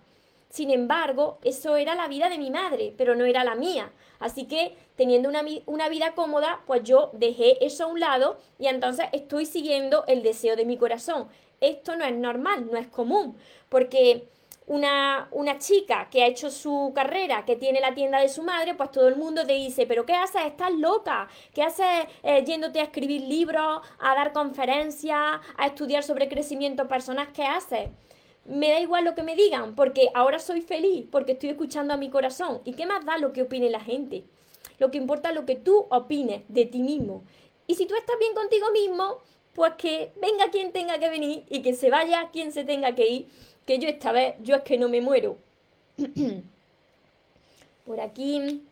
Sin 0.50 0.70
embargo, 0.70 1.40
eso 1.44 1.78
era 1.78 1.96
la 1.96 2.10
vida 2.10 2.30
de 2.30 2.38
mi 2.38 2.52
madre, 2.52 2.94
pero 2.98 3.16
no 3.16 3.24
era 3.24 3.46
la 3.46 3.56
mía. 3.56 3.94
Así 4.20 4.46
que 4.46 4.76
teniendo 4.98 5.30
una, 5.30 5.44
una, 5.66 5.88
vida 5.88 6.14
cómoda, 6.14 6.62
pues 6.68 6.84
yo 6.84 7.10
dejé 7.14 7.66
eso 7.66 7.86
a 7.86 7.88
un 7.88 8.02
lado 8.02 8.38
y 8.60 8.68
entonces 8.68 9.06
estoy 9.14 9.46
siguiendo 9.46 10.04
el 10.08 10.24
deseo 10.24 10.58
de 10.58 10.66
mi 10.66 10.76
corazón 10.76 11.30
esto 11.62 11.96
no 11.96 12.04
es 12.04 12.16
normal, 12.16 12.68
no 12.70 12.78
es 12.78 12.88
común, 12.88 13.38
porque 13.70 14.28
una, 14.68 15.28
una, 15.32 15.58
chica 15.58 16.08
que 16.10 16.24
ha 16.24 16.28
hecho 16.28 16.50
su 16.50 16.92
carrera, 16.96 17.46
que 17.46 17.56
tiene 17.56 17.82
la 17.82 17.94
tienda 17.94 18.20
de 18.20 18.30
su 18.30 18.42
madre, 18.44 18.74
pues 18.74 18.92
todo 18.92 19.08
el 19.08 19.16
mundo 19.16 19.46
te 19.46 19.54
dice, 19.54 19.86
pero 19.86 20.06
¿qué 20.06 20.14
haces? 20.14 20.46
Estás 20.46 20.72
loca. 20.72 21.28
¿Qué 21.54 21.64
haces 21.64 22.08
eh, 22.24 22.44
yéndote 22.46 22.80
a 22.80 22.84
escribir 22.84 23.22
libros, 23.22 23.82
a 24.00 24.16
dar 24.16 24.32
conferencias, 24.32 25.42
a 25.58 25.66
estudiar 25.66 26.04
sobre 26.04 26.30
crecimiento 26.30 26.88
personal? 26.88 27.34
¿Qué 27.34 27.44
haces? 27.44 27.90
Me 28.46 28.70
da 28.70 28.80
igual 28.80 29.04
lo 29.04 29.14
que 29.14 29.24
me 29.24 29.36
digan, 29.36 29.76
porque 29.76 30.10
ahora 30.14 30.40
soy 30.40 30.62
feliz, 30.62 31.06
porque 31.12 31.34
estoy 31.34 31.50
escuchando 31.50 31.94
a 31.94 31.98
mi 31.98 32.10
corazón. 32.10 32.62
¿Y 32.64 32.74
qué 32.74 32.86
más 32.86 33.06
da 33.06 33.18
lo 33.18 33.34
que 33.34 33.42
opine 33.42 33.70
la 33.70 33.82
gente? 33.82 34.24
Lo 34.80 34.90
que 34.90 34.98
importa 34.98 35.30
es 35.30 35.36
lo 35.36 35.46
que 35.46 35.56
tú 35.56 35.86
opines 35.90 36.44
de 36.48 36.66
ti 36.66 36.82
mismo. 36.82 37.24
Y 37.68 37.76
si 37.76 37.86
tú 37.86 37.96
estás 37.96 38.18
bien 38.20 38.34
contigo 38.34 38.72
mismo, 38.72 39.18
pues 39.54 39.74
que 39.78 40.12
venga 40.22 40.50
quien 40.52 40.72
tenga 40.72 41.00
que 41.00 41.10
venir 41.10 41.44
y 41.50 41.62
que 41.62 41.74
se 41.74 41.90
vaya 41.90 42.30
quien 42.32 42.52
se 42.52 42.64
tenga 42.64 42.96
que 42.96 43.08
ir, 43.08 43.28
que 43.66 43.80
yo 43.80 43.90
esta 43.90 44.12
vez, 44.12 44.36
yo 44.42 44.56
es 44.56 44.64
que 44.64 44.78
no 44.78 44.90
me 44.90 45.02
muero. 45.02 45.38
Por 47.86 48.00
aquí, 48.00 48.64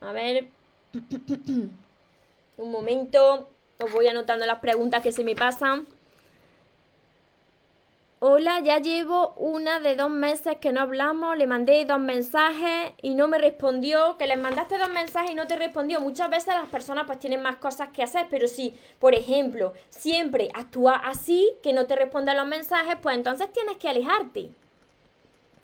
a 0.00 0.12
ver, 0.12 0.48
un 2.56 2.70
momento, 2.70 3.48
os 3.78 3.92
voy 3.92 4.08
anotando 4.08 4.46
las 4.46 4.60
preguntas 4.60 5.02
que 5.02 5.12
se 5.12 5.24
me 5.24 5.34
pasan. 5.34 5.86
Hola, 8.20 8.58
ya 8.58 8.80
llevo 8.80 9.32
una 9.36 9.78
de 9.78 9.94
dos 9.94 10.10
meses 10.10 10.56
que 10.60 10.72
no 10.72 10.80
hablamos, 10.80 11.38
le 11.38 11.46
mandé 11.46 11.84
dos 11.84 12.00
mensajes 12.00 12.92
y 13.00 13.14
no 13.14 13.28
me 13.28 13.38
respondió, 13.38 14.18
que 14.18 14.26
les 14.26 14.36
mandaste 14.36 14.76
dos 14.76 14.90
mensajes 14.90 15.30
y 15.30 15.34
no 15.36 15.46
te 15.46 15.54
respondió. 15.54 16.00
Muchas 16.00 16.28
veces 16.28 16.48
las 16.48 16.68
personas 16.68 17.04
pues 17.06 17.20
tienen 17.20 17.42
más 17.42 17.58
cosas 17.58 17.90
que 17.90 18.02
hacer, 18.02 18.26
pero 18.28 18.48
si, 18.48 18.74
por 18.98 19.14
ejemplo, 19.14 19.72
siempre 19.90 20.48
actúa 20.52 20.96
así, 20.96 21.48
que 21.62 21.72
no 21.72 21.86
te 21.86 21.94
responde 21.94 22.32
a 22.32 22.34
los 22.34 22.48
mensajes, 22.48 22.96
pues 23.00 23.16
entonces 23.16 23.52
tienes 23.52 23.76
que 23.76 23.88
alejarte. 23.88 24.50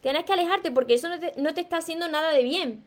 Tienes 0.01 0.25
que 0.25 0.33
alejarte 0.33 0.71
porque 0.71 0.95
eso 0.95 1.09
no 1.09 1.19
te, 1.19 1.33
no 1.37 1.55
te 1.55 1.61
está 1.61 1.79
haciendo 1.79 2.07
nada 2.07 2.31
de 2.31 2.45
bien. 2.45 2.85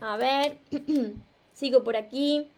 A 0.00 0.16
ver, 0.16 0.56
sigo 1.52 1.84
por 1.84 1.96
aquí. 1.96 2.50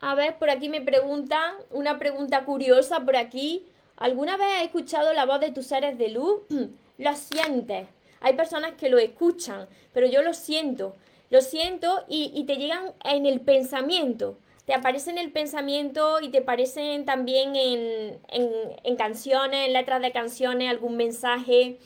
A 0.00 0.14
ver, 0.14 0.38
por 0.38 0.48
aquí 0.48 0.68
me 0.68 0.80
preguntan, 0.80 1.54
una 1.70 1.98
pregunta 1.98 2.44
curiosa 2.44 3.00
por 3.00 3.16
aquí. 3.16 3.64
¿Alguna 3.96 4.36
vez 4.36 4.46
has 4.56 4.62
escuchado 4.62 5.12
la 5.12 5.26
voz 5.26 5.40
de 5.40 5.50
tus 5.50 5.66
seres 5.66 5.98
de 5.98 6.08
luz? 6.08 6.42
lo 6.98 7.16
sientes. 7.16 7.88
Hay 8.20 8.34
personas 8.34 8.72
que 8.72 8.88
lo 8.88 8.98
escuchan, 8.98 9.66
pero 9.92 10.06
yo 10.06 10.22
lo 10.22 10.34
siento. 10.34 10.94
Lo 11.30 11.40
siento 11.40 12.04
y, 12.08 12.44
te 12.44 12.56
llegan 12.56 12.92
en 13.04 13.26
el 13.26 13.40
pensamiento. 13.40 14.38
Te 14.66 14.74
aparecen 14.74 15.18
en 15.18 15.24
el 15.24 15.32
pensamiento 15.32 16.20
y 16.20 16.28
te 16.28 16.38
aparecen 16.38 17.04
también 17.04 17.56
en, 17.56 18.18
en, 18.28 18.96
canciones, 18.96 19.66
en 19.66 19.72
letras 19.72 20.00
de 20.00 20.12
canciones, 20.12 20.70
algún 20.70 20.96
mensaje. 20.96 21.78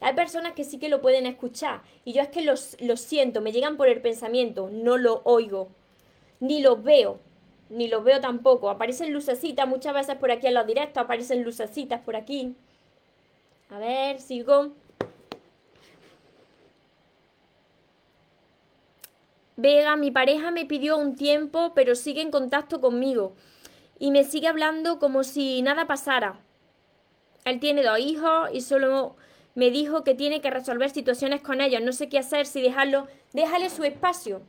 Hay 0.00 0.14
personas 0.14 0.54
que 0.54 0.64
sí 0.64 0.78
que 0.78 0.88
lo 0.88 1.00
pueden 1.00 1.26
escuchar 1.26 1.82
y 2.04 2.12
yo 2.14 2.22
es 2.22 2.28
que 2.28 2.42
los, 2.42 2.76
lo 2.80 2.96
siento, 2.96 3.40
me 3.40 3.52
llegan 3.52 3.76
por 3.76 3.88
el 3.88 4.00
pensamiento, 4.00 4.70
no 4.70 4.96
lo 4.96 5.20
oigo, 5.24 5.68
ni 6.40 6.62
lo 6.62 6.78
veo, 6.78 7.20
ni 7.70 7.88
los 7.88 8.04
veo 8.04 8.20
tampoco. 8.20 8.68
Aparecen 8.68 9.12
lucecitas 9.12 9.66
muchas 9.66 9.94
veces 9.94 10.16
por 10.16 10.30
aquí 10.30 10.48
en 10.48 10.54
los 10.54 10.66
directos, 10.66 11.02
aparecen 11.02 11.42
lucecitas 11.42 12.00
por 12.00 12.16
aquí. 12.16 12.54
A 13.70 13.78
ver, 13.78 14.20
sigo. 14.20 14.72
Vega, 19.56 19.96
mi 19.96 20.10
pareja 20.10 20.50
me 20.50 20.66
pidió 20.66 20.96
un 20.96 21.14
tiempo, 21.16 21.72
pero 21.74 21.94
sigue 21.94 22.22
en 22.22 22.30
contacto 22.30 22.80
conmigo. 22.80 23.34
Y 23.98 24.10
me 24.10 24.24
sigue 24.24 24.48
hablando 24.48 24.98
como 24.98 25.22
si 25.22 25.62
nada 25.62 25.86
pasara. 25.86 26.40
Él 27.44 27.60
tiene 27.60 27.82
dos 27.82 27.98
hijos 27.98 28.50
y 28.52 28.62
solo 28.62 29.16
me 29.54 29.70
dijo 29.70 30.02
que 30.02 30.14
tiene 30.14 30.40
que 30.40 30.50
resolver 30.50 30.90
situaciones 30.90 31.42
con 31.42 31.60
ellos. 31.60 31.82
No 31.82 31.92
sé 31.92 32.08
qué 32.08 32.18
hacer, 32.18 32.46
si 32.46 32.60
dejarlo. 32.60 33.06
Déjale 33.32 33.70
su 33.70 33.84
espacio. 33.84 34.42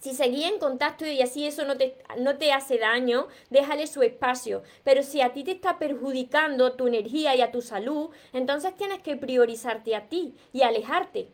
Si 0.00 0.14
seguía 0.14 0.48
en 0.48 0.58
contacto 0.58 1.06
y 1.06 1.20
así 1.20 1.46
eso 1.46 1.66
no 1.66 1.76
te, 1.76 1.94
no 2.18 2.38
te 2.38 2.52
hace 2.52 2.78
daño, 2.78 3.28
déjale 3.50 3.86
su 3.86 4.02
espacio. 4.02 4.62
Pero 4.82 5.02
si 5.02 5.20
a 5.20 5.34
ti 5.34 5.44
te 5.44 5.50
está 5.52 5.78
perjudicando 5.78 6.72
tu 6.72 6.86
energía 6.86 7.36
y 7.36 7.42
a 7.42 7.52
tu 7.52 7.60
salud, 7.60 8.08
entonces 8.32 8.74
tienes 8.76 9.00
que 9.02 9.16
priorizarte 9.16 9.94
a 9.94 10.08
ti 10.08 10.34
y 10.54 10.62
alejarte. 10.62 11.28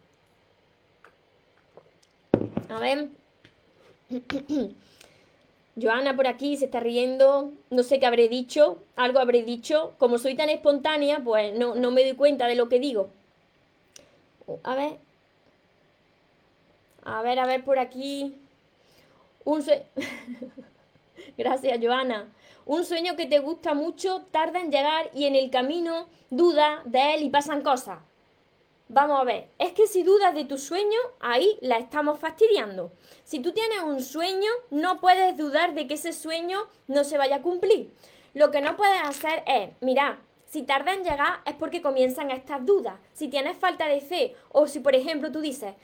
A 2.68 2.81
ver. 2.81 3.09
Joana 5.81 6.16
por 6.16 6.26
aquí 6.26 6.57
se 6.57 6.64
está 6.64 6.81
riendo, 6.81 7.52
no 7.70 7.83
sé 7.83 8.00
qué 8.00 8.07
habré 8.07 8.29
dicho, 8.29 8.83
algo 8.96 9.20
habré 9.20 9.42
dicho. 9.42 9.94
Como 9.98 10.18
soy 10.18 10.35
tan 10.35 10.48
espontánea, 10.48 11.20
pues 11.22 11.57
no, 11.57 11.76
no 11.76 11.92
me 11.92 12.02
doy 12.02 12.14
cuenta 12.14 12.48
de 12.48 12.57
lo 12.57 12.68
que 12.68 12.81
digo. 12.81 13.11
A 14.64 14.74
ver. 14.74 14.98
A 17.05 17.22
ver, 17.22 17.38
a 17.38 17.46
ver 17.46 17.62
por 17.62 17.79
aquí. 17.79 18.35
Un 19.46 19.62
sueño... 19.62 19.85
Gracias, 21.38 21.78
Joana. 21.80 22.32
Un 22.64 22.85
sueño 22.85 23.14
que 23.14 23.26
te 23.26 23.38
gusta 23.38 23.74
mucho 23.74 24.26
tarda 24.32 24.61
en 24.61 24.72
llegar 24.72 25.09
y 25.14 25.26
en 25.26 25.37
el 25.37 25.50
camino 25.50 26.09
duda 26.30 26.82
de 26.85 27.14
él 27.14 27.22
y 27.22 27.30
pasan 27.30 27.62
cosas. 27.62 28.00
Vamos 28.88 29.20
a 29.20 29.24
ver, 29.24 29.48
es 29.61 29.72
que 29.72 29.87
si 29.87 30.02
dudas 30.02 30.35
de 30.35 30.46
tu 30.46 30.59
sueño, 30.59 30.98
ahí 31.20 31.59
la 31.61 31.78
estamos 31.78 32.18
fastidiando. 32.18 32.90
Si 33.22 33.38
tú 33.38 33.52
tienes 33.52 33.82
un 33.85 34.02
sueño, 34.02 34.50
no 34.70 35.00
puedes 35.00 35.37
dudar 35.37 35.74
de 35.74 35.87
que 35.87 35.94
ese 35.94 36.12
sueño 36.12 36.59
no 36.88 37.04
se 37.04 37.16
vaya 37.16 37.37
a 37.37 37.42
cumplir. 37.42 37.92
Lo 38.35 38.50
que 38.50 38.61
no 38.61 38.76
puedes 38.76 39.00
hacer 39.00 39.44
es, 39.46 39.70
mira, 39.80 40.18
si 40.46 40.62
tarda 40.62 40.92
en 40.92 41.04
llegar 41.04 41.40
es 41.44 41.54
porque 41.54 41.82
comienzan 41.82 42.32
estas 42.32 42.66
dudas. 42.66 42.94
Si 43.12 43.28
tienes 43.28 43.56
falta 43.56 43.87
de 43.87 44.00
fe 44.00 44.35
o 44.50 44.66
si, 44.66 44.80
por 44.80 44.96
ejemplo, 44.96 45.30
tú 45.30 45.40
dices, 45.40 45.74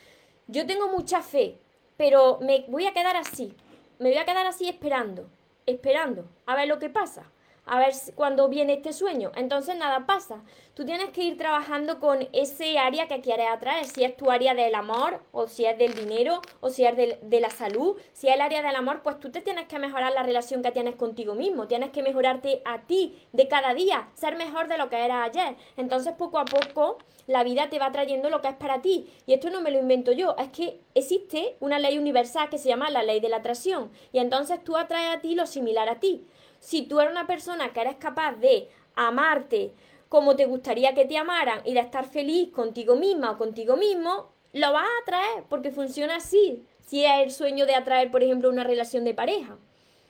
yo 0.48 0.66
tengo 0.66 0.88
mucha 0.88 1.22
fe, 1.22 1.58
pero 2.02 2.38
me 2.40 2.64
voy 2.66 2.84
a 2.86 2.92
quedar 2.92 3.14
así, 3.14 3.54
me 4.00 4.08
voy 4.08 4.18
a 4.18 4.24
quedar 4.24 4.44
así 4.44 4.68
esperando, 4.68 5.30
esperando, 5.66 6.24
a 6.46 6.56
ver 6.56 6.66
lo 6.66 6.80
que 6.80 6.90
pasa 6.90 7.30
a 7.64 7.78
ver 7.78 7.92
cuando 8.14 8.48
viene 8.48 8.74
este 8.74 8.92
sueño. 8.92 9.32
Entonces 9.36 9.76
nada 9.76 10.06
pasa. 10.06 10.42
Tú 10.74 10.84
tienes 10.84 11.10
que 11.10 11.22
ir 11.22 11.36
trabajando 11.36 12.00
con 12.00 12.28
ese 12.32 12.78
área 12.78 13.06
que 13.06 13.20
quieres 13.20 13.46
atraer, 13.50 13.84
si 13.84 14.04
es 14.04 14.16
tu 14.16 14.30
área 14.30 14.54
del 14.54 14.74
amor, 14.74 15.20
o 15.30 15.46
si 15.46 15.66
es 15.66 15.76
del 15.76 15.94
dinero, 15.94 16.40
o 16.60 16.70
si 16.70 16.86
es 16.86 16.96
de, 16.96 17.40
la 17.40 17.50
salud. 17.50 17.96
Si 18.12 18.28
es 18.28 18.34
el 18.34 18.40
área 18.40 18.62
del 18.62 18.74
amor, 18.74 19.02
pues 19.02 19.20
tú 19.20 19.30
te 19.30 19.42
tienes 19.42 19.66
que 19.66 19.78
mejorar 19.78 20.12
la 20.12 20.22
relación 20.22 20.62
que 20.62 20.70
tienes 20.70 20.96
contigo 20.96 21.34
mismo. 21.34 21.68
Tienes 21.68 21.90
que 21.90 22.02
mejorarte 22.02 22.62
a 22.64 22.82
ti 22.82 23.22
de 23.32 23.48
cada 23.48 23.74
día, 23.74 24.08
ser 24.14 24.36
mejor 24.36 24.68
de 24.68 24.78
lo 24.78 24.88
que 24.88 25.04
eras 25.04 25.28
ayer. 25.28 25.56
Entonces 25.76 26.14
poco 26.14 26.38
a 26.38 26.44
poco 26.44 26.98
la 27.26 27.44
vida 27.44 27.68
te 27.68 27.78
va 27.78 27.92
trayendo 27.92 28.30
lo 28.30 28.40
que 28.40 28.48
es 28.48 28.54
para 28.54 28.82
ti. 28.82 29.10
Y 29.26 29.34
esto 29.34 29.50
no 29.50 29.60
me 29.60 29.70
lo 29.70 29.78
invento 29.78 30.12
yo, 30.12 30.34
es 30.38 30.48
que 30.48 30.80
existe 30.94 31.56
una 31.60 31.78
ley 31.78 31.98
universal 31.98 32.48
que 32.48 32.58
se 32.58 32.68
llama 32.68 32.90
la 32.90 33.02
ley 33.02 33.20
de 33.20 33.28
la 33.28 33.36
atracción. 33.36 33.90
Y 34.10 34.18
entonces 34.18 34.64
tú 34.64 34.76
atraes 34.76 35.16
a 35.16 35.20
ti 35.20 35.34
lo 35.34 35.46
similar 35.46 35.88
a 35.88 36.00
ti 36.00 36.26
si 36.62 36.82
tú 36.82 37.00
eres 37.00 37.10
una 37.10 37.26
persona 37.26 37.72
que 37.72 37.80
eres 37.80 37.96
capaz 37.96 38.36
de 38.36 38.68
amarte 38.94 39.74
como 40.08 40.36
te 40.36 40.46
gustaría 40.46 40.94
que 40.94 41.06
te 41.06 41.18
amaran 41.18 41.60
y 41.64 41.74
de 41.74 41.80
estar 41.80 42.06
feliz 42.06 42.50
contigo 42.52 42.94
misma 42.94 43.32
o 43.32 43.38
contigo 43.38 43.76
mismo, 43.76 44.30
lo 44.52 44.72
vas 44.72 44.84
a 44.84 45.02
atraer 45.02 45.44
porque 45.48 45.72
funciona 45.72 46.16
así. 46.16 46.64
Si 46.86 47.04
es 47.04 47.20
el 47.20 47.32
sueño 47.32 47.66
de 47.66 47.74
atraer, 47.74 48.12
por 48.12 48.22
ejemplo, 48.22 48.48
una 48.48 48.62
relación 48.62 49.04
de 49.04 49.12
pareja. 49.12 49.56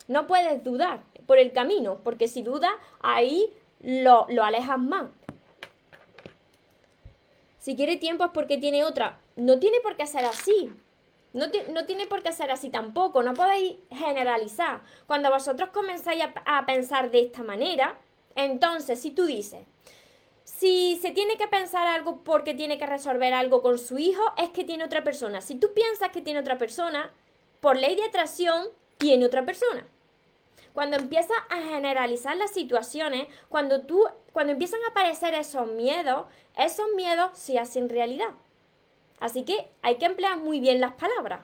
No 0.08 0.26
puedes 0.26 0.62
dudar 0.62 1.04
por 1.26 1.38
el 1.38 1.52
camino, 1.52 2.00
porque 2.04 2.28
si 2.28 2.42
dudas, 2.42 2.72
ahí 3.00 3.50
lo, 3.80 4.26
lo 4.28 4.44
alejas 4.44 4.78
más. 4.78 5.06
Si 7.58 7.76
quiere 7.76 7.96
tiempo 7.96 8.24
es 8.24 8.30
porque 8.34 8.58
tiene 8.58 8.84
otra. 8.84 9.20
No 9.36 9.58
tiene 9.58 9.80
por 9.80 9.96
qué 9.96 10.06
ser 10.06 10.26
así. 10.26 10.70
No, 11.32 11.46
no, 11.70 11.86
tiene 11.86 12.06
por 12.06 12.22
qué 12.22 12.32
ser 12.32 12.50
así 12.50 12.68
tampoco, 12.68 13.22
no 13.22 13.32
podéis 13.32 13.76
generalizar. 13.90 14.82
Cuando 15.06 15.30
vosotros 15.30 15.70
comenzáis 15.70 16.22
a, 16.44 16.66
pensar 16.66 17.10
de 17.10 17.20
esta 17.20 17.42
manera, 17.42 17.98
entonces 18.34 19.00
si 19.00 19.12
tú 19.12 19.24
dices, 19.24 19.66
si 20.44 20.98
se 21.00 21.10
tiene 21.12 21.38
que 21.38 21.48
pensar 21.48 21.86
algo 21.86 22.22
porque 22.22 22.52
tiene 22.52 22.76
que 22.78 22.86
resolver 22.86 23.32
algo 23.32 23.62
con 23.62 23.78
su 23.78 23.98
hijo, 23.98 24.22
es 24.36 24.50
que 24.50 24.64
tiene 24.64 24.84
otra 24.84 25.04
persona. 25.04 25.40
Si 25.40 25.54
tú 25.54 25.72
piensas 25.72 26.10
que 26.10 26.20
tiene 26.20 26.40
otra 26.40 26.58
persona, 26.58 27.10
por 27.60 27.78
ley 27.78 27.96
de 27.96 28.04
atracción, 28.04 28.68
tiene 28.98 29.24
otra 29.24 29.46
persona. 29.46 29.86
Cuando 30.74 30.96
empiezas 30.96 31.36
a 31.50 31.56
generalizar 31.56 32.36
las 32.36 32.50
situaciones, 32.52 33.26
cuando 33.48 33.82
tú, 33.82 34.04
cuando 34.32 34.52
empiezan 34.52 34.82
a 34.84 34.88
aparecer 34.88 35.34
esos 35.34 35.66
miedos, 35.68 36.26
esos 36.56 36.86
miedos 36.96 37.30
se 37.38 37.58
hacen 37.58 37.88
realidad. 37.88 38.30
Así 39.22 39.44
que 39.44 39.68
hay 39.82 39.98
que 39.98 40.06
emplear 40.06 40.36
muy 40.38 40.58
bien 40.58 40.80
las 40.80 40.94
palabras, 40.94 41.42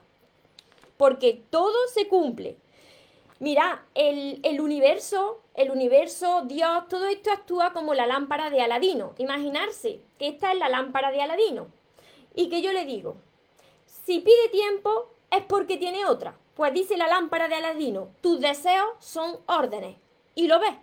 porque 0.96 1.44
todo 1.48 1.76
se 1.94 2.08
cumple. 2.08 2.56
Mira, 3.38 3.86
el, 3.94 4.40
el, 4.42 4.60
universo, 4.60 5.42
el 5.54 5.70
universo, 5.70 6.42
Dios, 6.44 6.88
todo 6.88 7.06
esto 7.06 7.30
actúa 7.30 7.72
como 7.72 7.94
la 7.94 8.08
lámpara 8.08 8.50
de 8.50 8.60
Aladino. 8.60 9.14
Imaginarse 9.18 10.00
que 10.18 10.26
esta 10.26 10.50
es 10.50 10.58
la 10.58 10.68
lámpara 10.68 11.12
de 11.12 11.22
Aladino. 11.22 11.68
Y 12.34 12.48
que 12.48 12.62
yo 12.62 12.72
le 12.72 12.84
digo, 12.84 13.14
si 13.86 14.18
pide 14.18 14.48
tiempo 14.50 15.10
es 15.30 15.44
porque 15.44 15.76
tiene 15.76 16.04
otra. 16.04 16.36
Pues 16.56 16.74
dice 16.74 16.96
la 16.96 17.06
lámpara 17.06 17.46
de 17.46 17.54
Aladino, 17.54 18.08
tus 18.20 18.40
deseos 18.40 18.88
son 18.98 19.36
órdenes. 19.46 19.94
Y 20.34 20.48
lo 20.48 20.58
ves. 20.58 20.74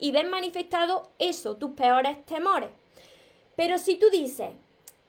Y 0.00 0.10
ves 0.10 0.28
manifestado 0.28 1.08
eso, 1.20 1.56
tus 1.56 1.70
peores 1.74 2.26
temores. 2.26 2.70
Pero 3.54 3.78
si 3.78 3.94
tú 3.94 4.10
dices, 4.10 4.50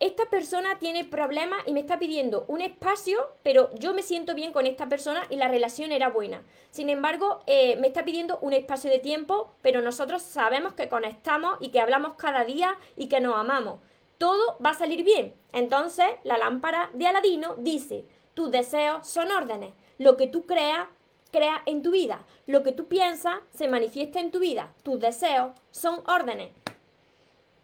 esta 0.03 0.25
persona 0.25 0.79
tiene 0.79 1.05
problemas 1.05 1.61
y 1.65 1.71
me 1.71 1.79
está 1.79 1.97
pidiendo 1.97 2.43
un 2.49 2.59
espacio, 2.59 3.37
pero 3.41 3.73
yo 3.75 3.93
me 3.93 4.01
siento 4.01 4.35
bien 4.35 4.51
con 4.51 4.65
esta 4.65 4.89
persona 4.89 5.25
y 5.29 5.37
la 5.37 5.47
relación 5.47 5.93
era 5.93 6.09
buena. 6.09 6.43
Sin 6.71 6.89
embargo, 6.89 7.39
eh, 7.47 7.77
me 7.77 7.87
está 7.87 8.03
pidiendo 8.03 8.37
un 8.39 8.51
espacio 8.51 8.91
de 8.91 8.99
tiempo, 8.99 9.53
pero 9.61 9.81
nosotros 9.81 10.21
sabemos 10.21 10.73
que 10.73 10.89
conectamos 10.89 11.55
y 11.61 11.69
que 11.69 11.79
hablamos 11.79 12.15
cada 12.15 12.43
día 12.43 12.77
y 12.97 13.07
que 13.07 13.21
nos 13.21 13.37
amamos. 13.37 13.79
Todo 14.17 14.57
va 14.63 14.71
a 14.71 14.73
salir 14.73 15.05
bien. 15.05 15.35
Entonces, 15.53 16.07
la 16.25 16.37
lámpara 16.37 16.89
de 16.93 17.07
Aladino 17.07 17.55
dice, 17.55 18.03
tus 18.33 18.51
deseos 18.51 19.07
son 19.07 19.31
órdenes. 19.31 19.71
Lo 19.99 20.17
que 20.17 20.27
tú 20.27 20.45
creas, 20.45 20.85
crea 21.31 21.63
en 21.65 21.81
tu 21.81 21.91
vida. 21.91 22.25
Lo 22.45 22.61
que 22.61 22.73
tú 22.73 22.89
piensas, 22.89 23.35
se 23.53 23.69
manifiesta 23.69 24.19
en 24.19 24.31
tu 24.31 24.39
vida. 24.39 24.73
Tus 24.83 24.99
deseos 24.99 25.53
son 25.71 26.03
órdenes. 26.07 26.49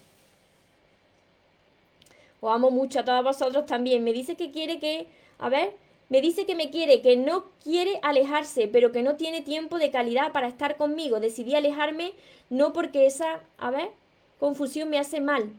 Os 2.40 2.52
amo 2.52 2.70
mucho 2.70 3.00
a 3.00 3.04
todos 3.04 3.24
vosotros 3.24 3.66
también. 3.66 4.04
Me 4.04 4.12
dice 4.12 4.36
que 4.36 4.50
quiere 4.50 4.78
que, 4.78 5.06
a 5.38 5.48
ver, 5.48 5.74
me 6.08 6.20
dice 6.20 6.46
que 6.46 6.54
me 6.54 6.70
quiere, 6.70 7.02
que 7.02 7.16
no 7.16 7.50
quiere 7.62 7.98
alejarse, 8.02 8.68
pero 8.68 8.92
que 8.92 9.02
no 9.02 9.16
tiene 9.16 9.42
tiempo 9.42 9.78
de 9.78 9.90
calidad 9.90 10.32
para 10.32 10.48
estar 10.48 10.76
conmigo. 10.76 11.20
Decidí 11.20 11.54
alejarme 11.54 12.12
no 12.50 12.72
porque 12.72 13.06
esa, 13.06 13.40
a 13.58 13.70
ver, 13.70 13.90
confusión 14.38 14.88
me 14.88 14.98
hace 14.98 15.20
mal. 15.20 15.52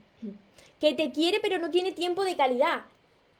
Que 0.79 0.93
te 0.93 1.11
quiere, 1.11 1.39
pero 1.41 1.59
no 1.59 1.71
tiene 1.71 1.91
tiempo 1.91 2.23
de 2.23 2.35
calidad 2.35 2.85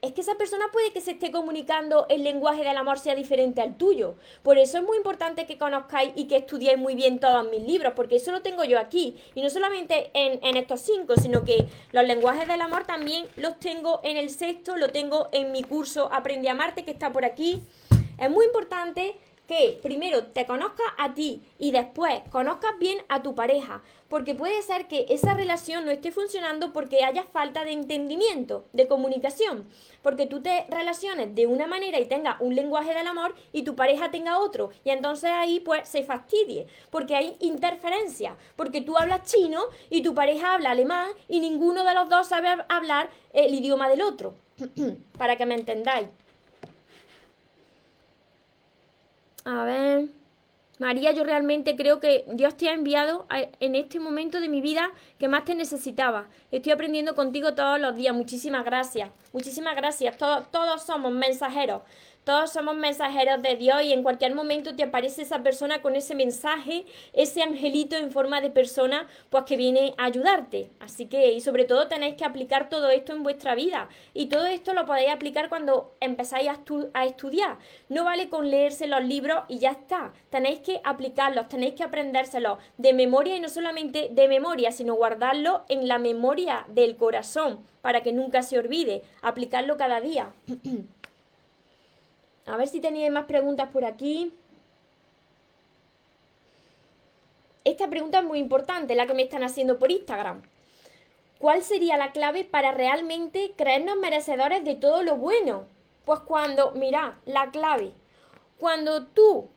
es 0.02 0.14
que 0.14 0.22
esa 0.22 0.36
persona 0.36 0.66
puede 0.72 0.92
que 0.92 1.02
se 1.02 1.12
esté 1.12 1.32
comunicando 1.32 2.06
el 2.10 2.24
lenguaje 2.24 2.64
del 2.64 2.78
amor 2.78 3.00
sea 3.00 3.16
diferente 3.16 3.62
al 3.62 3.76
tuyo. 3.78 4.16
Por 4.44 4.58
eso 4.58 4.78
es 4.78 4.84
muy 4.84 4.98
importante 4.98 5.46
que 5.46 5.58
conozcáis 5.58 6.14
y 6.16 6.28
que 6.28 6.38
estudiéis 6.38 6.78
muy 6.78 6.96
bien 6.96 7.20
todos 7.20 7.50
mis 7.50 7.62
libros, 7.64 7.94
porque 7.96 8.16
eso 8.16 8.32
lo 8.32 8.42
tengo 8.42 8.64
yo 8.64 8.80
aquí. 8.80 9.18
Y 9.36 9.42
no 9.42 9.50
solamente 9.50 10.10
en, 10.14 10.40
en, 10.44 10.56
estos 10.56 10.82
cinco, 10.82 11.16
sino 11.18 11.44
que 11.44 11.68
los 11.92 12.06
lenguajes 12.06 12.48
del 12.48 12.62
amor 12.62 12.86
también 12.86 13.26
los 13.36 13.60
tengo 13.60 14.00
en 14.04 14.18
el 14.18 14.30
sexto, 14.30 14.78
lo 14.78 14.90
tengo 14.90 15.28
en 15.32 15.52
mi 15.52 15.64
curso 15.64 16.10
Aprende 16.12 16.50
a 16.50 16.52
amarte, 16.52 16.86
que 16.86 16.92
está 16.92 17.12
por 17.12 17.26
aquí. 17.26 17.62
Es 18.18 18.30
muy 18.30 18.46
importante 18.46 19.16
que 19.50 19.80
primero 19.82 20.28
te 20.28 20.46
conozcas 20.46 20.86
a 21.00 21.16
ti 21.16 21.42
y 21.58 21.72
después 21.72 22.22
conozcas 22.30 22.78
bien 22.78 23.00
a 23.10 23.24
tu 23.24 23.34
pareja, 23.34 23.82
porque 24.08 24.36
puede 24.36 24.62
ser 24.62 24.88
que 24.88 25.08
esa 25.10 25.34
relación 25.34 25.86
no 25.86 25.92
esté 25.92 26.12
funcionando 26.12 26.72
porque 26.72 27.04
haya 27.04 27.24
falta 27.24 27.66
de 27.66 27.72
entendimiento, 27.72 28.66
de 28.74 28.88
comunicación, 28.88 29.68
porque 30.04 30.28
tú 30.28 30.44
te 30.44 30.68
relaciones 30.70 31.34
de 31.34 31.48
una 31.48 31.66
manera 31.66 32.00
y 32.00 32.06
tengas 32.06 32.40
un 32.40 32.54
lenguaje 32.54 32.94
del 32.94 33.08
amor 33.08 33.34
y 33.52 33.64
tu 33.64 33.76
pareja 33.76 34.12
tenga 34.12 34.38
otro, 34.38 34.70
y 34.84 34.92
entonces 34.92 35.32
ahí 35.32 35.60
pues 35.62 35.90
se 35.90 36.04
fastidie, 36.04 36.68
porque 36.92 37.16
hay 37.16 37.36
interferencia, 37.40 38.38
porque 38.56 38.82
tú 38.82 39.00
hablas 39.00 39.24
chino 39.24 39.64
y 39.90 40.04
tu 40.04 40.14
pareja 40.14 40.54
habla 40.54 40.72
alemán 40.72 41.10
y 41.28 41.40
ninguno 41.40 41.84
de 41.84 41.96
los 41.96 42.08
dos 42.08 42.28
sabe 42.28 42.50
hablar 42.70 43.10
el 43.34 43.52
idioma 43.52 43.90
del 43.90 44.04
otro, 44.04 44.36
para 45.18 45.38
que 45.38 45.48
me 45.48 45.56
entendáis. 45.56 46.08
A 49.46 49.64
ver. 49.64 50.10
María, 50.80 51.12
yo 51.12 51.26
realmente 51.26 51.76
creo 51.76 52.00
que 52.00 52.24
Dios 52.32 52.56
te 52.56 52.70
ha 52.70 52.74
enviado 52.74 53.28
en 53.60 53.76
este 53.76 54.00
momento 54.00 54.40
de 54.40 54.48
mi 54.48 54.62
vida 54.62 54.92
que 55.18 55.28
más 55.28 55.44
te 55.44 55.54
necesitaba. 55.54 56.28
Estoy 56.52 56.72
aprendiendo 56.72 57.16
contigo 57.16 57.54
todos 57.54 57.82
los 57.82 57.98
días. 57.98 58.16
Muchísimas 58.16 58.64
gracias. 58.64 59.10
Muchísimas 59.34 59.76
gracias. 59.76 60.18
Todos, 60.18 60.50
todos 60.52 60.84
somos 60.84 61.12
mensajeros. 61.12 61.82
Todos 62.24 62.52
somos 62.52 62.76
mensajeros 62.76 63.42
de 63.42 63.56
Dios 63.56 63.82
y 63.82 63.94
en 63.94 64.04
cualquier 64.04 64.36
momento 64.36 64.76
te 64.76 64.84
aparece 64.84 65.24
esa 65.24 65.42
persona 65.42 65.82
con 65.82 65.96
ese 65.96 66.14
mensaje, 66.14 66.86
ese 67.14 67.42
angelito 67.42 67.96
en 67.96 68.12
forma 68.12 68.42
de 68.42 68.52
persona, 68.52 69.08
pues 69.30 69.46
que 69.46 69.58
viene 69.58 69.96
a 69.98 70.06
ayudarte. 70.06 70.70
Así 70.80 71.08
que, 71.08 71.32
y 71.32 71.42
sobre 71.42 71.66
todo 71.66 71.88
tenéis 71.88 72.16
que 72.16 72.26
aplicar 72.26 72.70
todo 72.70 72.90
esto 72.90 73.14
en 73.14 73.24
vuestra 73.24 73.56
vida. 73.56 73.90
Y 74.14 74.28
todo 74.28 74.46
esto 74.46 74.74
lo 74.74 74.86
podéis 74.86 75.10
aplicar 75.10 75.50
cuando 75.50 75.96
empezáis 76.02 76.50
a, 76.50 76.60
a 76.94 77.06
estudiar. 77.06 77.58
No 77.88 78.04
vale 78.04 78.30
con 78.30 78.52
leerse 78.52 78.88
los 78.88 79.04
libros 79.04 79.44
y 79.48 79.60
ya 79.60 79.72
está. 79.72 80.14
Tenéis 80.30 80.60
que 80.60 80.82
aplicarlos, 80.84 81.48
tenéis 81.48 81.74
que 81.74 81.84
aprendérselos 81.84 82.60
de 82.78 82.94
memoria 82.94 83.38
y 83.38 83.40
no 83.40 83.50
solamente 83.50 84.10
de 84.12 84.28
memoria, 84.28 84.72
sino 84.72 84.94
guardarlo 84.94 85.64
en 85.70 85.88
la 85.88 85.98
memoria 85.98 86.66
del 86.68 86.96
corazón 86.96 87.66
para 87.82 88.02
que 88.04 88.12
nunca 88.12 88.44
se 88.44 88.60
olvide. 88.60 89.04
Aplicarlo 89.22 89.78
cada 89.78 90.02
día. 90.02 90.34
A 92.50 92.58
ver 92.58 92.68
si 92.68 92.82
tenéis 92.82 93.12
más 93.12 93.26
preguntas 93.26 93.70
por 93.70 93.86
aquí. 93.86 94.34
Esta 97.64 97.88
pregunta 97.88 98.20
es 98.20 98.26
muy 98.26 98.40
importante, 98.40 98.96
la 98.96 99.06
que 99.06 99.14
me 99.14 99.22
están 99.22 99.44
haciendo 99.44 99.78
por 99.78 99.92
Instagram. 99.92 100.42
¿Cuál 101.38 101.62
sería 101.62 101.96
la 101.96 102.12
clave 102.12 102.44
para 102.44 102.72
realmente 102.72 103.54
creernos 103.56 103.98
merecedores 103.98 104.66
de 104.66 104.76
todo 104.76 105.04
lo 105.04 105.16
bueno? 105.16 105.68
Pues 106.06 106.22
cuando, 106.22 106.72
mira, 106.72 107.20
la 107.26 107.52
clave, 107.52 107.94
cuando 108.58 109.06
tú 109.06 109.50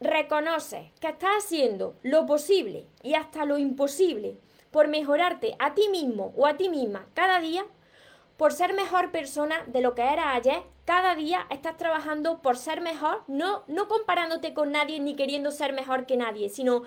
reconoces 0.00 0.90
que 1.00 1.08
estás 1.08 1.44
haciendo 1.44 1.94
lo 2.02 2.24
posible 2.24 2.86
y 3.02 3.14
hasta 3.14 3.44
lo 3.44 3.58
imposible 3.58 4.38
por 4.70 4.88
mejorarte 4.88 5.54
a 5.58 5.74
ti 5.74 5.88
mismo 5.90 6.32
o 6.36 6.46
a 6.46 6.56
ti 6.56 6.70
misma 6.70 7.06
cada 7.12 7.40
día, 7.40 7.66
por 8.42 8.52
ser 8.52 8.74
mejor 8.74 9.12
persona 9.12 9.62
de 9.68 9.80
lo 9.80 9.94
que 9.94 10.02
era 10.02 10.34
ayer, 10.34 10.64
cada 10.84 11.14
día 11.14 11.46
estás 11.48 11.76
trabajando 11.76 12.42
por 12.42 12.56
ser 12.56 12.80
mejor, 12.80 13.22
no, 13.28 13.62
no 13.68 13.86
comparándote 13.86 14.52
con 14.52 14.72
nadie 14.72 14.98
ni 14.98 15.14
queriendo 15.14 15.52
ser 15.52 15.72
mejor 15.72 16.06
que 16.06 16.16
nadie, 16.16 16.48
sino 16.48 16.82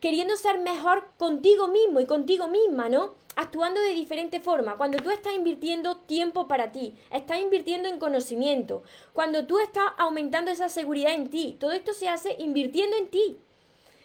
queriendo 0.00 0.36
ser 0.36 0.60
mejor 0.60 1.08
contigo 1.16 1.68
mismo 1.68 2.00
y 2.00 2.04
contigo 2.04 2.46
misma, 2.46 2.90
¿no? 2.90 3.14
Actuando 3.36 3.80
de 3.80 3.94
diferente 3.94 4.38
forma. 4.38 4.76
Cuando 4.76 4.98
tú 4.98 5.10
estás 5.10 5.32
invirtiendo 5.32 5.96
tiempo 5.96 6.46
para 6.46 6.72
ti, 6.72 6.94
estás 7.10 7.40
invirtiendo 7.40 7.88
en 7.88 7.98
conocimiento, 7.98 8.82
cuando 9.14 9.46
tú 9.46 9.60
estás 9.60 9.92
aumentando 9.96 10.50
esa 10.50 10.68
seguridad 10.68 11.14
en 11.14 11.30
ti, 11.30 11.56
todo 11.58 11.72
esto 11.72 11.94
se 11.94 12.10
hace 12.10 12.36
invirtiendo 12.38 12.98
en 12.98 13.08
ti. 13.08 13.38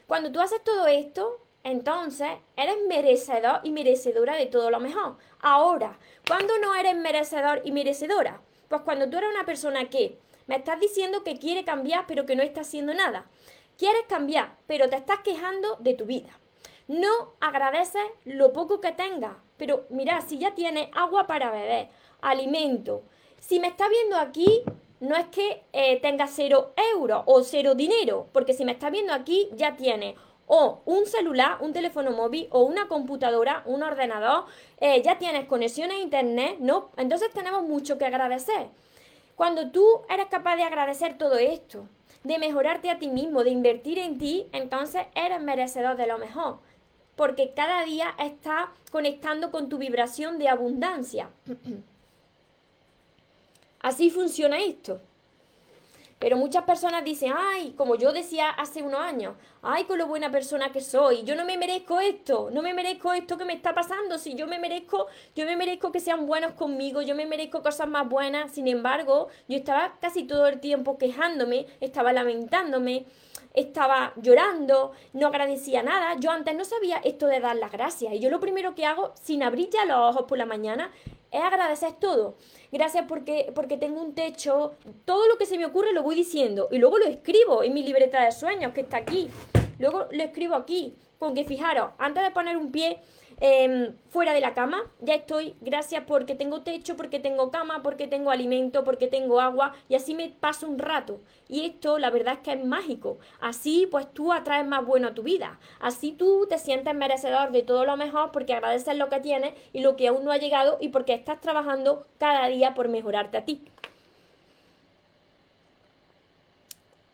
Cuando 0.06 0.32
tú 0.32 0.40
haces 0.40 0.64
todo 0.64 0.88
esto, 0.88 1.46
entonces 1.68 2.30
eres 2.56 2.78
merecedor 2.88 3.60
y 3.62 3.72
merecedora 3.72 4.38
de 4.38 4.46
todo 4.46 4.72
lo 4.72 4.80
mejor. 4.80 5.18
Ahora, 5.42 6.00
¿cuándo 6.26 6.58
no 6.60 6.74
eres 6.74 6.96
merecedor 6.96 7.62
y 7.66 7.74
merecedora? 7.74 8.40
Pues 8.70 8.84
cuando 8.84 9.10
tú 9.10 9.18
eres 9.18 9.30
una 9.30 9.46
persona 9.46 9.90
que 9.90 10.18
me 10.46 10.56
estás 10.56 10.80
diciendo 10.80 11.26
que 11.26 11.38
quiere 11.38 11.66
cambiar 11.66 12.06
pero 12.08 12.26
que 12.26 12.38
no 12.38 12.44
está 12.44 12.62
haciendo 12.62 12.94
nada. 12.94 13.26
Quieres 13.78 14.04
cambiar, 14.08 14.56
pero 14.66 14.90
te 14.90 14.96
estás 14.96 15.20
quejando 15.20 15.76
de 15.82 15.94
tu 15.94 16.06
vida. 16.06 16.40
No 16.88 17.34
agradeces 17.42 18.06
lo 18.24 18.54
poco 18.54 18.80
que 18.80 18.94
tengas. 18.94 19.36
Pero 19.58 19.88
mira, 19.90 20.22
si 20.22 20.38
ya 20.38 20.56
tienes 20.56 20.88
agua 20.94 21.28
para 21.28 21.52
beber, 21.52 21.90
alimento, 22.22 23.04
si 23.40 23.60
me 23.60 23.68
estás 23.68 23.90
viendo 23.90 24.16
aquí, 24.16 24.64
no 25.02 25.18
es 25.18 25.28
que 25.28 25.64
eh, 25.74 26.00
tengas 26.00 26.32
cero 26.34 26.72
euros 26.94 27.24
o 27.26 27.44
cero 27.44 27.76
dinero, 27.76 28.30
porque 28.32 28.54
si 28.54 28.64
me 28.64 28.72
estás 28.72 28.92
viendo 28.92 29.14
aquí, 29.14 29.50
ya 29.54 29.76
tienes 29.76 30.16
o 30.48 30.82
un 30.86 31.06
celular, 31.06 31.58
un 31.60 31.74
teléfono 31.74 32.12
móvil 32.12 32.48
o 32.52 32.64
una 32.64 32.88
computadora, 32.88 33.62
un 33.66 33.84
ordenador, 33.84 34.46
eh, 34.80 35.02
ya 35.04 35.20
tienes 35.20 35.46
conexión 35.46 35.92
a 35.92 36.00
internet, 36.00 36.58
¿no? 36.60 36.90
Entonces 36.98 37.30
tenemos 37.32 37.64
mucho 37.64 37.98
que 37.98 38.06
agradecer. 38.06 38.70
Cuando 39.36 39.70
tú 39.70 39.86
eres 40.10 40.28
capaz 40.28 40.56
de 40.56 40.64
agradecer 40.64 41.18
todo 41.18 41.38
esto, 41.38 41.88
de 42.24 42.40
mejorarte 42.40 42.90
a 42.90 42.98
ti 42.98 43.10
mismo, 43.10 43.44
de 43.44 43.52
invertir 43.52 44.00
en 44.00 44.18
ti, 44.18 44.48
entonces 44.52 45.06
eres 45.14 45.42
merecedor 45.42 45.98
de 45.98 46.08
lo 46.08 46.18
mejor. 46.18 46.60
Porque 47.16 47.54
cada 47.54 47.84
día 47.84 48.16
estás 48.20 48.70
conectando 48.92 49.52
con 49.52 49.70
tu 49.70 49.78
vibración 49.78 50.40
de 50.40 50.50
abundancia. 50.50 51.30
Así 53.80 54.10
funciona 54.10 54.60
esto. 54.60 55.02
Pero 56.20 56.36
muchas 56.36 56.64
personas 56.64 57.04
dicen, 57.04 57.32
ay, 57.36 57.74
como 57.78 57.96
yo 57.96 58.12
decía 58.12 58.50
hace 58.50 58.82
unos 58.82 59.00
años, 59.02 59.36
ay, 59.62 59.84
con 59.84 60.00
lo 60.00 60.08
buena 60.08 60.32
persona 60.32 60.72
que 60.72 60.82
soy, 60.82 61.24
yo 61.24 61.36
no 61.36 61.46
me 61.46 61.58
merezco 61.58 62.00
esto, 62.00 62.50
no 62.52 62.64
me 62.64 62.74
merezco 62.74 63.14
esto 63.14 63.38
que 63.38 63.46
me 63.46 63.54
está 63.54 63.76
pasando, 63.76 64.18
si 64.18 64.34
yo 64.34 64.48
me 64.48 64.58
merezco, 64.58 65.06
yo 65.36 65.46
me 65.46 65.56
merezco 65.56 65.92
que 65.92 66.00
sean 66.00 66.26
buenos 66.26 66.54
conmigo, 66.54 67.04
yo 67.04 67.14
me 67.14 67.28
merezco 67.28 67.62
cosas 67.62 67.88
más 67.88 68.10
buenas, 68.10 68.52
sin 68.52 68.68
embargo, 68.68 69.28
yo 69.48 69.58
estaba 69.58 69.94
casi 70.02 70.24
todo 70.24 70.48
el 70.48 70.60
tiempo 70.60 70.98
quejándome, 70.98 71.68
estaba 71.82 72.12
lamentándome, 72.14 73.06
estaba 73.54 74.14
llorando, 74.16 74.94
no 75.14 75.28
agradecía 75.28 75.84
nada, 75.84 76.16
yo 76.20 76.32
antes 76.32 76.56
no 76.56 76.66
sabía 76.66 76.98
esto 76.98 77.28
de 77.28 77.40
dar 77.40 77.58
las 77.58 77.72
gracias, 77.72 78.14
y 78.14 78.20
yo 78.20 78.32
lo 78.32 78.40
primero 78.40 78.74
que 78.74 78.88
hago, 78.88 79.14
sin 79.22 79.44
abrir 79.44 79.70
ya 79.70 79.86
los 79.86 79.98
ojos 79.98 80.26
por 80.28 80.40
la 80.40 80.48
mañana, 80.48 80.92
es 81.38 81.44
agradecer 81.44 81.94
todo. 81.94 82.36
Gracias 82.72 83.06
porque, 83.08 83.52
porque 83.56 83.78
tengo 83.78 84.02
un 84.02 84.14
techo. 84.14 84.74
Todo 85.06 85.28
lo 85.28 85.38
que 85.38 85.46
se 85.46 85.58
me 85.58 85.66
ocurre 85.66 85.94
lo 85.94 86.04
voy 86.04 86.16
diciendo. 86.16 86.68
Y 86.72 86.78
luego 86.80 86.98
lo 86.98 87.06
escribo 87.06 87.64
en 87.64 87.74
mi 87.74 87.84
libreta 87.84 88.24
de 88.24 88.32
sueños, 88.32 88.74
que 88.74 88.82
está 88.82 88.98
aquí. 88.98 89.30
Luego 89.80 90.08
lo 90.12 90.24
escribo 90.24 90.56
aquí. 90.56 90.96
Porque 91.20 91.46
fijaros, 91.46 91.92
antes 91.98 92.24
de 92.24 92.32
poner 92.32 92.58
un 92.58 92.72
pie 92.72 93.00
Em, 93.40 93.94
fuera 94.10 94.34
de 94.34 94.42
la 94.42 94.56
cama, 94.56 94.92
ya 95.00 95.14
estoy, 95.14 95.54
gracias 95.62 96.04
porque 96.08 96.34
tengo 96.34 96.62
techo, 96.64 96.98
porque 96.98 97.20
tengo 97.20 97.52
cama, 97.52 97.84
porque 97.84 98.08
tengo 98.08 98.32
alimento, 98.32 98.84
porque 98.84 99.06
tengo 99.06 99.40
agua 99.40 99.76
y 99.90 99.94
así 99.94 100.16
me 100.16 100.30
paso 100.30 100.68
un 100.68 100.80
rato. 100.80 101.20
Y 101.48 101.64
esto 101.66 102.00
la 102.00 102.10
verdad 102.10 102.36
es 102.36 102.40
que 102.40 102.54
es 102.54 102.66
mágico. 102.66 103.20
Así 103.40 103.88
pues 103.92 104.12
tú 104.12 104.34
atraes 104.34 104.66
más 104.66 104.84
bueno 104.84 105.10
a 105.10 105.14
tu 105.14 105.22
vida. 105.22 105.60
Así 105.80 106.14
tú 106.14 106.48
te 106.50 106.58
sientes 106.58 106.96
merecedor 106.96 107.52
de 107.52 107.62
todo 107.62 107.86
lo 107.86 107.96
mejor 107.96 108.32
porque 108.32 108.54
agradeces 108.54 108.98
lo 108.98 109.08
que 109.10 109.20
tienes 109.20 109.54
y 109.72 109.82
lo 109.82 109.96
que 109.96 110.08
aún 110.08 110.26
no 110.26 110.32
ha 110.32 110.38
llegado 110.38 110.80
y 110.82 110.90
porque 110.90 111.14
estás 111.14 111.40
trabajando 111.40 112.08
cada 112.18 112.48
día 112.48 112.74
por 112.74 112.90
mejorarte 112.90 113.38
a 113.38 113.46
ti. 113.46 113.62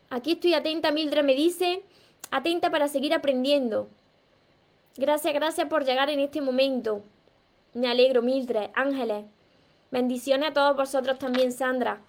Aquí 0.08 0.32
estoy 0.32 0.54
atenta, 0.54 0.90
Mildred 0.90 1.24
me 1.24 1.34
dice, 1.34 1.82
atenta 2.30 2.70
para 2.70 2.88
seguir 2.88 3.12
aprendiendo. 3.12 3.88
Gracias, 4.96 5.34
gracias 5.34 5.66
por 5.68 5.84
llegar 5.84 6.08
en 6.08 6.20
este 6.20 6.40
momento. 6.40 7.02
Me 7.72 7.88
alegro, 7.88 8.22
Mildred, 8.22 8.70
Ángeles. 8.74 9.24
Bendiciones 9.90 10.50
a 10.50 10.52
todos 10.52 10.76
vosotros 10.76 11.18
también, 11.18 11.50
Sandra. 11.50 12.00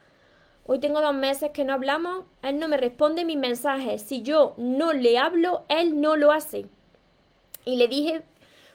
Hoy 0.67 0.77
tengo 0.79 1.01
dos 1.01 1.15
meses 1.15 1.49
que 1.49 1.63
no 1.63 1.73
hablamos. 1.73 2.25
Él 2.43 2.59
no 2.59 2.67
me 2.67 2.77
responde 2.77 3.25
mis 3.25 3.37
mensajes. 3.37 4.03
Si 4.03 4.21
yo 4.21 4.53
no 4.57 4.93
le 4.93 5.17
hablo, 5.17 5.65
él 5.67 5.99
no 5.99 6.15
lo 6.15 6.31
hace. 6.31 6.67
Y 7.65 7.77
le 7.77 7.87
dije, 7.87 8.21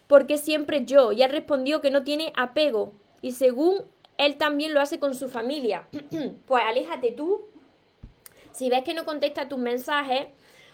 ¿por 0.09 0.27
qué 0.27 0.39
siempre 0.39 0.85
yo? 0.85 1.13
Y 1.13 1.23
él 1.23 1.31
respondió 1.31 1.81
que 1.81 1.93
no 1.93 2.03
tiene 2.03 2.33
apego. 2.35 2.93
Y 3.23 3.33
según 3.33 3.85
él 4.19 4.39
también 4.39 4.75
lo 4.75 4.81
hace 4.81 4.99
con 4.99 5.15
su 5.15 5.29
familia. 5.29 5.87
pues 6.47 6.65
aléjate 6.67 7.13
tú. 7.13 7.43
Si 8.51 8.71
ves 8.71 8.83
que 8.83 8.95
no 8.95 9.05
contesta 9.05 9.49
tus 9.49 9.61
mensajes, 9.61 10.27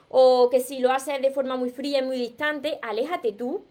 o 0.09 0.49
que 0.51 0.61
si 0.61 0.79
lo 0.79 0.93
haces 0.93 1.21
de 1.21 1.31
forma 1.31 1.57
muy 1.57 1.71
fría 1.71 1.99
y 1.99 2.03
muy 2.03 2.19
distante, 2.19 2.79
aléjate 2.83 3.33
tú. 3.33 3.65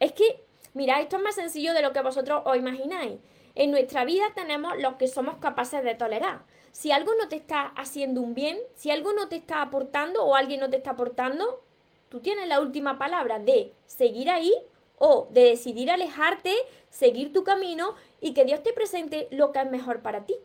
Es 0.00 0.12
que, 0.12 0.42
mira, 0.74 1.00
esto 1.00 1.16
es 1.16 1.22
más 1.22 1.34
sencillo 1.34 1.74
de 1.74 1.82
lo 1.82 1.92
que 1.92 2.02
vosotros 2.02 2.42
os 2.44 2.56
imagináis. 2.56 3.18
En 3.54 3.70
nuestra 3.70 4.04
vida 4.04 4.24
tenemos 4.34 4.78
lo 4.78 4.96
que 4.98 5.08
somos 5.08 5.36
capaces 5.38 5.82
de 5.82 5.94
tolerar. 5.94 6.42
Si 6.72 6.92
algo 6.92 7.12
no 7.16 7.28
te 7.28 7.36
está 7.36 7.66
haciendo 7.76 8.20
un 8.20 8.34
bien, 8.34 8.58
si 8.76 8.90
algo 8.90 9.12
no 9.12 9.28
te 9.28 9.36
está 9.36 9.62
aportando 9.62 10.24
o 10.24 10.36
alguien 10.36 10.60
no 10.60 10.70
te 10.70 10.76
está 10.76 10.90
aportando, 10.90 11.60
tú 12.08 12.20
tienes 12.20 12.46
la 12.46 12.60
última 12.60 12.98
palabra 12.98 13.38
de 13.38 13.72
seguir 13.86 14.30
ahí 14.30 14.54
o 14.98 15.28
de 15.30 15.42
decidir 15.42 15.90
alejarte, 15.90 16.54
seguir 16.90 17.32
tu 17.32 17.42
camino 17.42 17.94
y 18.20 18.32
que 18.32 18.44
Dios 18.44 18.62
te 18.62 18.72
presente 18.72 19.28
lo 19.30 19.50
que 19.50 19.60
es 19.60 19.70
mejor 19.70 20.02
para 20.02 20.24
ti. 20.24 20.36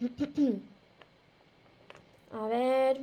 A 2.32 2.46
ver. 2.48 3.00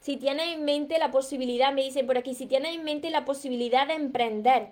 Si 0.00 0.16
tienes 0.16 0.54
en 0.54 0.64
mente 0.64 0.98
la 0.98 1.10
posibilidad, 1.10 1.72
me 1.72 1.82
dicen 1.82 2.06
por 2.06 2.16
aquí, 2.16 2.34
si 2.34 2.46
tienes 2.46 2.74
en 2.74 2.84
mente 2.84 3.10
la 3.10 3.24
posibilidad 3.24 3.86
de 3.86 3.94
emprender, 3.94 4.68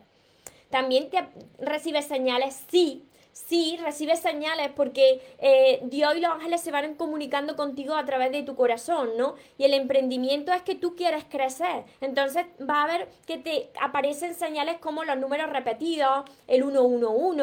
también 0.71 1.11
te 1.11 1.27
recibes 1.59 2.07
señales, 2.07 2.63
sí, 2.71 3.06
sí 3.37 3.79
recibes 3.83 4.21
señales 4.21 4.71
porque 4.75 5.21
eh, 5.39 5.81
Dios 5.85 6.17
y 6.17 6.21
los 6.21 6.31
ángeles 6.31 6.63
se 6.63 6.71
van 6.71 6.95
comunicando 6.95 7.55
contigo 7.55 7.95
a 7.95 8.05
través 8.05 8.33
de 8.33 8.43
tu 8.43 8.57
corazón, 8.57 9.11
¿no? 9.19 9.35
Y 9.59 9.65
el 9.65 9.75
emprendimiento 9.75 10.53
es 10.53 10.63
que 10.63 10.75
tú 10.75 10.97
quieres 10.97 11.25
crecer. 11.25 11.85
Entonces 12.01 12.47
va 12.59 12.83
a 12.83 12.87
ver 12.87 13.09
que 13.27 13.37
te 13.37 13.71
aparecen 13.81 14.35
señales 14.35 14.79
como 14.79 15.05
los 15.05 15.19
números 15.19 15.51
repetidos, 15.51 16.25
el 16.47 16.63
111, 16.63 17.43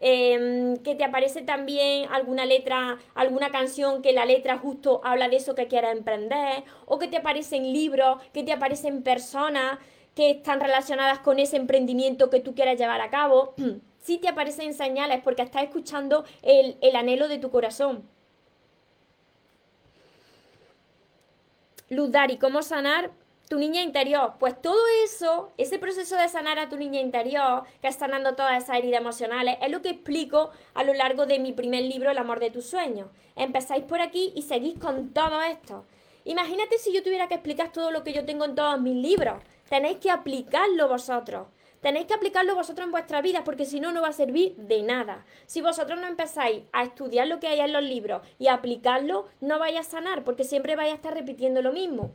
eh, 0.00 0.34
em, 0.34 0.76
que 0.78 0.94
te 0.96 1.04
aparece 1.04 1.42
también 1.42 2.08
alguna 2.10 2.44
letra, 2.44 2.98
alguna 3.14 3.50
canción 3.50 4.02
que 4.02 4.12
la 4.12 4.24
letra 4.24 4.58
justo 4.58 5.00
habla 5.04 5.28
de 5.28 5.36
eso 5.36 5.54
que 5.54 5.68
quieres 5.68 5.92
emprender, 5.92 6.64
o 6.86 6.98
que 6.98 7.06
te 7.06 7.18
aparecen 7.18 7.72
libros, 7.72 8.18
que 8.32 8.42
te 8.42 8.52
aparecen 8.52 9.02
personas 9.02 9.78
que 10.14 10.30
están 10.30 10.60
relacionadas 10.60 11.20
con 11.20 11.38
ese 11.38 11.56
emprendimiento 11.56 12.28
que 12.28 12.40
tú 12.40 12.54
quieres 12.54 12.78
llevar 12.78 13.00
a 13.00 13.10
cabo. 13.10 13.54
si 14.00 14.18
te 14.18 14.28
aparecen 14.28 14.74
señales 14.74 15.20
porque 15.22 15.42
estás 15.42 15.64
escuchando 15.64 16.24
el, 16.42 16.76
el 16.80 16.96
anhelo 16.96 17.28
de 17.28 17.38
tu 17.38 17.50
corazón. 17.50 18.08
Luz 21.90 22.10
Dari, 22.10 22.36
¿cómo 22.36 22.62
sanar 22.62 23.10
tu 23.48 23.58
niña 23.58 23.80
interior? 23.80 24.34
Pues 24.38 24.60
todo 24.60 24.82
eso, 25.04 25.52
ese 25.56 25.78
proceso 25.78 26.16
de 26.16 26.28
sanar 26.28 26.58
a 26.58 26.68
tu 26.68 26.76
niña 26.76 27.00
interior, 27.00 27.62
que 27.80 27.88
está 27.88 28.06
sanando 28.06 28.34
todas 28.34 28.62
esas 28.62 28.76
heridas 28.76 29.00
emocionales, 29.00 29.56
es 29.62 29.70
lo 29.70 29.80
que 29.80 29.88
explico 29.88 30.50
a 30.74 30.84
lo 30.84 30.92
largo 30.92 31.24
de 31.24 31.38
mi 31.38 31.52
primer 31.52 31.84
libro, 31.84 32.10
El 32.10 32.18
amor 32.18 32.40
de 32.40 32.50
tus 32.50 32.66
sueños. 32.66 33.08
Empezáis 33.36 33.84
por 33.84 34.02
aquí 34.02 34.32
y 34.36 34.42
seguís 34.42 34.78
con 34.78 35.14
todo 35.14 35.40
esto. 35.40 35.86
Imagínate 36.24 36.76
si 36.76 36.92
yo 36.92 37.02
tuviera 37.02 37.26
que 37.26 37.34
explicar 37.36 37.72
todo 37.72 37.90
lo 37.90 38.04
que 38.04 38.12
yo 38.12 38.26
tengo 38.26 38.44
en 38.44 38.54
todos 38.54 38.78
mis 38.80 38.96
libros. 38.96 39.42
Tenéis 39.70 39.96
que 39.96 40.10
aplicarlo 40.10 40.88
vosotros. 40.88 41.46
Tenéis 41.80 42.06
que 42.06 42.14
aplicarlo 42.14 42.56
vosotros 42.56 42.84
en 42.84 42.90
vuestra 42.90 43.22
vida 43.22 43.44
porque 43.44 43.64
si 43.64 43.78
no, 43.78 43.92
no 43.92 44.02
va 44.02 44.08
a 44.08 44.12
servir 44.12 44.56
de 44.56 44.82
nada. 44.82 45.24
Si 45.46 45.60
vosotros 45.60 46.00
no 46.00 46.06
empezáis 46.06 46.64
a 46.72 46.82
estudiar 46.82 47.28
lo 47.28 47.38
que 47.38 47.46
hay 47.46 47.60
en 47.60 47.72
los 47.72 47.82
libros 47.82 48.22
y 48.38 48.48
a 48.48 48.54
aplicarlo, 48.54 49.28
no 49.40 49.58
vais 49.58 49.78
a 49.78 49.84
sanar 49.84 50.24
porque 50.24 50.44
siempre 50.44 50.74
vais 50.74 50.92
a 50.92 50.96
estar 50.96 51.14
repitiendo 51.14 51.62
lo 51.62 51.72
mismo. 51.72 52.10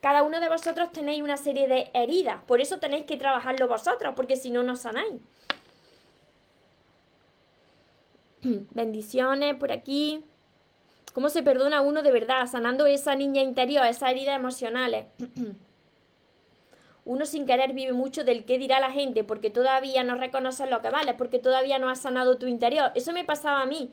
Cada 0.00 0.22
uno 0.22 0.40
de 0.40 0.48
vosotros 0.48 0.92
tenéis 0.92 1.22
una 1.22 1.36
serie 1.36 1.66
de 1.66 1.90
heridas, 1.94 2.42
por 2.46 2.60
eso 2.60 2.78
tenéis 2.78 3.04
que 3.04 3.16
trabajarlo 3.16 3.66
vosotros 3.66 4.14
porque 4.14 4.36
si 4.36 4.50
no, 4.50 4.62
no 4.62 4.76
sanáis. 4.76 5.14
Bendiciones 8.42 9.56
por 9.56 9.72
aquí. 9.72 10.22
¿Cómo 11.14 11.30
se 11.30 11.42
perdona 11.42 11.80
uno 11.80 12.02
de 12.02 12.12
verdad? 12.12 12.46
Sanando 12.46 12.86
esa 12.86 13.14
niña 13.14 13.42
interior, 13.42 13.86
esas 13.86 14.10
heridas 14.10 14.36
emocionales. 14.36 15.06
uno 17.08 17.24
sin 17.24 17.46
querer 17.46 17.72
vive 17.72 17.94
mucho 17.94 18.22
del 18.22 18.44
qué 18.44 18.58
dirá 18.58 18.80
la 18.80 18.90
gente 18.90 19.24
porque 19.24 19.48
todavía 19.48 20.04
no 20.04 20.14
reconoces 20.14 20.68
lo 20.70 20.82
que 20.82 20.90
vale, 20.90 21.14
porque 21.14 21.38
todavía 21.38 21.78
no 21.78 21.88
has 21.88 22.02
sanado 22.02 22.36
tu 22.36 22.46
interior. 22.46 22.92
Eso 22.94 23.12
me 23.12 23.24
pasaba 23.24 23.62
a 23.62 23.66
mí. 23.66 23.90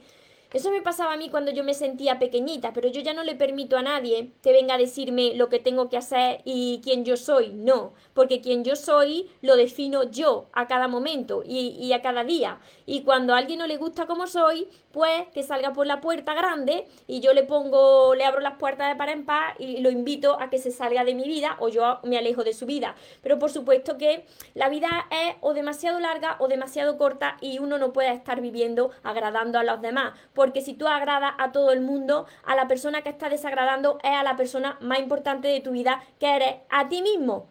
Eso 0.54 0.72
me 0.72 0.82
pasaba 0.82 1.14
a 1.14 1.18
mí 1.18 1.30
cuando 1.30 1.52
yo 1.52 1.64
me 1.64 1.74
sentía 1.74 2.20
pequeñita, 2.20 2.72
pero 2.72 2.88
yo 2.88 3.02
ya 3.02 3.14
no 3.14 3.24
le 3.24 3.36
permito 3.36 3.78
a 3.78 3.82
nadie 3.82 4.32
que 4.42 4.54
venga 4.54 4.76
a 4.76 4.78
decirme 4.78 5.34
lo 5.36 5.50
que 5.50 5.60
tengo 5.60 5.90
que 5.90 5.98
hacer 5.98 6.42
y 6.46 6.80
quién 6.84 7.04
yo 7.04 7.18
soy. 7.18 7.50
No, 7.54 7.94
porque 8.14 8.42
quien 8.42 8.64
yo 8.64 8.76
soy 8.76 9.30
lo 9.42 9.58
defino 9.58 10.04
yo 10.04 10.48
a 10.54 10.68
cada 10.68 10.88
momento 10.88 11.44
y, 11.46 11.92
a 11.94 12.02
cada 12.02 12.24
día. 12.24 12.60
Y 12.86 13.02
cuando 13.02 13.34
a 13.34 13.38
alguien 13.38 13.60
no 13.60 13.68
le 13.68 13.78
gusta 13.78 14.08
como 14.08 14.28
soy, 14.28 14.68
pues 14.96 15.28
que 15.34 15.44
salga 15.44 15.74
por 15.74 15.86
la 15.86 16.00
puerta 16.00 16.34
grande 16.34 16.88
y 17.06 17.20
yo 17.20 17.34
le 17.34 17.44
pongo, 17.44 18.16
le 18.16 18.24
abro 18.24 18.40
las 18.40 18.54
puertas 18.54 18.88
de 18.88 18.96
par 18.96 19.10
en 19.10 19.26
par 19.26 19.56
y 19.60 19.82
lo 19.82 19.92
invito 19.92 20.40
a 20.40 20.50
que 20.50 20.58
se 20.58 20.72
salga 20.72 21.04
de 21.04 21.14
mi 21.14 21.26
vida 21.26 21.58
o 21.60 21.68
yo 21.68 22.00
me 22.04 22.18
alejo 22.18 22.46
de 22.46 22.54
su 22.54 22.66
vida. 22.66 22.96
Pero 23.22 23.38
por 23.38 23.52
supuesto 23.52 23.98
que 23.98 24.26
la 24.54 24.70
vida 24.70 25.06
es 25.12 25.36
o 25.42 25.54
demasiado 25.54 26.00
larga 26.00 26.38
o 26.40 26.48
demasiado 26.48 26.98
corta 26.98 27.36
y 27.42 27.60
uno 27.60 27.78
no 27.78 27.92
puede 27.92 28.14
estar 28.14 28.40
viviendo 28.40 28.92
agradando 29.04 29.60
a 29.60 29.66
los 29.66 29.82
demás. 29.82 30.18
Porque 30.34 30.62
si 30.62 30.76
tú 30.76 30.88
agradas 30.88 31.34
a 31.40 31.52
todo 31.52 31.74
el 31.74 31.82
mundo, 31.82 32.26
a 32.46 32.56
la 32.56 32.70
persona 32.70 33.02
que 33.02 33.10
está 33.10 33.28
desagradando 33.28 34.00
es 34.02 34.12
a 34.12 34.24
la 34.24 34.38
persona 34.38 34.78
más 34.80 35.00
importante 35.00 35.50
de 35.50 35.60
tu 35.60 35.72
vida 35.72 36.02
que 36.22 36.38
eres 36.38 36.56
a 36.70 36.88
ti 36.88 37.02
mismo. 37.02 37.48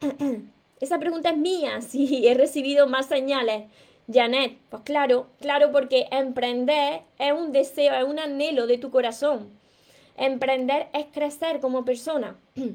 Esa 0.80 0.98
pregunta 0.98 1.28
es 1.28 1.36
mía, 1.36 1.80
si 1.88 2.26
he 2.26 2.32
recibido 2.32 2.86
más 2.86 3.04
señales. 3.04 3.64
Janet, 4.10 4.58
pues 4.70 4.82
claro, 4.82 5.26
claro, 5.40 5.70
porque 5.72 6.08
emprender 6.10 7.02
es 7.18 7.32
un 7.32 7.52
deseo, 7.52 7.94
es 7.94 8.04
un 8.04 8.18
anhelo 8.18 8.66
de 8.66 8.78
tu 8.78 8.90
corazón. 8.90 9.50
Emprender 10.16 10.88
es 10.92 11.06
crecer 11.12 11.60
como 11.60 11.84
persona. 11.84 12.36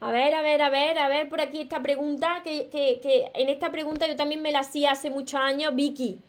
A 0.00 0.12
ver, 0.12 0.32
a 0.32 0.42
ver, 0.42 0.62
a 0.62 0.70
ver, 0.70 0.96
a 0.96 1.08
ver 1.08 1.28
por 1.28 1.40
aquí 1.40 1.60
esta 1.60 1.82
pregunta, 1.82 2.42
que, 2.44 2.68
que, 2.68 3.00
que 3.02 3.32
en 3.34 3.48
esta 3.48 3.72
pregunta 3.72 4.06
yo 4.06 4.14
también 4.14 4.40
me 4.40 4.52
la 4.52 4.60
hacía 4.60 4.92
hace 4.92 5.10
muchos 5.10 5.40
años, 5.40 5.74
Vicky. 5.74 6.20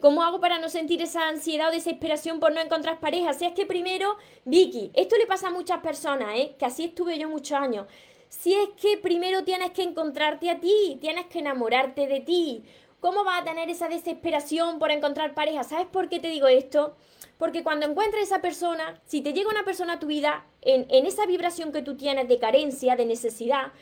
¿Cómo 0.00 0.22
hago 0.22 0.40
para 0.40 0.58
no 0.58 0.68
sentir 0.68 1.00
esa 1.02 1.26
ansiedad 1.26 1.70
o 1.70 1.72
desesperación 1.72 2.38
por 2.38 2.52
no 2.52 2.60
encontrar 2.60 3.00
pareja? 3.00 3.32
Si 3.32 3.46
es 3.46 3.52
que 3.52 3.66
primero, 3.66 4.16
Vicky, 4.44 4.90
esto 4.94 5.16
le 5.16 5.26
pasa 5.26 5.48
a 5.48 5.50
muchas 5.50 5.80
personas, 5.80 6.28
¿eh? 6.36 6.54
que 6.58 6.66
así 6.66 6.84
estuve 6.84 7.18
yo 7.18 7.28
muchos 7.28 7.58
años. 7.58 7.86
Si 8.28 8.54
es 8.54 8.68
que 8.80 8.98
primero 8.98 9.44
tienes 9.44 9.70
que 9.70 9.82
encontrarte 9.82 10.50
a 10.50 10.60
ti, 10.60 10.98
tienes 11.00 11.26
que 11.26 11.40
enamorarte 11.40 12.06
de 12.06 12.20
ti. 12.20 12.64
¿Cómo 13.00 13.24
vas 13.24 13.42
a 13.42 13.44
tener 13.44 13.68
esa 13.70 13.88
desesperación 13.88 14.78
por 14.78 14.90
encontrar 14.90 15.34
pareja? 15.34 15.64
¿Sabes 15.64 15.86
por 15.86 16.08
qué 16.08 16.18
te 16.18 16.28
digo 16.28 16.48
esto? 16.48 16.96
Porque 17.38 17.62
cuando 17.62 17.86
encuentres 17.86 18.24
esa 18.24 18.40
persona, 18.40 19.00
si 19.04 19.20
te 19.20 19.32
llega 19.32 19.50
una 19.50 19.64
persona 19.64 19.94
a 19.94 19.98
tu 19.98 20.06
vida 20.06 20.46
en, 20.62 20.86
en 20.88 21.06
esa 21.06 21.26
vibración 21.26 21.72
que 21.72 21.82
tú 21.82 21.96
tienes 21.96 22.28
de 22.28 22.38
carencia, 22.38 22.96
de 22.96 23.04
necesidad, 23.04 23.72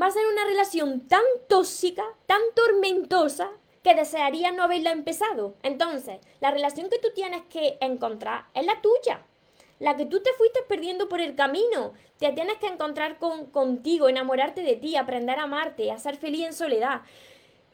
va 0.00 0.06
a 0.06 0.10
ser 0.10 0.26
una 0.26 0.44
relación 0.44 1.06
tan 1.08 1.22
tóxica, 1.48 2.04
tan 2.26 2.40
tormentosa, 2.54 3.50
que 3.82 3.94
desearías 3.94 4.54
no 4.54 4.64
haberla 4.64 4.90
empezado. 4.90 5.54
Entonces, 5.62 6.18
la 6.40 6.50
relación 6.50 6.90
que 6.90 6.98
tú 6.98 7.08
tienes 7.14 7.42
que 7.48 7.78
encontrar 7.80 8.46
es 8.54 8.66
la 8.66 8.80
tuya, 8.80 9.24
la 9.78 9.96
que 9.96 10.06
tú 10.06 10.20
te 10.20 10.32
fuiste 10.32 10.60
perdiendo 10.68 11.08
por 11.08 11.20
el 11.20 11.34
camino. 11.34 11.94
Te 12.18 12.32
tienes 12.32 12.58
que 12.58 12.66
encontrar 12.66 13.18
con, 13.18 13.46
contigo, 13.46 14.08
enamorarte 14.08 14.62
de 14.62 14.76
ti, 14.76 14.96
aprender 14.96 15.38
a 15.38 15.44
amarte, 15.44 15.90
a 15.90 15.98
ser 15.98 16.16
feliz 16.16 16.46
en 16.46 16.52
soledad. 16.52 17.02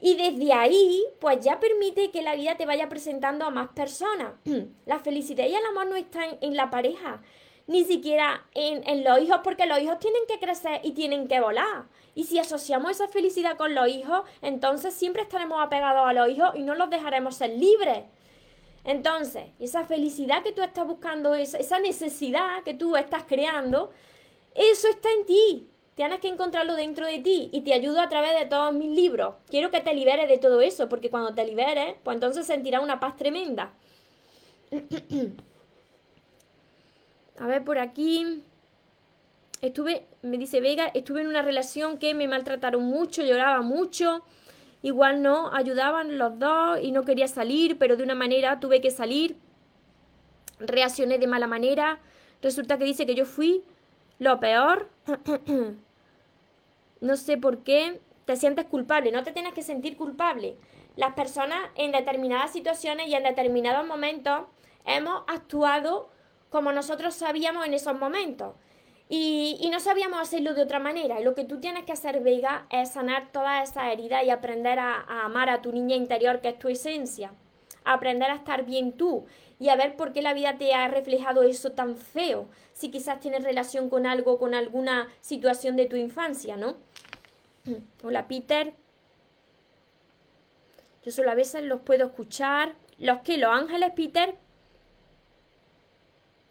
Y 0.01 0.17
desde 0.17 0.53
ahí, 0.53 1.03
pues 1.21 1.41
ya 1.41 1.61
permite 1.61 2.11
que 2.11 2.23
la 2.23 2.35
vida 2.35 2.57
te 2.57 2.67
vaya 2.67 2.89
presentando 2.89 3.47
a 3.47 3.51
más 3.51 3.69
personas. 3.69 4.35
la 4.87 4.99
felicidad 4.99 5.47
y 5.47 5.55
el 5.55 5.65
amor 5.65 5.87
no 5.87 5.97
están 5.97 6.37
en 6.41 6.57
la 6.57 6.71
pareja, 6.71 7.23
ni 7.67 7.85
siquiera 7.85 8.45
en, 8.53 8.87
en 8.87 9.03
los 9.03 9.21
hijos, 9.21 9.41
porque 9.43 9.67
los 9.67 9.81
hijos 9.81 9.99
tienen 9.99 10.23
que 10.29 10.39
crecer 10.39 10.81
y 10.83 10.93
tienen 10.93 11.27
que 11.27 11.41
volar. 11.41 11.87
Y 12.15 12.25
si 12.25 12.39
asociamos 12.39 12.91
esa 12.91 13.09
felicidad 13.09 13.57
con 13.57 13.75
los 13.75 13.89
hijos, 13.89 14.23
entonces 14.43 14.93
siempre 14.93 15.23
estaremos 15.23 15.63
apegados 15.63 16.07
a 16.07 16.13
los 16.13 16.29
hijos 16.29 16.51
y 16.55 16.63
no 16.63 16.75
los 16.75 16.91
dejaremos 16.91 17.37
ser 17.37 17.51
libres. 17.51 18.05
Entonces, 18.85 19.45
esa 19.59 19.85
felicidad 19.85 20.43
que 20.43 20.53
tú 20.53 20.63
estás 20.63 20.87
buscando, 20.87 21.35
esa 21.35 21.81
necesidad 21.81 22.63
que 22.65 22.75
tú 22.75 22.97
estás 22.97 23.25
creando, 23.25 23.91
eso 24.55 24.89
está 24.89 25.09
en 25.11 25.27
ti. 25.27 25.69
Tienes 25.95 26.21
que 26.21 26.29
encontrarlo 26.29 26.75
dentro 26.75 27.07
de 27.07 27.21
ti 27.21 27.49
y 27.53 27.63
te 27.63 27.73
ayudo 27.73 28.01
a 28.01 28.09
través 28.09 28.39
de 28.39 28.47
todos 28.47 28.75
mis 28.75 28.91
libros. 28.91 29.37
Quiero 29.49 29.71
que 29.71 29.81
te 29.81 29.95
liberes 29.95 30.29
de 30.29 30.39
todo 30.39 30.61
eso, 30.61 30.89
porque 30.89 31.09
cuando 31.09 31.35
te 31.35 31.47
liberes, 31.47 31.95
pues 32.03 32.17
entonces 32.17 32.47
sentirás 32.47 32.83
una 32.83 33.01
paz 33.01 33.17
tremenda. 33.17 33.73
a 37.39 37.47
ver 37.47 37.65
por 37.65 37.79
aquí. 37.79 38.43
Estuve, 39.63 40.07
me 40.23 40.37
dice 40.37 40.61
Vega, 40.61 40.89
estuve 40.89 41.23
en 41.23 41.29
una 41.29 41.43
relación 41.43 41.97
que 41.97 42.13
me 42.13 42.29
maltrataron 42.29 42.83
mucho, 42.83 43.23
lloraba 43.23 43.63
mucho. 43.63 44.23
Igual 44.85 45.23
no, 45.23 45.51
ayudaban 45.55 46.19
los 46.19 46.39
dos 46.39 46.79
y 46.83 46.93
no 46.93 47.07
quería 47.07 47.27
salir, 47.27 47.79
pero 47.79 47.97
de 47.97 48.03
una 48.03 48.15
manera 48.15 48.61
tuve 48.61 48.83
que 48.83 48.91
salir. 48.91 49.39
Reaccioné 50.59 51.17
de 51.17 51.27
mala 51.27 51.47
manera. 51.47 52.01
Resulta 52.43 52.77
que 52.77 52.85
dice 52.85 53.07
que 53.07 53.15
yo 53.15 53.25
fui 53.25 53.65
lo 54.19 54.39
peor. 54.41 54.91
no 57.01 57.17
sé 57.17 57.39
por 57.39 57.63
qué. 57.63 57.99
Te 58.27 58.37
sientes 58.37 58.67
culpable, 58.67 59.11
no 59.11 59.25
te 59.25 59.33
tienes 59.33 59.55
que 59.55 59.63
sentir 59.63 59.97
culpable. 59.97 60.59
Las 60.97 61.15
personas 61.15 61.61
en 61.77 61.91
determinadas 61.91 62.53
situaciones 62.53 63.09
y 63.09 63.15
en 63.15 63.23
determinados 63.23 63.87
momentos 63.87 64.43
hemos 64.85 65.23
actuado 65.29 66.11
como 66.51 66.73
nosotros 66.73 67.15
sabíamos 67.15 67.65
en 67.65 67.73
esos 67.73 67.99
momentos. 67.99 68.55
Y, 69.09 69.69
no 69.71 69.81
sabíamos 69.81 70.21
hacerlo 70.21 70.55
de 70.55 70.63
otra 70.63 70.79
manera. 70.79 71.21
lo 71.21 71.35
que 71.35 71.45
tú 71.45 71.61
tienes 71.61 71.85
que 71.85 71.93
hacer, 71.93 72.21
Vega, 72.21 72.67
es 72.71 72.93
sanar 72.93 73.31
todas 73.33 73.69
esas 73.69 73.93
heridas 73.93 74.25
y 74.25 74.31
aprender 74.31 74.79
a, 74.79 75.01
amar 75.25 75.51
a 75.51 75.61
tu 75.63 75.73
niña 75.73 75.97
interior, 75.97 76.41
que 76.41 76.49
es 76.51 76.59
tu 76.59 76.69
esencia. 76.69 77.33
Aprender 77.85 78.31
a 78.31 78.37
estar 78.37 78.65
bien 78.65 78.93
tú 78.93 79.27
y 79.59 79.69
a 79.69 79.77
ver 79.77 79.97
por 79.97 80.13
qué 80.13 80.23
la 80.23 80.33
vida 80.33 80.57
te 80.57 80.75
ha 80.75 80.89
reflejado 80.89 81.43
eso 81.43 81.73
tan 81.73 81.97
feo. 81.97 82.49
Si 82.73 82.91
quizás 82.91 83.21
tienes 83.21 83.45
relación 83.45 83.91
con 83.91 84.07
algo, 84.07 84.39
con 84.39 84.55
alguna 84.55 85.09
situación 85.21 85.77
de 85.77 85.87
tu 85.87 85.97
infancia, 85.97 86.57
¿no? 86.57 86.77
Hola, 88.03 88.27
Peter. 88.27 88.73
Yo 91.05 91.13
solo 91.13 91.31
a 91.31 91.35
veces 91.35 91.63
los 91.65 91.83
puedo 91.83 92.07
escuchar. 92.07 92.75
¿Los 92.99 93.21
que 93.21 93.37
¿Los 93.37 93.53
ángeles, 93.53 93.93
Peter? 93.95 94.35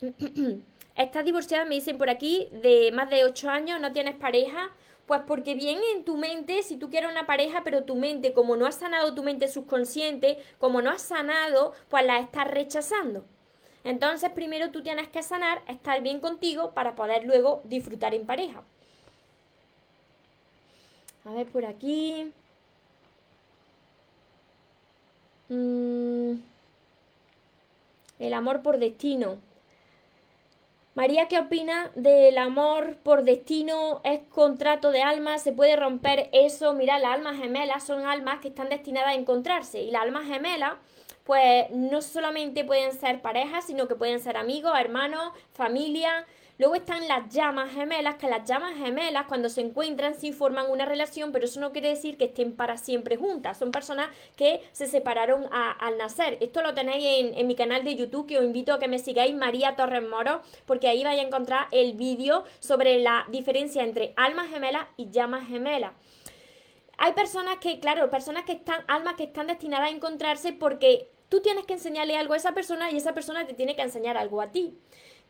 Estás 0.95 1.25
divorciada, 1.25 1.65
me 1.65 1.75
dicen 1.75 1.97
por 1.97 2.09
aquí, 2.09 2.49
de 2.51 2.91
más 2.91 3.09
de 3.09 3.25
8 3.25 3.49
años, 3.49 3.79
no 3.79 3.91
tienes 3.91 4.15
pareja. 4.15 4.71
Pues 5.05 5.21
porque 5.27 5.53
bien 5.53 5.79
en 5.95 6.05
tu 6.05 6.15
mente, 6.15 6.63
si 6.63 6.77
tú 6.77 6.89
quieres 6.89 7.11
una 7.11 7.25
pareja, 7.25 7.61
pero 7.63 7.83
tu 7.83 7.95
mente, 7.95 8.33
como 8.33 8.55
no 8.55 8.65
has 8.65 8.75
sanado 8.75 9.13
tu 9.13 9.21
mente 9.21 9.49
subconsciente, 9.49 10.37
como 10.59 10.81
no 10.81 10.91
has 10.91 11.01
sanado, 11.01 11.73
pues 11.89 12.05
la 12.05 12.19
estás 12.19 12.47
rechazando. 12.47 13.25
Entonces, 13.83 14.29
primero 14.31 14.71
tú 14.71 14.81
tienes 14.81 15.09
que 15.09 15.21
sanar, 15.21 15.61
estar 15.67 16.01
bien 16.01 16.21
contigo 16.21 16.71
para 16.71 16.95
poder 16.95 17.25
luego 17.25 17.61
disfrutar 17.65 18.13
en 18.13 18.25
pareja. 18.25 18.63
A 21.25 21.31
ver 21.33 21.47
por 21.47 21.65
aquí. 21.65 22.31
Mm. 25.49 26.35
El 28.19 28.33
amor 28.33 28.61
por 28.61 28.77
destino. 28.79 29.37
María, 30.95 31.27
¿qué 31.27 31.39
opina 31.39 31.89
del 31.95 32.37
amor 32.37 32.97
por 32.97 33.23
destino? 33.23 34.01
¿Es 34.03 34.19
contrato 34.29 34.91
de 34.91 35.01
almas? 35.01 35.41
¿Se 35.41 35.51
puede 35.51 35.75
romper 35.75 36.29
eso? 36.33 36.75
Mira, 36.75 36.99
las 36.99 37.13
almas 37.13 37.37
gemelas 37.37 37.83
son 37.83 38.05
almas 38.05 38.41
que 38.41 38.49
están 38.49 38.69
destinadas 38.69 39.09
a 39.09 39.15
encontrarse. 39.15 39.81
Y 39.81 39.89
las 39.89 40.03
almas 40.03 40.27
gemelas, 40.27 40.73
pues 41.23 41.65
no 41.71 42.03
solamente 42.03 42.63
pueden 42.63 42.93
ser 42.93 43.23
parejas, 43.23 43.65
sino 43.65 43.87
que 43.87 43.95
pueden 43.95 44.19
ser 44.19 44.37
amigos, 44.37 44.73
hermanos, 44.79 45.33
familia. 45.53 46.27
Luego 46.59 46.75
están 46.75 47.07
las 47.07 47.33
llamas 47.33 47.71
gemelas, 47.71 48.15
que 48.15 48.29
las 48.29 48.47
llamas 48.47 48.77
gemelas 48.77 49.25
cuando 49.25 49.49
se 49.49 49.61
encuentran 49.61 50.13
sí 50.13 50.31
forman 50.31 50.69
una 50.69 50.85
relación, 50.85 51.31
pero 51.31 51.45
eso 51.45 51.59
no 51.59 51.71
quiere 51.71 51.89
decir 51.89 52.15
que 52.15 52.25
estén 52.25 52.55
para 52.55 52.77
siempre 52.77 53.17
juntas. 53.17 53.57
Son 53.57 53.71
personas 53.71 54.09
que 54.35 54.61
se 54.71 54.85
separaron 54.85 55.47
al 55.51 55.97
nacer. 55.97 56.37
Esto 56.41 56.61
lo 56.61 56.75
tenéis 56.75 57.33
en, 57.35 57.47
mi 57.47 57.55
canal 57.55 57.83
de 57.83 57.95
YouTube, 57.95 58.27
que 58.27 58.37
os 58.37 58.45
invito 58.45 58.71
a 58.71 58.79
que 58.79 58.87
me 58.87 58.99
sigáis, 58.99 59.35
María 59.35 59.75
Torres 59.75 60.07
Moro, 60.07 60.41
porque 60.67 60.87
ahí 60.87 61.03
vais 61.03 61.19
a 61.19 61.23
encontrar 61.23 61.67
el 61.71 61.93
vídeo 61.93 62.43
sobre 62.59 62.99
la 62.99 63.25
diferencia 63.29 63.83
entre 63.83 64.13
almas 64.15 64.49
gemelas 64.49 64.85
y 64.95 65.09
llamas 65.09 65.47
gemelas 65.47 65.93
hay 66.99 67.13
personas 67.13 67.57
que, 67.57 67.79
claro, 67.79 68.09
personas 68.09 68.45
que 68.45 68.53
están, 68.53 68.81
almas 68.87 69.15
que 69.15 69.23
están 69.23 69.47
destinadas 69.47 69.89
a 69.89 69.91
encontrarse 69.91 70.53
porque 70.53 71.09
tú 71.27 71.41
tienes 71.41 71.65
que 71.65 71.73
enseñarle 71.73 72.15
algo 72.15 72.33
a 72.33 72.37
esa 72.37 72.53
persona 72.53 72.91
y 72.91 72.97
esa 72.97 73.13
persona 73.13 73.45
te 73.45 73.53
tiene 73.53 73.75
que 73.75 73.81
enseñar 73.81 74.15
algo 74.15 74.41
a 74.41 74.51
ti 74.51 74.77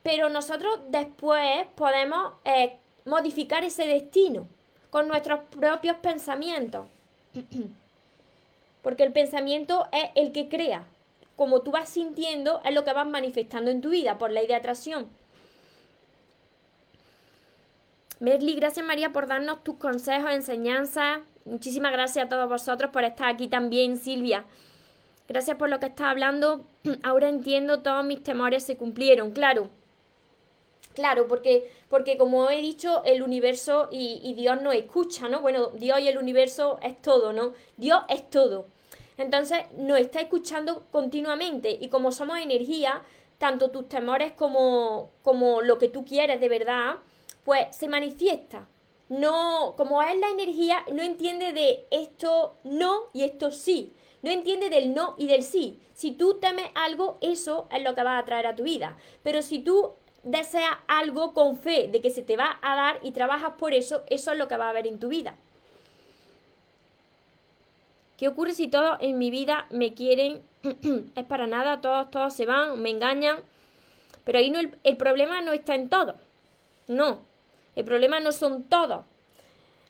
pero 0.04 0.30
nosotros 0.30 0.82
después 0.90 1.66
podemos 1.76 2.34
eh, 2.44 2.78
modificar 3.06 3.64
ese 3.64 3.88
destino 3.88 4.48
con 4.90 5.08
nuestros 5.08 5.40
propios 5.50 5.98
pensamientos. 5.98 6.88
Porque 8.84 9.04
el 9.04 9.14
pensamiento 9.14 9.88
es 9.94 10.10
el 10.16 10.34
que 10.34 10.50
crea. 10.50 10.84
Como 11.38 11.62
tú 11.62 11.72
vas 11.72 11.90
sintiendo, 11.90 12.62
es 12.64 12.76
lo 12.76 12.84
que 12.84 12.94
vas 12.94 13.08
manifestando 13.08 13.72
en 13.72 13.82
tu 13.82 13.90
vida 13.90 14.18
por 14.18 14.30
ley 14.30 14.46
de 14.46 14.56
atracción. 14.56 15.10
Merly, 18.20 18.56
gracias 18.56 18.86
María 18.86 19.12
por 19.12 19.28
darnos 19.28 19.64
tus 19.64 19.76
consejos, 19.76 20.32
enseñanzas. 20.32 21.22
Muchísimas 21.46 21.92
gracias 21.92 22.26
a 22.26 22.30
todos 22.30 22.48
vosotros 22.48 22.92
por 22.92 23.04
estar 23.04 23.30
aquí 23.30 23.48
también, 23.48 23.98
Silvia. 23.98 24.46
Gracias 25.28 25.58
por 25.58 25.70
lo 25.70 25.80
que 25.80 25.88
estás 25.88 26.08
hablando. 26.08 26.66
Ahora 27.04 27.30
entiendo, 27.30 27.80
todos 27.80 28.06
mis 28.06 28.22
temores 28.22 28.64
se 28.64 28.78
cumplieron, 28.78 29.32
claro. 29.32 29.70
Claro, 30.94 31.28
porque, 31.28 31.72
porque 31.90 32.18
como 32.18 32.50
he 32.50 32.62
dicho, 32.62 33.04
el 33.04 33.24
universo 33.24 33.90
y, 33.92 34.34
Dios 34.36 34.62
nos 34.62 34.76
escucha, 34.76 35.28
¿no? 35.28 35.42
Bueno, 35.42 35.70
Dios 35.70 36.00
y 36.00 36.08
el 36.08 36.18
universo 36.18 36.80
es 36.84 37.02
todo, 37.02 37.34
¿no? 37.34 37.54
Dios 37.78 38.04
es 38.10 38.30
todo. 38.30 38.68
Entonces 39.18 39.60
nos 39.78 40.00
está 40.00 40.22
escuchando 40.22 40.86
continuamente 40.92 41.78
y 41.80 41.90
como 41.90 42.12
somos 42.12 42.40
energía, 42.40 43.04
tanto 43.38 43.72
tus 43.72 43.90
temores 43.90 44.34
como, 44.34 45.12
como 45.24 45.62
lo 45.62 45.78
que 45.78 45.90
tú 45.90 46.06
quieres 46.06 46.40
de 46.40 46.50
verdad, 46.50 46.96
pues 47.44 47.76
se 47.76 47.88
manifiesta. 47.88 48.68
No, 49.10 49.74
como 49.76 50.02
es 50.02 50.18
la 50.18 50.30
energía, 50.30 50.84
no 50.92 51.04
entiende 51.04 51.54
de 51.54 51.86
esto 51.92 52.58
no 52.64 53.10
y 53.14 53.24
esto 53.24 53.52
sí. 53.52 53.94
No 54.22 54.32
entiende 54.32 54.70
del 54.70 54.94
no 54.94 55.16
y 55.18 55.28
del 55.28 55.44
sí. 55.44 55.82
Si 55.94 56.12
tú 56.12 56.40
temes 56.40 56.68
algo, 56.76 57.18
eso 57.22 57.68
es 57.72 57.84
lo 57.84 57.94
que 57.94 58.04
va 58.04 58.18
a 58.18 58.26
traer 58.26 58.48
a 58.48 58.56
tu 58.56 58.64
vida. 58.64 58.98
Pero 59.22 59.42
si 59.42 59.60
tú 59.60 59.96
desea 60.24 60.84
algo 60.88 61.34
con 61.34 61.58
fe 61.58 61.88
de 61.88 62.02
que 62.02 62.10
se 62.10 62.24
te 62.24 62.38
va 62.38 62.58
a 62.62 62.76
dar 62.76 63.00
y 63.04 63.12
trabajas 63.12 63.54
por 63.58 63.74
eso, 63.74 64.04
eso 64.10 64.32
es 64.32 64.38
lo 64.38 64.48
que 64.48 64.58
va 64.58 64.68
a 64.68 64.70
haber 64.70 64.88
en 64.88 65.00
tu 65.00 65.10
vida. 65.10 65.36
¿Qué 68.18 68.28
ocurre 68.28 68.54
si 68.54 68.68
todos 68.68 68.98
en 69.02 69.18
mi 69.18 69.32
vida 69.32 69.68
me 69.70 69.94
quieren? 69.94 70.42
es 71.16 71.26
para 71.26 71.48
nada, 71.48 71.82
todos, 71.82 72.10
todos 72.10 72.34
se 72.34 72.46
van, 72.46 72.82
me 72.82 72.90
engañan. 72.90 73.40
Pero 74.24 74.40
ahí 74.40 74.50
no, 74.50 74.60
el, 74.60 74.78
el 74.84 74.98
problema 74.98 75.42
no 75.42 75.52
está 75.52 75.76
en 75.76 75.90
todos. 75.90 76.16
No, 76.88 77.26
el 77.76 77.84
problema 77.84 78.20
no 78.20 78.32
son 78.32 78.64
todos. 78.64 79.06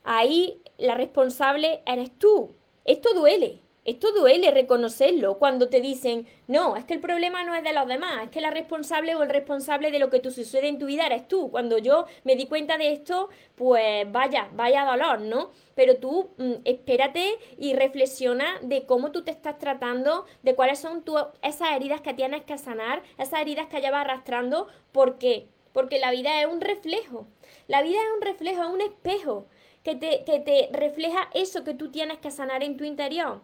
Ahí 0.03 0.61
la 0.77 0.95
responsable 0.95 1.81
eres 1.85 2.11
tú. 2.17 2.55
Esto 2.85 3.13
duele. 3.13 3.62
Esto 3.85 4.13
duele 4.13 4.49
reconocerlo 4.49 5.37
cuando 5.37 5.67
te 5.67 5.81
dicen, 5.81 6.25
no, 6.47 6.77
es 6.77 6.85
que 6.85 6.93
el 6.93 7.01
problema 7.01 7.43
no 7.43 7.53
es 7.53 7.63
de 7.65 7.73
los 7.73 7.85
demás, 7.85 8.23
es 8.23 8.29
que 8.29 8.39
la 8.39 8.49
responsable 8.49 9.13
o 9.13 9.23
el 9.23 9.29
responsable 9.29 9.91
de 9.91 9.99
lo 9.99 10.09
que 10.09 10.21
tú 10.21 10.31
sucede 10.31 10.69
en 10.69 10.79
tu 10.79 10.85
vida 10.85 11.05
eres 11.05 11.27
tú. 11.27 11.51
Cuando 11.51 11.77
yo 11.77 12.05
me 12.23 12.37
di 12.37 12.45
cuenta 12.45 12.77
de 12.77 12.93
esto, 12.93 13.27
pues 13.55 14.09
vaya, 14.09 14.47
vaya 14.53 14.85
dolor, 14.85 15.19
¿no? 15.19 15.51
Pero 15.75 15.97
tú 15.97 16.29
mm, 16.37 16.61
espérate 16.63 17.37
y 17.57 17.73
reflexiona 17.73 18.57
de 18.61 18.85
cómo 18.85 19.11
tú 19.11 19.25
te 19.25 19.31
estás 19.31 19.59
tratando, 19.59 20.27
de 20.43 20.55
cuáles 20.55 20.79
son 20.79 21.03
esas 21.41 21.71
heridas 21.75 21.99
que 21.99 22.13
tienes 22.13 22.43
que 22.43 22.57
sanar, 22.57 23.03
esas 23.17 23.41
heridas 23.41 23.67
que 23.67 23.81
llevas 23.81 24.05
arrastrando. 24.05 24.67
¿Por 24.93 25.17
qué? 25.17 25.47
Porque 25.73 25.99
la 25.99 26.11
vida 26.11 26.41
es 26.41 26.47
un 26.47 26.61
reflejo. 26.61 27.27
La 27.67 27.81
vida 27.81 27.97
es 27.97 28.15
un 28.15 28.21
reflejo, 28.21 28.63
es 28.63 28.69
un 28.69 28.81
espejo 28.81 29.45
que 29.83 29.95
te, 29.95 30.23
que 30.23 30.39
te 30.39 30.69
refleja 30.71 31.29
eso 31.33 31.65
que 31.65 31.73
tú 31.73 31.91
tienes 31.91 32.19
que 32.19 32.31
sanar 32.31 32.63
en 32.63 32.77
tu 32.77 32.85
interior 32.85 33.41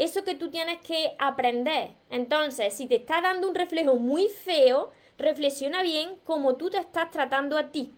eso 0.00 0.24
que 0.24 0.34
tú 0.34 0.50
tienes 0.50 0.80
que 0.80 1.14
aprender. 1.18 1.90
Entonces, 2.08 2.72
si 2.72 2.86
te 2.86 2.96
está 2.96 3.20
dando 3.20 3.46
un 3.46 3.54
reflejo 3.54 3.96
muy 3.96 4.28
feo, 4.28 4.90
reflexiona 5.18 5.82
bien 5.82 6.16
cómo 6.24 6.56
tú 6.56 6.70
te 6.70 6.78
estás 6.78 7.10
tratando 7.10 7.58
a 7.58 7.70
ti, 7.70 7.92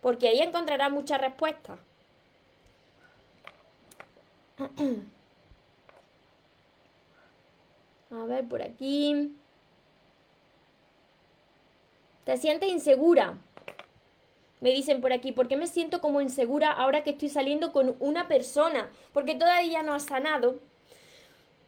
porque 0.00 0.28
ahí 0.28 0.38
encontrarás 0.38 0.92
muchas 0.92 1.20
respuestas. 1.20 1.80
A 8.08 8.24
ver, 8.24 8.46
por 8.46 8.62
aquí. 8.62 9.34
¿Te 12.24 12.36
sientes 12.36 12.70
insegura? 12.70 13.36
Me 14.60 14.70
dicen 14.70 15.00
por 15.00 15.12
aquí, 15.12 15.32
¿por 15.32 15.48
qué 15.48 15.56
me 15.56 15.66
siento 15.66 16.00
como 16.00 16.20
insegura 16.20 16.70
ahora 16.70 17.02
que 17.02 17.10
estoy 17.10 17.30
saliendo 17.30 17.72
con 17.72 17.96
una 17.98 18.28
persona? 18.28 18.90
Porque 19.12 19.34
todavía 19.34 19.82
no 19.82 19.92
has 19.92 20.04
sanado 20.04 20.60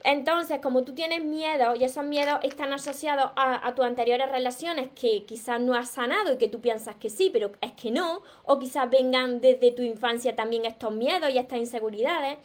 entonces, 0.04 0.60
como 0.60 0.84
tú 0.84 0.94
tienes 0.94 1.24
miedo 1.24 1.74
y 1.74 1.82
esos 1.82 2.04
miedos 2.04 2.38
están 2.42 2.72
asociados 2.72 3.32
a, 3.34 3.74
tus 3.74 3.84
anteriores 3.84 4.30
relaciones 4.30 4.90
que 4.94 5.24
quizás 5.24 5.60
no 5.60 5.74
has 5.74 5.90
sanado 5.90 6.32
y 6.32 6.38
que 6.38 6.48
tú 6.48 6.60
piensas 6.60 6.94
que 6.96 7.10
sí, 7.10 7.30
pero 7.32 7.50
es 7.60 7.72
que 7.72 7.90
no, 7.90 8.22
o 8.44 8.58
quizás 8.58 8.88
vengan 8.88 9.40
desde 9.40 9.72
tu 9.72 9.82
infancia 9.82 10.36
también 10.36 10.64
estos 10.64 10.92
miedos 10.92 11.30
y 11.30 11.38
estas 11.38 11.58
inseguridades, 11.58 12.38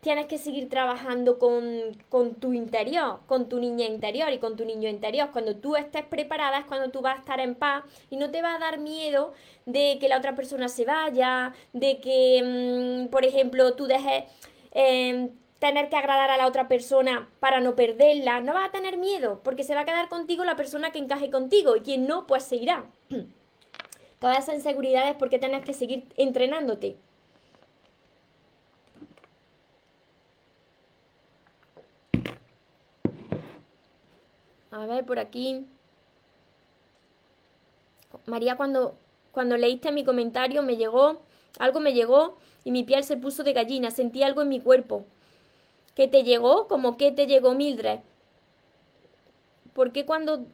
tienes 0.00 0.26
que 0.26 0.38
seguir 0.38 0.68
trabajando 0.70 1.38
con, 1.38 1.64
con 2.08 2.34
tu 2.34 2.52
interior, 2.54 3.20
con 3.26 3.48
tu 3.48 3.58
niña 3.58 3.86
interior 3.86 4.32
y 4.32 4.38
con 4.38 4.56
tu 4.56 4.64
niño 4.64 4.88
interior. 4.88 5.30
Cuando 5.32 5.56
tú 5.56 5.76
estés 5.76 6.04
preparada 6.04 6.60
es 6.60 6.64
cuando 6.64 6.90
tú 6.90 7.02
vas 7.02 7.16
a 7.16 7.18
estar 7.18 7.40
en 7.40 7.56
paz 7.56 7.84
y 8.08 8.16
no 8.16 8.30
te 8.30 8.40
va 8.40 8.54
a 8.54 8.58
dar 8.58 8.78
miedo 8.78 9.34
de 9.66 9.98
que 10.00 10.08
la 10.08 10.18
otra 10.18 10.34
persona 10.34 10.68
se 10.68 10.84
vaya, 10.84 11.52
de 11.72 11.98
que, 12.00 13.04
mm, 13.06 13.10
por 13.10 13.26
ejemplo, 13.26 13.74
tú 13.74 13.86
dejes... 13.86 14.24
Eh, 14.72 15.30
tener 15.58 15.88
que 15.88 15.96
agradar 15.96 16.30
a 16.30 16.36
la 16.36 16.46
otra 16.46 16.68
persona 16.68 17.28
para 17.40 17.60
no 17.60 17.74
perderla, 17.74 18.40
no 18.40 18.54
vas 18.54 18.68
a 18.68 18.72
tener 18.72 18.98
miedo, 18.98 19.40
porque 19.42 19.64
se 19.64 19.74
va 19.74 19.82
a 19.82 19.84
quedar 19.84 20.08
contigo 20.08 20.44
la 20.44 20.56
persona 20.56 20.92
que 20.92 20.98
encaje 20.98 21.30
contigo 21.30 21.76
y 21.76 21.80
quien 21.80 22.06
no, 22.06 22.26
pues 22.26 22.44
se 22.44 22.56
irá. 22.56 22.84
Todas 24.18 24.38
esas 24.44 24.56
inseguridades 24.56 25.14
porque 25.16 25.38
tienes 25.38 25.64
que 25.64 25.74
seguir 25.74 26.04
entrenándote. 26.16 26.96
A 34.70 34.84
ver, 34.84 35.06
por 35.06 35.18
aquí. 35.18 35.66
María, 38.26 38.56
cuando, 38.56 38.94
cuando 39.32 39.56
leíste 39.56 39.90
mi 39.90 40.04
comentario 40.04 40.62
me 40.62 40.76
llegó, 40.76 41.22
algo 41.58 41.80
me 41.80 41.94
llegó 41.94 42.36
y 42.64 42.72
mi 42.72 42.82
piel 42.84 43.04
se 43.04 43.16
puso 43.16 43.42
de 43.42 43.52
gallina, 43.52 43.90
sentí 43.90 44.22
algo 44.22 44.42
en 44.42 44.48
mi 44.48 44.60
cuerpo. 44.60 45.06
¿Qué 45.96 46.08
te 46.08 46.24
llegó? 46.24 46.68
como 46.68 46.98
que 46.98 47.10
te 47.10 47.26
llegó 47.26 47.54
Mildred? 47.54 48.00
¿Por 49.72 49.92
qué 49.92 50.04
cuando, 50.04 50.46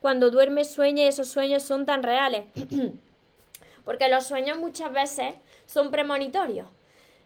cuando 0.00 0.30
duermes 0.30 0.70
sueñas 0.70 1.14
esos 1.14 1.28
sueños 1.28 1.62
son 1.62 1.84
tan 1.84 2.02
reales? 2.02 2.46
Porque 3.84 4.08
los 4.08 4.24
sueños 4.24 4.56
muchas 4.56 4.90
veces 4.90 5.34
son 5.66 5.90
premonitorios. 5.90 6.66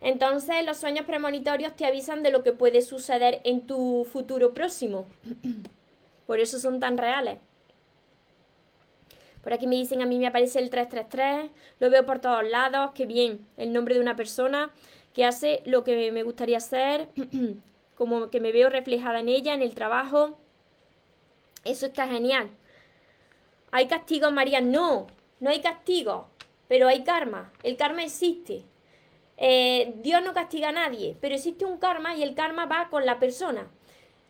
Entonces 0.00 0.66
los 0.66 0.78
sueños 0.78 1.06
premonitorios 1.06 1.76
te 1.76 1.86
avisan 1.86 2.24
de 2.24 2.32
lo 2.32 2.42
que 2.42 2.52
puede 2.52 2.82
suceder 2.82 3.40
en 3.44 3.68
tu 3.68 4.04
futuro 4.12 4.52
próximo. 4.52 5.06
Por 6.26 6.40
eso 6.40 6.58
son 6.58 6.80
tan 6.80 6.98
reales. 6.98 7.38
Por 9.44 9.52
aquí 9.52 9.68
me 9.68 9.76
dicen, 9.76 10.02
a 10.02 10.06
mí 10.06 10.18
me 10.18 10.26
aparece 10.26 10.58
el 10.58 10.70
333, 10.70 11.50
lo 11.78 11.90
veo 11.90 12.06
por 12.06 12.18
todos 12.18 12.42
lados, 12.48 12.92
qué 12.94 13.04
bien, 13.04 13.46
el 13.58 13.74
nombre 13.74 13.94
de 13.94 14.00
una 14.00 14.16
persona 14.16 14.72
que 15.14 15.24
hace 15.24 15.62
lo 15.64 15.84
que 15.84 16.12
me 16.12 16.22
gustaría 16.24 16.58
hacer, 16.58 17.08
como 17.96 18.30
que 18.30 18.40
me 18.40 18.52
veo 18.52 18.68
reflejada 18.68 19.20
en 19.20 19.28
ella, 19.28 19.54
en 19.54 19.62
el 19.62 19.74
trabajo. 19.74 20.36
Eso 21.64 21.86
está 21.86 22.06
genial. 22.08 22.50
¿Hay 23.70 23.86
castigo, 23.86 24.30
María? 24.30 24.60
No, 24.60 25.06
no 25.40 25.50
hay 25.50 25.60
castigo, 25.60 26.28
pero 26.68 26.88
hay 26.88 27.04
karma. 27.04 27.52
El 27.62 27.76
karma 27.76 28.02
existe. 28.02 28.64
Eh, 29.36 29.94
Dios 29.96 30.22
no 30.22 30.34
castiga 30.34 30.68
a 30.68 30.72
nadie, 30.72 31.16
pero 31.20 31.34
existe 31.34 31.64
un 31.64 31.78
karma 31.78 32.16
y 32.16 32.22
el 32.22 32.34
karma 32.34 32.66
va 32.66 32.88
con 32.90 33.06
la 33.06 33.18
persona. 33.18 33.68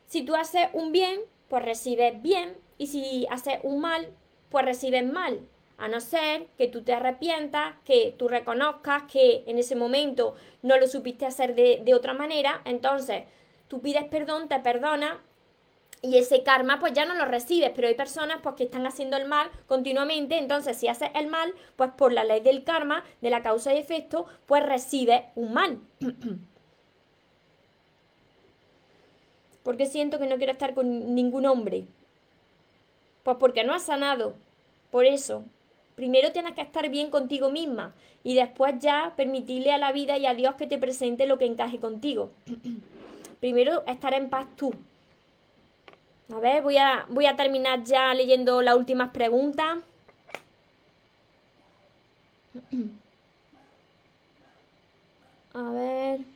Si 0.06 0.22
tú 0.22 0.34
haces 0.34 0.68
un 0.72 0.92
bien, 0.92 1.20
pues 1.48 1.64
recibes 1.64 2.20
bien, 2.22 2.56
y 2.78 2.86
si 2.88 3.26
haces 3.30 3.58
un 3.62 3.80
mal, 3.80 4.08
pues 4.50 4.64
recibes 4.64 5.04
mal. 5.04 5.40
A 5.76 5.88
no 5.88 6.00
ser 6.00 6.46
que 6.56 6.68
tú 6.68 6.82
te 6.82 6.92
arrepientas, 6.92 7.74
que 7.84 8.14
tú 8.16 8.28
reconozcas 8.28 9.04
que 9.10 9.42
en 9.46 9.58
ese 9.58 9.74
momento 9.74 10.36
no 10.62 10.76
lo 10.78 10.86
supiste 10.86 11.26
hacer 11.26 11.54
de, 11.54 11.94
otra 11.94 12.14
manera, 12.14 12.62
entonces 12.64 13.24
tú 13.68 13.80
pides 13.80 14.04
perdón, 14.04 14.48
te 14.48 14.60
perdona 14.60 15.20
y 16.00 16.18
ese 16.18 16.42
karma 16.42 16.78
pues 16.78 16.92
ya 16.92 17.04
no 17.06 17.14
lo 17.14 17.24
recibes, 17.24 17.72
pero 17.74 17.88
hay 17.88 17.94
personas 17.94 18.38
pues 18.42 18.54
que 18.54 18.64
están 18.64 18.86
haciendo 18.86 19.16
el 19.16 19.26
mal 19.26 19.50
continuamente, 19.66 20.38
entonces 20.38 20.76
si 20.76 20.86
haces 20.86 21.10
el 21.14 21.26
mal, 21.26 21.52
pues 21.76 21.90
por 21.90 22.12
la 22.12 22.24
ley 22.24 22.40
del 22.40 22.62
karma, 22.62 23.04
de 23.20 23.30
la 23.30 23.42
causa 23.42 23.74
y 23.74 23.78
efecto, 23.78 24.26
pues 24.46 24.64
recibes 24.64 25.22
un 25.34 25.52
mal. 25.52 25.80
porque 29.64 29.86
siento 29.86 30.18
que 30.18 30.26
no 30.26 30.36
quiero 30.36 30.52
estar 30.52 30.74
con 30.74 31.14
ningún 31.14 31.46
hombre? 31.46 31.86
Pues 33.24 33.38
porque 33.40 33.64
no 33.64 33.74
has 33.74 33.84
sanado. 33.84 34.34
Por 34.90 35.06
eso, 35.06 35.44
Primero 35.94 36.32
tienes 36.32 36.54
que 36.54 36.60
estar 36.60 36.88
bien 36.88 37.10
contigo 37.10 37.50
misma 37.50 37.94
y 38.24 38.34
después 38.34 38.74
ya 38.80 39.12
permitirle 39.16 39.72
a 39.72 39.78
la 39.78 39.92
vida 39.92 40.18
y 40.18 40.26
a 40.26 40.34
Dios 40.34 40.56
que 40.56 40.66
te 40.66 40.78
presente 40.78 41.26
lo 41.26 41.38
que 41.38 41.46
encaje 41.46 41.78
contigo. 41.78 42.30
Primero 43.40 43.84
estar 43.86 44.14
en 44.14 44.28
paz 44.28 44.46
tú. 44.56 44.74
A 46.32 46.38
ver, 46.38 46.62
voy 46.62 46.78
a, 46.78 47.06
voy 47.08 47.26
a 47.26 47.36
terminar 47.36 47.84
ya 47.84 48.12
leyendo 48.14 48.62
las 48.62 48.76
últimas 48.76 49.10
preguntas. 49.10 49.78
A 55.54 55.70
ver. 55.70 56.33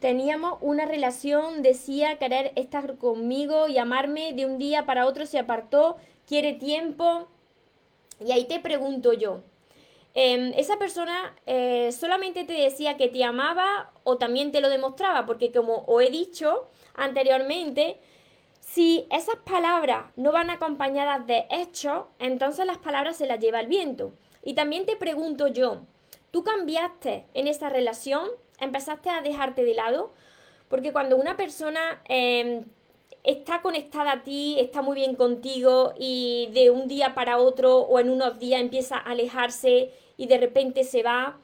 Teníamos 0.00 0.58
una 0.62 0.86
relación, 0.86 1.62
decía 1.62 2.18
querer 2.18 2.52
estar 2.56 2.96
conmigo 2.96 3.68
y 3.68 3.76
amarme, 3.76 4.32
de 4.32 4.46
un 4.46 4.58
día 4.58 4.86
para 4.86 5.04
otro 5.04 5.26
se 5.26 5.38
apartó, 5.38 5.98
quiere 6.26 6.54
tiempo. 6.54 7.28
Y 8.18 8.32
ahí 8.32 8.46
te 8.46 8.60
pregunto 8.60 9.12
yo, 9.12 9.42
em, 10.14 10.52
¿esa 10.56 10.78
persona 10.78 11.36
eh, 11.44 11.92
solamente 11.92 12.44
te 12.44 12.54
decía 12.54 12.96
que 12.96 13.08
te 13.08 13.22
amaba 13.24 13.92
o 14.02 14.16
también 14.16 14.52
te 14.52 14.62
lo 14.62 14.70
demostraba? 14.70 15.26
Porque 15.26 15.52
como 15.52 15.84
os 15.86 16.02
he 16.02 16.08
dicho 16.08 16.68
anteriormente, 16.94 17.98
si 18.60 19.06
esas 19.10 19.36
palabras 19.36 20.06
no 20.16 20.32
van 20.32 20.48
acompañadas 20.48 21.26
de 21.26 21.46
hechos, 21.50 22.04
entonces 22.18 22.64
las 22.64 22.78
palabras 22.78 23.16
se 23.16 23.26
las 23.26 23.38
lleva 23.38 23.60
el 23.60 23.66
viento. 23.66 24.12
Y 24.42 24.54
también 24.54 24.86
te 24.86 24.96
pregunto 24.96 25.48
yo, 25.48 25.82
¿tú 26.30 26.42
cambiaste 26.42 27.26
en 27.34 27.48
esa 27.48 27.68
relación? 27.68 28.30
Empezaste 28.60 29.10
a 29.10 29.22
dejarte 29.22 29.64
de 29.64 29.74
lado, 29.74 30.12
porque 30.68 30.92
cuando 30.92 31.16
una 31.16 31.36
persona 31.36 32.02
em, 32.08 32.64
está 33.24 33.60
conectada 33.60 34.12
a 34.12 34.22
ti, 34.22 34.56
está 34.58 34.82
muy 34.82 34.94
bien 34.94 35.14
contigo 35.14 35.92
y 35.98 36.48
de 36.52 36.70
un 36.70 36.88
día 36.88 37.14
para 37.14 37.38
otro 37.38 37.78
o 37.78 37.98
en 37.98 38.10
unos 38.10 38.38
días 38.38 38.60
empieza 38.60 38.96
a 38.96 39.10
alejarse 39.10 39.90
y 40.16 40.26
de 40.26 40.38
repente 40.38 40.84
se 40.84 41.02
va, 41.02 41.38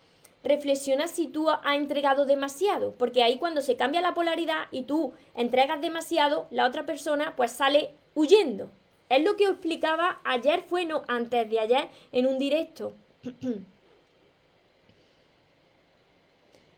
reflexiona 0.45 1.09
si 1.09 1.27
tú 1.27 1.51
has 1.51 1.77
entregado 1.77 2.25
demasiado, 2.25 2.95
porque 2.97 3.23
ahí 3.23 3.39
cuando 3.39 3.63
se 3.63 3.77
cambia 3.77 4.01
la 4.01 4.15
polaridad 4.15 4.67
y 4.71 4.83
tú 4.83 5.13
entregas 5.35 5.81
demasiado, 5.81 6.47
la 6.51 6.67
otra 6.67 6.87
persona 6.87 7.35
pues 7.37 7.53
sale 7.53 7.95
huyendo. 8.15 8.71
Es 9.09 9.23
lo 9.23 9.37
que 9.37 9.45
explicaba 9.45 10.21
ayer, 10.25 10.63
fue 10.63 10.85
no, 10.85 11.03
antes 11.09 11.49
de 11.49 11.61
ayer, 11.61 11.89
en 12.13 12.27
un 12.27 12.39
directo. 12.39 12.95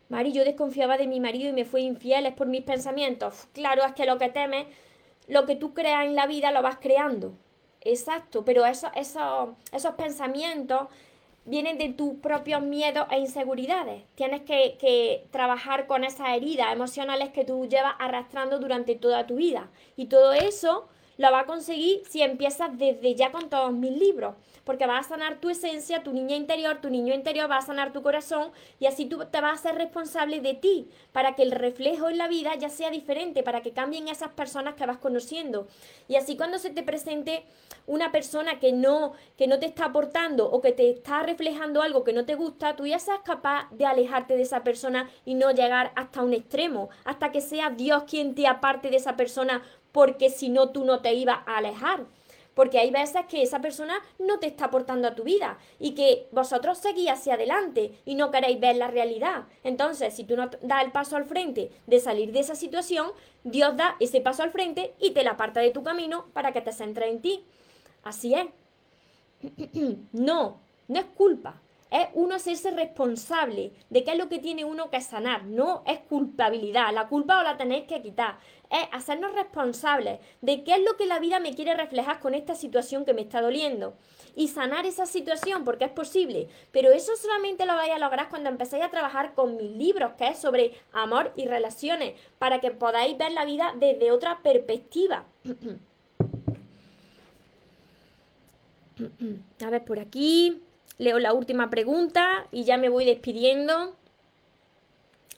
Mari, 0.09 0.31
yo 0.31 0.43
desconfiaba 0.43 0.97
de 0.97 1.07
mi 1.07 1.19
marido 1.19 1.49
y 1.49 1.53
me 1.53 1.65
fue 1.65 1.81
infiel, 1.81 2.25
es 2.25 2.33
por 2.33 2.47
mis 2.47 2.63
pensamientos. 2.63 3.47
Claro, 3.53 3.85
es 3.85 3.93
que 3.93 4.07
lo 4.07 4.17
que 4.17 4.29
temes, 4.29 4.65
lo 5.27 5.45
que 5.45 5.55
tú 5.55 5.73
creas 5.75 6.05
en 6.05 6.15
la 6.15 6.25
vida 6.25 6.51
lo 6.51 6.63
vas 6.63 6.77
creando. 6.81 7.33
Exacto, 7.81 8.43
pero 8.43 8.65
eso, 8.65 8.89
eso, 8.95 9.55
esos 9.71 9.93
pensamientos 9.93 10.87
vienen 11.45 11.77
de 11.77 11.89
tus 11.89 12.15
propios 12.15 12.61
miedos 12.61 13.07
e 13.11 13.19
inseguridades. 13.19 14.03
Tienes 14.15 14.41
que, 14.41 14.77
que, 14.79 15.27
trabajar 15.31 15.85
con 15.85 16.03
esas 16.03 16.29
heridas 16.29 16.73
emocionales 16.73 17.29
que 17.29 17.45
tú 17.45 17.67
llevas 17.67 17.93
arrastrando 17.99 18.59
durante 18.59 18.95
toda 18.95 19.27
tu 19.27 19.35
vida. 19.35 19.69
Y 19.95 20.07
todo 20.07 20.33
eso 20.33 20.89
lo 21.19 21.31
va 21.31 21.41
a 21.41 21.45
conseguir 21.45 22.01
si 22.09 22.21
empiezas 22.21 22.75
desde 22.77 23.13
ya 23.13 23.31
con 23.31 23.49
todos 23.49 23.73
mis 23.73 23.91
libros 23.91 24.35
porque 24.69 24.85
va 24.85 24.99
a 24.99 25.03
sanar 25.03 25.39
tu 25.39 25.49
esencia, 25.49 26.03
tu 26.03 26.13
niña 26.13 26.35
interior, 26.35 26.79
tu 26.79 26.91
niño 26.91 27.11
interior 27.15 27.49
va 27.49 27.57
a 27.57 27.61
sanar 27.63 27.91
tu 27.91 28.03
corazón 28.03 28.51
y 28.79 28.85
así 28.85 29.07
tú 29.07 29.25
te 29.25 29.41
vas 29.41 29.59
a 29.59 29.63
ser 29.69 29.75
responsable 29.79 30.41
de 30.41 30.53
ti 30.53 30.91
para 31.11 31.33
que 31.33 31.41
el 31.41 31.49
reflejo 31.49 32.07
en 32.07 32.19
la 32.19 32.27
vida 32.27 32.53
ya 32.53 32.69
sea 32.69 32.91
diferente, 32.91 33.41
para 33.41 33.61
que 33.61 33.71
cambien 33.71 34.07
esas 34.07 34.29
personas 34.29 34.75
que 34.75 34.85
vas 34.85 34.99
conociendo. 34.99 35.67
Y 36.07 36.17
así 36.17 36.37
cuando 36.37 36.59
se 36.59 36.69
te 36.69 36.83
presente 36.83 37.45
una 37.87 38.11
persona 38.11 38.59
que 38.59 38.71
no, 38.71 39.13
que 39.39 39.47
no 39.47 39.57
te 39.57 39.65
está 39.65 39.85
aportando 39.85 40.47
o 40.51 40.61
que 40.61 40.71
te 40.71 40.87
está 40.91 41.23
reflejando 41.23 41.81
algo 41.81 42.03
que 42.03 42.13
no 42.13 42.25
te 42.25 42.35
gusta, 42.35 42.75
tú 42.75 42.85
ya 42.85 42.99
seas 42.99 43.21
capaz 43.25 43.67
de 43.71 43.87
alejarte 43.87 44.35
de 44.35 44.43
esa 44.43 44.63
persona 44.63 45.09
y 45.25 45.33
no 45.33 45.49
llegar 45.49 45.91
hasta 45.95 46.21
un 46.21 46.35
extremo, 46.35 46.89
hasta 47.05 47.31
que 47.31 47.41
sea 47.41 47.71
Dios 47.71 48.03
quien 48.03 48.35
te 48.35 48.45
aparte 48.45 48.91
de 48.91 48.97
esa 48.97 49.17
persona, 49.17 49.63
porque 49.91 50.29
si 50.29 50.49
no 50.49 50.69
tú 50.69 50.85
no 50.85 51.01
te 51.01 51.13
ibas 51.13 51.39
a 51.45 51.57
alejar 51.57 52.05
porque 52.59 52.77
hay 52.77 52.91
veces 52.91 53.25
que 53.29 53.41
esa 53.41 53.61
persona 53.61 54.01
no 54.17 54.39
te 54.39 54.47
está 54.47 54.65
aportando 54.65 55.07
a 55.07 55.15
tu 55.15 55.23
vida 55.23 55.57
y 55.79 55.91
que 55.91 56.27
vosotros 56.33 56.77
seguís 56.77 57.09
hacia 57.09 57.35
adelante 57.35 57.93
y 58.03 58.15
no 58.15 58.31
queréis 58.31 58.59
ver 58.59 58.75
la 58.75 58.87
realidad. 58.87 59.45
Entonces, 59.63 60.13
si 60.13 60.25
tú 60.25 60.35
no 60.35 60.49
das 60.61 60.83
el 60.83 60.91
paso 60.91 61.15
al 61.15 61.23
frente 61.23 61.71
de 61.87 62.01
salir 62.01 62.33
de 62.33 62.41
esa 62.41 62.55
situación, 62.55 63.13
Dios 63.45 63.77
da 63.77 63.95
ese 64.01 64.19
paso 64.19 64.43
al 64.43 64.51
frente 64.51 64.93
y 64.99 65.11
te 65.11 65.23
la 65.23 65.31
aparta 65.31 65.61
de 65.61 65.71
tu 65.71 65.83
camino 65.83 66.25
para 66.33 66.51
que 66.51 66.59
te 66.59 66.73
centres 66.73 67.09
en 67.09 67.21
ti. 67.21 67.45
Así 68.03 68.33
es. 68.33 68.47
No, 70.11 70.59
no 70.89 70.99
es 70.99 71.05
culpa 71.15 71.61
es 71.91 72.07
uno 72.13 72.35
hacerse 72.35 72.71
responsable 72.71 73.71
de 73.89 74.03
qué 74.03 74.11
es 74.11 74.17
lo 74.17 74.29
que 74.29 74.39
tiene 74.39 74.65
uno 74.65 74.89
que 74.89 75.01
sanar, 75.01 75.45
no 75.45 75.83
es 75.87 75.99
culpabilidad, 75.99 76.93
la 76.93 77.07
culpa 77.07 77.39
os 77.39 77.43
la 77.43 77.57
tenéis 77.57 77.85
que 77.85 78.01
quitar, 78.01 78.37
es 78.69 78.87
hacernos 78.91 79.33
responsables 79.33 80.19
de 80.41 80.63
qué 80.63 80.75
es 80.75 80.81
lo 80.81 80.95
que 80.97 81.07
la 81.07 81.19
vida 81.19 81.39
me 81.39 81.55
quiere 81.55 81.75
reflejar 81.75 82.19
con 82.19 82.35
esta 82.35 82.55
situación 82.55 83.05
que 83.05 83.13
me 83.13 83.21
está 83.21 83.41
doliendo 83.41 83.95
y 84.35 84.47
sanar 84.47 84.85
esa 84.85 85.05
situación 85.05 85.63
porque 85.63 85.85
es 85.85 85.91
posible, 85.91 86.47
pero 86.71 86.91
eso 86.91 87.15
solamente 87.15 87.65
lo 87.65 87.75
vais 87.75 87.91
a 87.91 87.99
lograr 87.99 88.29
cuando 88.29 88.49
empecéis 88.49 88.83
a 88.83 88.89
trabajar 88.89 89.33
con 89.33 89.57
mis 89.57 89.71
libros, 89.71 90.13
que 90.13 90.27
es 90.27 90.37
sobre 90.37 90.73
amor 90.93 91.33
y 91.35 91.47
relaciones, 91.47 92.13
para 92.37 92.59
que 92.59 92.71
podáis 92.71 93.17
ver 93.17 93.31
la 93.31 93.45
vida 93.45 93.73
desde 93.77 94.11
otra 94.11 94.41
perspectiva. 94.41 95.25
A 99.65 99.69
ver, 99.69 99.85
por 99.85 99.97
aquí. 99.97 100.61
Leo 100.99 101.17
la 101.17 101.33
última 101.33 101.69
pregunta 101.69 102.45
y 102.51 102.65
ya 102.65 102.77
me 102.77 102.89
voy 102.89 103.05
despidiendo. 103.05 103.95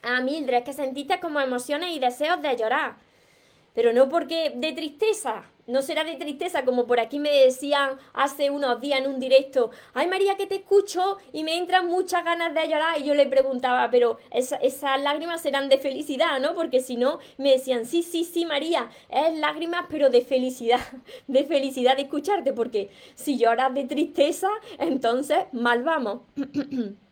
Ah, 0.02 0.20
Mildred, 0.20 0.64
que 0.64 0.72
sentiste 0.72 1.20
como 1.20 1.40
emociones 1.40 1.96
y 1.96 2.00
deseos 2.00 2.42
de 2.42 2.56
llorar. 2.56 2.96
Pero 3.72 3.92
no 3.92 4.08
porque 4.08 4.52
de 4.56 4.72
tristeza, 4.72 5.44
no 5.66 5.82
será 5.82 6.04
de 6.04 6.16
tristeza 6.16 6.64
como 6.64 6.86
por 6.86 7.00
aquí 7.00 7.18
me 7.18 7.30
decían 7.30 7.98
hace 8.12 8.50
unos 8.50 8.80
días 8.80 9.00
en 9.00 9.06
un 9.06 9.20
directo, 9.20 9.70
ay 9.94 10.08
María 10.08 10.36
que 10.36 10.46
te 10.46 10.56
escucho 10.56 11.18
y 11.32 11.44
me 11.44 11.56
entran 11.56 11.86
muchas 11.86 12.24
ganas 12.24 12.54
de 12.54 12.68
llorar 12.68 13.00
y 13.00 13.04
yo 13.04 13.14
le 13.14 13.26
preguntaba, 13.26 13.90
pero 13.90 14.18
esas 14.30 15.00
lágrimas 15.02 15.40
serán 15.40 15.68
de 15.68 15.78
felicidad, 15.78 16.40
¿no? 16.40 16.54
Porque 16.54 16.80
si 16.80 16.96
no, 16.96 17.18
me 17.38 17.52
decían, 17.52 17.86
sí, 17.86 18.02
sí, 18.02 18.24
sí 18.24 18.44
María, 18.44 18.90
es 19.08 19.38
lágrimas 19.38 19.86
pero 19.88 20.10
de 20.10 20.22
felicidad, 20.22 20.80
de 21.26 21.44
felicidad 21.44 21.96
de 21.96 22.02
escucharte, 22.02 22.52
porque 22.52 22.90
si 23.14 23.38
lloras 23.38 23.72
de 23.74 23.84
tristeza, 23.84 24.48
entonces 24.78 25.38
mal 25.52 25.82
vamos. 25.82 26.20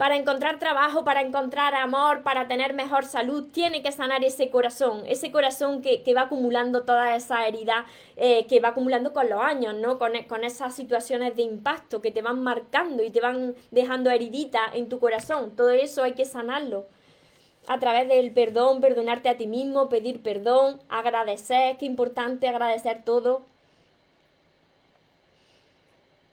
para 0.00 0.16
encontrar 0.16 0.58
trabajo, 0.58 1.04
para 1.04 1.20
encontrar 1.20 1.74
amor, 1.74 2.22
para 2.22 2.48
tener 2.48 2.72
mejor 2.72 3.04
salud, 3.04 3.48
tiene 3.52 3.82
que 3.82 3.92
sanar 3.92 4.24
ese 4.24 4.48
corazón, 4.48 5.02
ese 5.06 5.30
corazón 5.30 5.82
que, 5.82 6.02
va 6.14 6.22
acumulando 6.22 6.84
toda 6.84 7.14
esa 7.14 7.46
herida, 7.46 7.84
eh, 8.16 8.46
que 8.46 8.60
va 8.60 8.68
acumulando 8.68 9.12
con 9.12 9.28
los 9.28 9.42
años, 9.42 9.74
¿no? 9.74 9.98
Con, 9.98 10.12
con, 10.26 10.42
esas 10.42 10.74
situaciones 10.74 11.36
de 11.36 11.42
impacto 11.42 12.00
que 12.00 12.10
te 12.12 12.22
van 12.22 12.42
marcando 12.42 13.02
y 13.02 13.10
te 13.10 13.20
van 13.20 13.54
dejando 13.70 14.08
heridita 14.08 14.60
en 14.72 14.88
tu 14.88 14.98
corazón. 15.00 15.54
Todo 15.54 15.68
eso 15.68 16.02
hay 16.02 16.14
que 16.14 16.24
sanarlo. 16.24 16.86
A 17.66 17.78
través 17.78 18.08
del 18.08 18.32
perdón, 18.32 18.80
perdonarte 18.80 19.28
a 19.28 19.36
ti 19.36 19.46
mismo, 19.46 19.90
pedir 19.90 20.22
perdón, 20.22 20.80
agradecer, 20.88 21.76
qué 21.76 21.84
importante 21.84 22.48
agradecer 22.48 23.02
todo. 23.04 23.42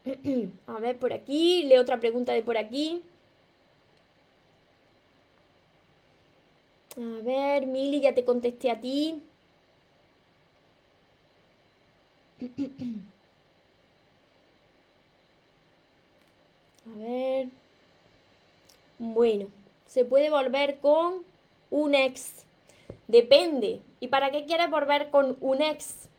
A 0.67 0.79
ver, 0.79 0.97
por 0.97 1.11
aquí, 1.11 1.63
leo 1.63 1.81
otra 1.81 1.99
pregunta 1.99 2.31
de 2.31 2.43
por 2.43 2.57
aquí. 2.57 3.03
A 6.97 7.21
ver, 7.23 7.67
Mili, 7.67 8.01
ya 8.01 8.13
te 8.15 8.25
contesté 8.25 8.71
a 8.71 8.81
ti. 8.81 9.21
A 16.85 16.97
ver. 16.97 17.49
Bueno, 18.97 19.47
se 19.85 20.05
puede 20.05 20.29
volver 20.29 20.79
con 20.79 21.23
un 21.69 21.93
ex. 21.93 22.45
Depende. 23.07 23.81
¿Y 23.99 24.07
para 24.07 24.31
qué 24.31 24.45
quieres 24.45 24.69
volver 24.69 25.11
con 25.11 25.37
un 25.39 25.61
ex? 25.61 26.09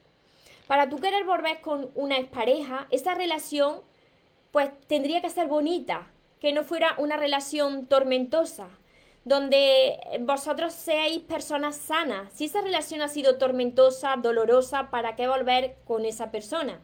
Para 0.69 0.89
tú 0.89 0.99
querer 1.01 1.25
volver 1.25 1.61
con 1.61 1.91
una 1.95 2.19
expareja, 2.19 2.87
esa 2.91 3.15
relación 3.15 3.81
pues 4.53 4.71
tendría 4.87 5.21
que 5.21 5.31
ser 5.31 5.49
bonita, 5.49 6.07
que 6.41 6.53
no 6.53 6.63
fuera 6.63 6.95
una 6.99 7.17
relación 7.17 7.87
tormentosa, 7.87 8.69
donde 9.29 10.01
vosotros 10.21 10.73
seáis 10.73 11.21
personas 11.21 11.77
sanas. 11.77 12.33
Si 12.33 12.47
esa 12.47 12.63
relación 12.63 13.03
ha 13.03 13.09
sido 13.09 13.37
tormentosa, 13.37 14.17
dolorosa, 14.17 14.91
¿para 14.91 15.17
qué 15.17 15.29
volver 15.29 15.77
con 15.85 16.07
esa 16.07 16.31
persona? 16.31 16.81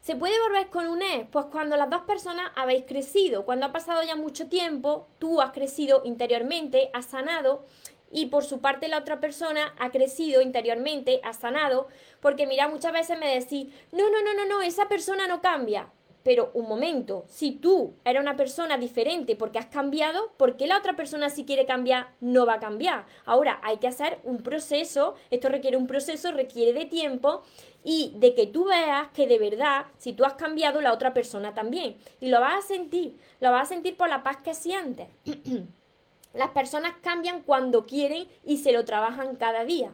¿Se 0.00 0.16
puede 0.16 0.34
volver 0.40 0.68
con 0.70 0.88
un 0.88 1.00
ex? 1.02 1.28
Pues 1.30 1.46
cuando 1.46 1.76
las 1.76 1.88
dos 1.88 2.02
personas 2.02 2.50
habéis 2.56 2.84
crecido, 2.84 3.44
cuando 3.44 3.66
ha 3.66 3.72
pasado 3.72 4.02
ya 4.02 4.16
mucho 4.16 4.48
tiempo, 4.48 5.06
tú 5.20 5.40
has 5.40 5.52
crecido 5.52 6.02
interiormente, 6.04 6.90
has 6.92 7.06
sanado 7.06 7.64
y 8.10 8.26
por 8.26 8.44
su 8.44 8.60
parte 8.60 8.88
la 8.88 8.98
otra 8.98 9.20
persona 9.20 9.72
ha 9.78 9.90
crecido 9.92 10.42
interiormente, 10.42 11.20
ha 11.22 11.32
sanado, 11.32 11.86
porque 12.20 12.48
mira, 12.48 12.66
muchas 12.66 12.92
veces 12.92 13.16
me 13.20 13.32
decís, 13.32 13.72
no, 13.92 14.10
no, 14.10 14.20
no, 14.22 14.34
no, 14.34 14.46
no, 14.46 14.62
esa 14.62 14.88
persona 14.88 15.28
no 15.28 15.40
cambia. 15.40 15.88
Pero 16.22 16.50
un 16.54 16.68
momento, 16.68 17.24
si 17.28 17.52
tú 17.52 17.94
eres 18.04 18.22
una 18.22 18.36
persona 18.36 18.78
diferente 18.78 19.34
porque 19.34 19.58
has 19.58 19.66
cambiado, 19.66 20.32
¿por 20.36 20.56
qué 20.56 20.66
la 20.66 20.78
otra 20.78 20.94
persona 20.94 21.30
si 21.30 21.44
quiere 21.44 21.66
cambiar 21.66 22.08
no 22.20 22.46
va 22.46 22.54
a 22.54 22.60
cambiar? 22.60 23.06
Ahora 23.24 23.60
hay 23.62 23.78
que 23.78 23.88
hacer 23.88 24.20
un 24.22 24.38
proceso, 24.42 25.14
esto 25.30 25.48
requiere 25.48 25.76
un 25.76 25.86
proceso, 25.86 26.30
requiere 26.30 26.72
de 26.72 26.86
tiempo 26.86 27.42
y 27.84 28.12
de 28.16 28.34
que 28.34 28.46
tú 28.46 28.66
veas 28.66 29.08
que 29.08 29.26
de 29.26 29.38
verdad, 29.38 29.86
si 29.98 30.12
tú 30.12 30.24
has 30.24 30.34
cambiado, 30.34 30.80
la 30.80 30.92
otra 30.92 31.12
persona 31.12 31.54
también. 31.54 31.96
Y 32.20 32.28
lo 32.28 32.40
vas 32.40 32.64
a 32.64 32.68
sentir, 32.68 33.16
lo 33.40 33.50
vas 33.50 33.62
a 33.62 33.74
sentir 33.74 33.96
por 33.96 34.08
la 34.08 34.22
paz 34.22 34.38
que 34.38 34.54
sientes. 34.54 35.08
Las 36.34 36.50
personas 36.50 36.94
cambian 37.02 37.42
cuando 37.42 37.84
quieren 37.84 38.26
y 38.44 38.58
se 38.58 38.72
lo 38.72 38.84
trabajan 38.84 39.36
cada 39.36 39.64
día. 39.64 39.92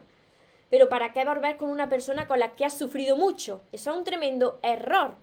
Pero 0.69 0.87
¿para 0.87 1.11
qué 1.11 1.25
volver 1.25 1.57
con 1.57 1.69
una 1.69 1.89
persona 1.89 2.27
con 2.27 2.39
la 2.39 2.55
que 2.55 2.63
has 2.63 2.77
sufrido 2.77 3.17
mucho? 3.17 3.61
Eso 3.71 3.91
es 3.91 3.97
un 3.97 4.03
tremendo 4.03 4.59
error. 4.61 5.15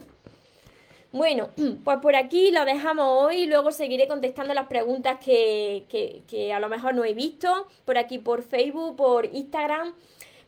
Bueno, 1.17 1.49
pues 1.85 1.99
por 2.01 2.15
aquí 2.15 2.51
lo 2.51 2.67
dejamos 2.67 3.07
hoy, 3.09 3.47
luego 3.47 3.73
seguiré 3.73 4.07
contestando 4.07 4.53
las 4.53 4.67
preguntas 4.67 5.19
que, 5.19 5.87
que, 6.29 6.53
a 6.53 6.61
lo 6.61 6.69
mejor 6.69 6.95
no 6.95 7.07
he 7.07 7.15
visto, 7.15 7.67
por 7.87 7.97
aquí 7.97 8.19
por 8.19 8.43
Facebook, 8.43 8.97
por 8.97 9.25
Instagram. 9.25 9.95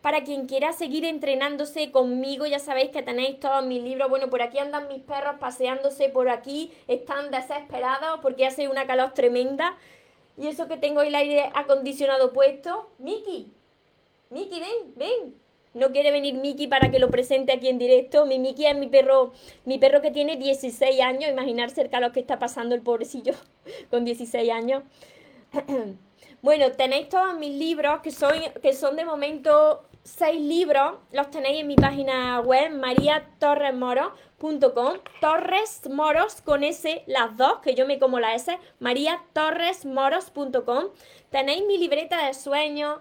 Para 0.03 0.25
quien 0.25 0.47
quiera 0.47 0.75
seguir 0.75 1.07
entrenándose 1.07 1.91
conmigo, 1.91 2.45
ya 2.45 2.59
sabéis 2.59 2.91
que 2.91 3.03
tenéis 3.03 3.41
todos 3.41 3.65
mis 3.65 3.83
libros. 3.83 4.11
Bueno, 4.11 4.29
por 4.29 4.43
aquí 4.43 4.59
andan 4.59 4.89
mis 4.89 5.03
perros 5.03 5.37
paseándose 5.41 6.11
por 6.11 6.29
aquí, 6.29 6.71
están 6.87 7.31
desesperados 7.31 8.21
porque 8.21 8.47
hace 8.47 8.69
una 8.69 8.87
calor 8.87 9.13
tremenda. 9.15 9.75
Y 10.37 10.49
eso 10.49 10.69
que 10.69 10.77
tengo 10.77 11.01
el 11.01 11.15
aire 11.15 11.51
acondicionado 11.55 12.33
puesto. 12.33 12.91
Miki, 12.99 13.51
Miki, 14.31 14.61
ven, 14.61 14.95
ven, 14.97 15.35
no 15.75 15.93
quiere 15.93 16.11
venir 16.11 16.35
Miki 16.35 16.67
para 16.67 16.91
que 16.91 16.99
lo 16.99 17.11
presente 17.11 17.53
aquí 17.53 17.69
en 17.69 17.79
directo. 17.79 18.27
Mi 18.27 18.39
Miki 18.39 18.67
es 18.67 18.77
mi 18.77 18.87
perro, 18.87 19.33
mi 19.65 19.79
perro 19.79 20.01
que 20.01 20.11
tiene 20.11 20.37
16 20.37 21.01
años. 21.01 21.31
Imaginar 21.31 21.71
cerca 21.71 22.01
lo 22.01 22.13
que 22.13 22.21
está 22.21 22.39
pasando 22.39 22.75
el 22.75 22.83
pobrecillo 22.83 23.35
con 23.91 24.05
16 24.05 24.51
años. 24.51 24.83
bueno, 26.43 26.73
tenéis 26.73 27.09
todos 27.09 27.39
mis 27.39 27.55
libros 27.55 28.01
que 28.01 28.11
son, 28.11 28.35
que 28.63 28.73
son 28.73 28.97
de 28.97 29.05
momento 29.05 29.89
seis 30.09 30.41
libros 30.41 30.95
los 31.13 31.31
tenéis 31.31 31.61
en 31.61 31.67
mi 31.67 31.77
página 31.77 32.41
web 32.41 32.73
mariatorresmoros.com. 32.73 34.95
Torres 35.21 35.83
Moros 35.91 36.41
con 36.41 36.65
S, 36.65 37.03
las 37.07 37.37
dos, 37.37 37.59
que 37.59 37.75
yo 37.75 37.87
me 37.87 37.99
como 37.99 38.19
la 38.19 38.35
S, 38.35 38.59
mariatorresmoros.com. 38.81 40.85
Tenéis 41.31 41.67
mi 41.67 41.77
libreta 41.77 42.27
de 42.27 42.33
sueños, 42.35 43.01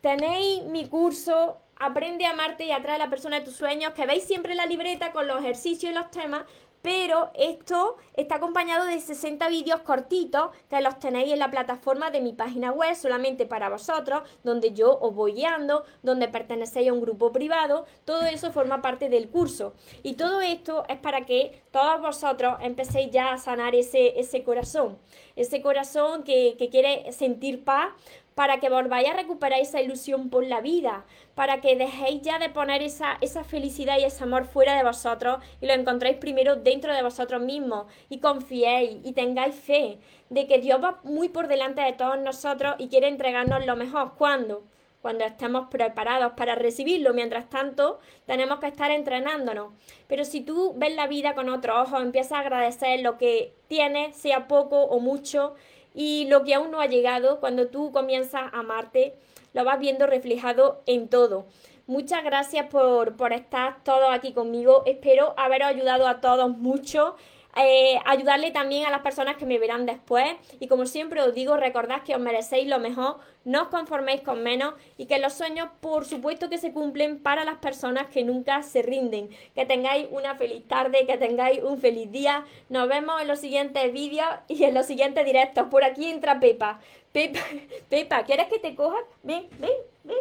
tenéis 0.00 0.62
mi 0.64 0.86
curso 0.86 1.58
Aprende 1.78 2.24
a 2.24 2.30
amarte 2.30 2.64
y 2.64 2.72
atrae 2.72 2.96
a 2.96 2.98
la 2.98 3.10
persona 3.10 3.38
de 3.38 3.44
tus 3.44 3.56
sueños, 3.56 3.92
que 3.92 4.06
veis 4.06 4.24
siempre 4.24 4.54
la 4.54 4.66
libreta 4.66 5.12
con 5.12 5.26
los 5.26 5.40
ejercicios 5.40 5.92
y 5.92 5.94
los 5.94 6.10
temas, 6.10 6.44
pero 6.86 7.32
esto 7.34 7.96
está 8.14 8.36
acompañado 8.36 8.84
de 8.84 9.00
60 9.00 9.48
vídeos 9.48 9.80
cortitos 9.80 10.50
que 10.70 10.80
los 10.80 11.00
tenéis 11.00 11.32
en 11.32 11.40
la 11.40 11.50
plataforma 11.50 12.12
de 12.12 12.20
mi 12.20 12.32
página 12.32 12.70
web 12.70 12.94
solamente 12.94 13.44
para 13.44 13.68
vosotros, 13.68 14.22
donde 14.44 14.72
yo 14.72 14.96
os 15.00 15.12
voy 15.12 15.32
guiando, 15.32 15.84
donde 16.04 16.28
pertenecéis 16.28 16.90
a 16.90 16.92
un 16.92 17.00
grupo 17.00 17.32
privado, 17.32 17.86
todo 18.04 18.22
eso 18.22 18.52
forma 18.52 18.82
parte 18.82 19.08
del 19.08 19.28
curso. 19.28 19.74
Y 20.04 20.14
todo 20.14 20.40
esto 20.40 20.84
es 20.88 20.98
para 20.98 21.26
que 21.26 21.60
todos 21.72 22.00
vosotros 22.00 22.56
empecéis 22.60 23.10
ya 23.10 23.32
a 23.32 23.38
sanar 23.38 23.74
ese, 23.74 24.20
ese 24.20 24.44
corazón, 24.44 24.96
ese 25.34 25.60
corazón 25.60 26.22
que, 26.22 26.54
que 26.56 26.70
quiere 26.70 27.10
sentir 27.10 27.64
paz, 27.64 27.88
para 28.36 28.60
que 28.60 28.68
volváis 28.68 29.08
a 29.08 29.14
recuperar 29.14 29.58
esa 29.60 29.80
ilusión 29.80 30.28
por 30.28 30.44
la 30.44 30.60
vida, 30.60 31.06
para 31.34 31.62
que 31.62 31.74
dejéis 31.74 32.20
ya 32.20 32.38
de 32.38 32.50
poner 32.50 32.82
esa, 32.82 33.16
esa 33.22 33.44
felicidad 33.44 33.96
y 33.98 34.04
ese 34.04 34.24
amor 34.24 34.44
fuera 34.44 34.76
de 34.76 34.84
vosotros 34.84 35.38
y 35.62 35.66
lo 35.66 35.72
encontréis 35.72 36.18
primero 36.18 36.54
dentro 36.54 36.92
de 36.92 37.02
vosotros 37.02 37.40
mismos 37.40 37.86
y 38.10 38.18
confiéis 38.18 38.98
y 39.04 39.12
tengáis 39.14 39.54
fe 39.54 39.98
de 40.28 40.46
que 40.46 40.58
Dios 40.58 40.84
va 40.84 41.00
muy 41.02 41.30
por 41.30 41.48
delante 41.48 41.80
de 41.80 41.94
todos 41.94 42.18
nosotros 42.18 42.74
y 42.76 42.88
quiere 42.88 43.08
entregarnos 43.08 43.64
lo 43.64 43.74
mejor. 43.74 44.12
¿Cuándo? 44.18 44.64
Cuando 45.00 45.24
estemos 45.24 45.68
preparados 45.70 46.32
para 46.32 46.56
recibirlo. 46.56 47.14
Mientras 47.14 47.48
tanto, 47.48 48.00
tenemos 48.26 48.58
que 48.58 48.66
estar 48.66 48.90
entrenándonos. 48.90 49.72
Pero 50.08 50.26
si 50.26 50.42
tú 50.42 50.74
ves 50.76 50.94
la 50.94 51.06
vida 51.06 51.34
con 51.34 51.48
otro 51.48 51.80
ojo, 51.80 52.00
empiezas 52.00 52.32
a 52.32 52.40
agradecer 52.40 53.00
lo 53.00 53.16
que 53.16 53.54
tienes, 53.66 54.14
sea 54.14 54.46
poco 54.46 54.82
o 54.82 55.00
mucho, 55.00 55.54
y 55.96 56.26
lo 56.26 56.44
que 56.44 56.54
aún 56.54 56.70
no 56.70 56.82
ha 56.82 56.86
llegado, 56.86 57.40
cuando 57.40 57.68
tú 57.68 57.90
comienzas 57.90 58.52
a 58.52 58.58
amarte, 58.58 59.14
lo 59.54 59.64
vas 59.64 59.80
viendo 59.80 60.06
reflejado 60.06 60.82
en 60.84 61.08
todo. 61.08 61.46
Muchas 61.86 62.22
gracias 62.22 62.66
por, 62.66 63.14
estar 63.32 63.82
todos 63.82 64.10
aquí 64.12 64.34
conmigo. 64.34 64.82
Espero 64.84 65.32
haberos 65.38 65.68
ayudado 65.68 66.06
a 66.06 66.20
todos 66.20 66.50
mucho. 66.50 67.16
Eh, 67.58 67.98
ayudarle 68.04 68.50
también 68.50 68.84
a 68.84 68.90
las 68.90 69.00
personas 69.00 69.36
que 69.36 69.46
me 69.46 69.58
verán 69.58 69.86
después. 69.86 70.26
Y 70.60 70.68
como 70.68 70.84
siempre 70.84 71.22
os 71.22 71.34
digo, 71.34 71.56
recordad 71.56 72.02
que 72.02 72.14
os 72.14 72.20
merecéis 72.20 72.68
lo 72.68 72.78
mejor, 72.78 73.16
no 73.44 73.62
os 73.62 73.68
conforméis 73.68 74.20
con 74.20 74.42
menos 74.42 74.74
y 74.98 75.06
que 75.06 75.18
los 75.18 75.32
sueños, 75.32 75.68
por 75.80 76.04
supuesto, 76.04 76.50
que 76.50 76.58
se 76.58 76.72
cumplen 76.72 77.18
para 77.18 77.44
las 77.44 77.56
personas 77.56 78.08
que 78.08 78.24
nunca 78.24 78.62
se 78.62 78.82
rinden. 78.82 79.30
Que 79.54 79.64
tengáis 79.64 80.06
una 80.10 80.34
feliz 80.34 80.68
tarde, 80.68 81.06
que 81.06 81.16
tengáis 81.16 81.62
un 81.62 81.78
feliz 81.78 82.12
día. 82.12 82.44
Nos 82.68 82.88
vemos 82.88 83.22
en 83.22 83.28
los 83.28 83.40
siguientes 83.40 83.90
vídeos 83.90 84.28
y 84.48 84.64
en 84.64 84.74
los 84.74 84.84
siguientes 84.84 85.24
directos. 85.24 85.68
Por 85.70 85.82
aquí 85.82 86.10
entra 86.10 86.38
Pepa. 86.38 86.80
Pepa, 87.12 87.40
Pepa, 87.88 88.24
¿quieres 88.24 88.48
que 88.48 88.58
te 88.58 88.74
coja? 88.74 88.98
Ven, 89.22 89.48
ven, 89.58 89.70
ven, 90.04 90.18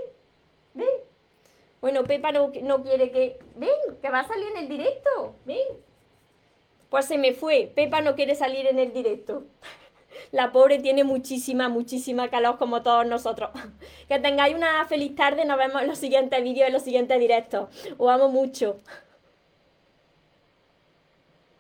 ven. 0.74 0.88
Bueno, 1.82 2.04
Pepa 2.06 2.32
no, 2.32 2.52
no 2.62 2.82
quiere 2.82 3.12
que... 3.12 3.38
Ven, 3.58 3.70
que 4.02 4.10
va 4.10 4.22
a 4.22 4.28
salir 4.28 4.48
en 4.52 4.58
el 4.58 4.70
directo. 4.70 5.36
Ven. 5.44 5.95
Pues 6.96 7.08
se 7.08 7.18
me 7.18 7.34
fue. 7.34 7.70
Pepa 7.76 8.00
no 8.00 8.16
quiere 8.16 8.36
salir 8.36 8.68
en 8.68 8.80
el 8.80 8.94
directo. 8.94 9.44
La 10.32 10.54
pobre 10.54 10.80
tiene 10.80 11.04
muchísima, 11.04 11.68
muchísima 11.68 12.30
calor 12.30 12.58
como 12.58 12.84
todos 12.84 13.06
nosotros. 13.06 13.50
Que 14.08 14.18
tengáis 14.18 14.56
una 14.56 14.86
feliz 14.86 15.14
tarde. 15.14 15.44
Nos 15.44 15.58
vemos 15.58 15.82
en 15.82 15.90
los 15.90 15.98
siguientes 15.98 16.42
vídeos, 16.42 16.68
en 16.68 16.74
los 16.74 16.84
siguientes 16.84 17.20
directos. 17.20 17.68
Os 17.98 18.10
amo 18.10 18.30
mucho. 18.30 18.80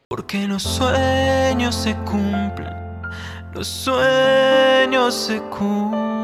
Porque 0.07 0.47
los 0.47 0.63
sueños 0.63 1.75
se 1.75 1.93
cumplen. 2.05 2.73
Los 3.53 3.67
sueños 3.67 5.13
se 5.13 5.41
cumplen. 5.49 6.15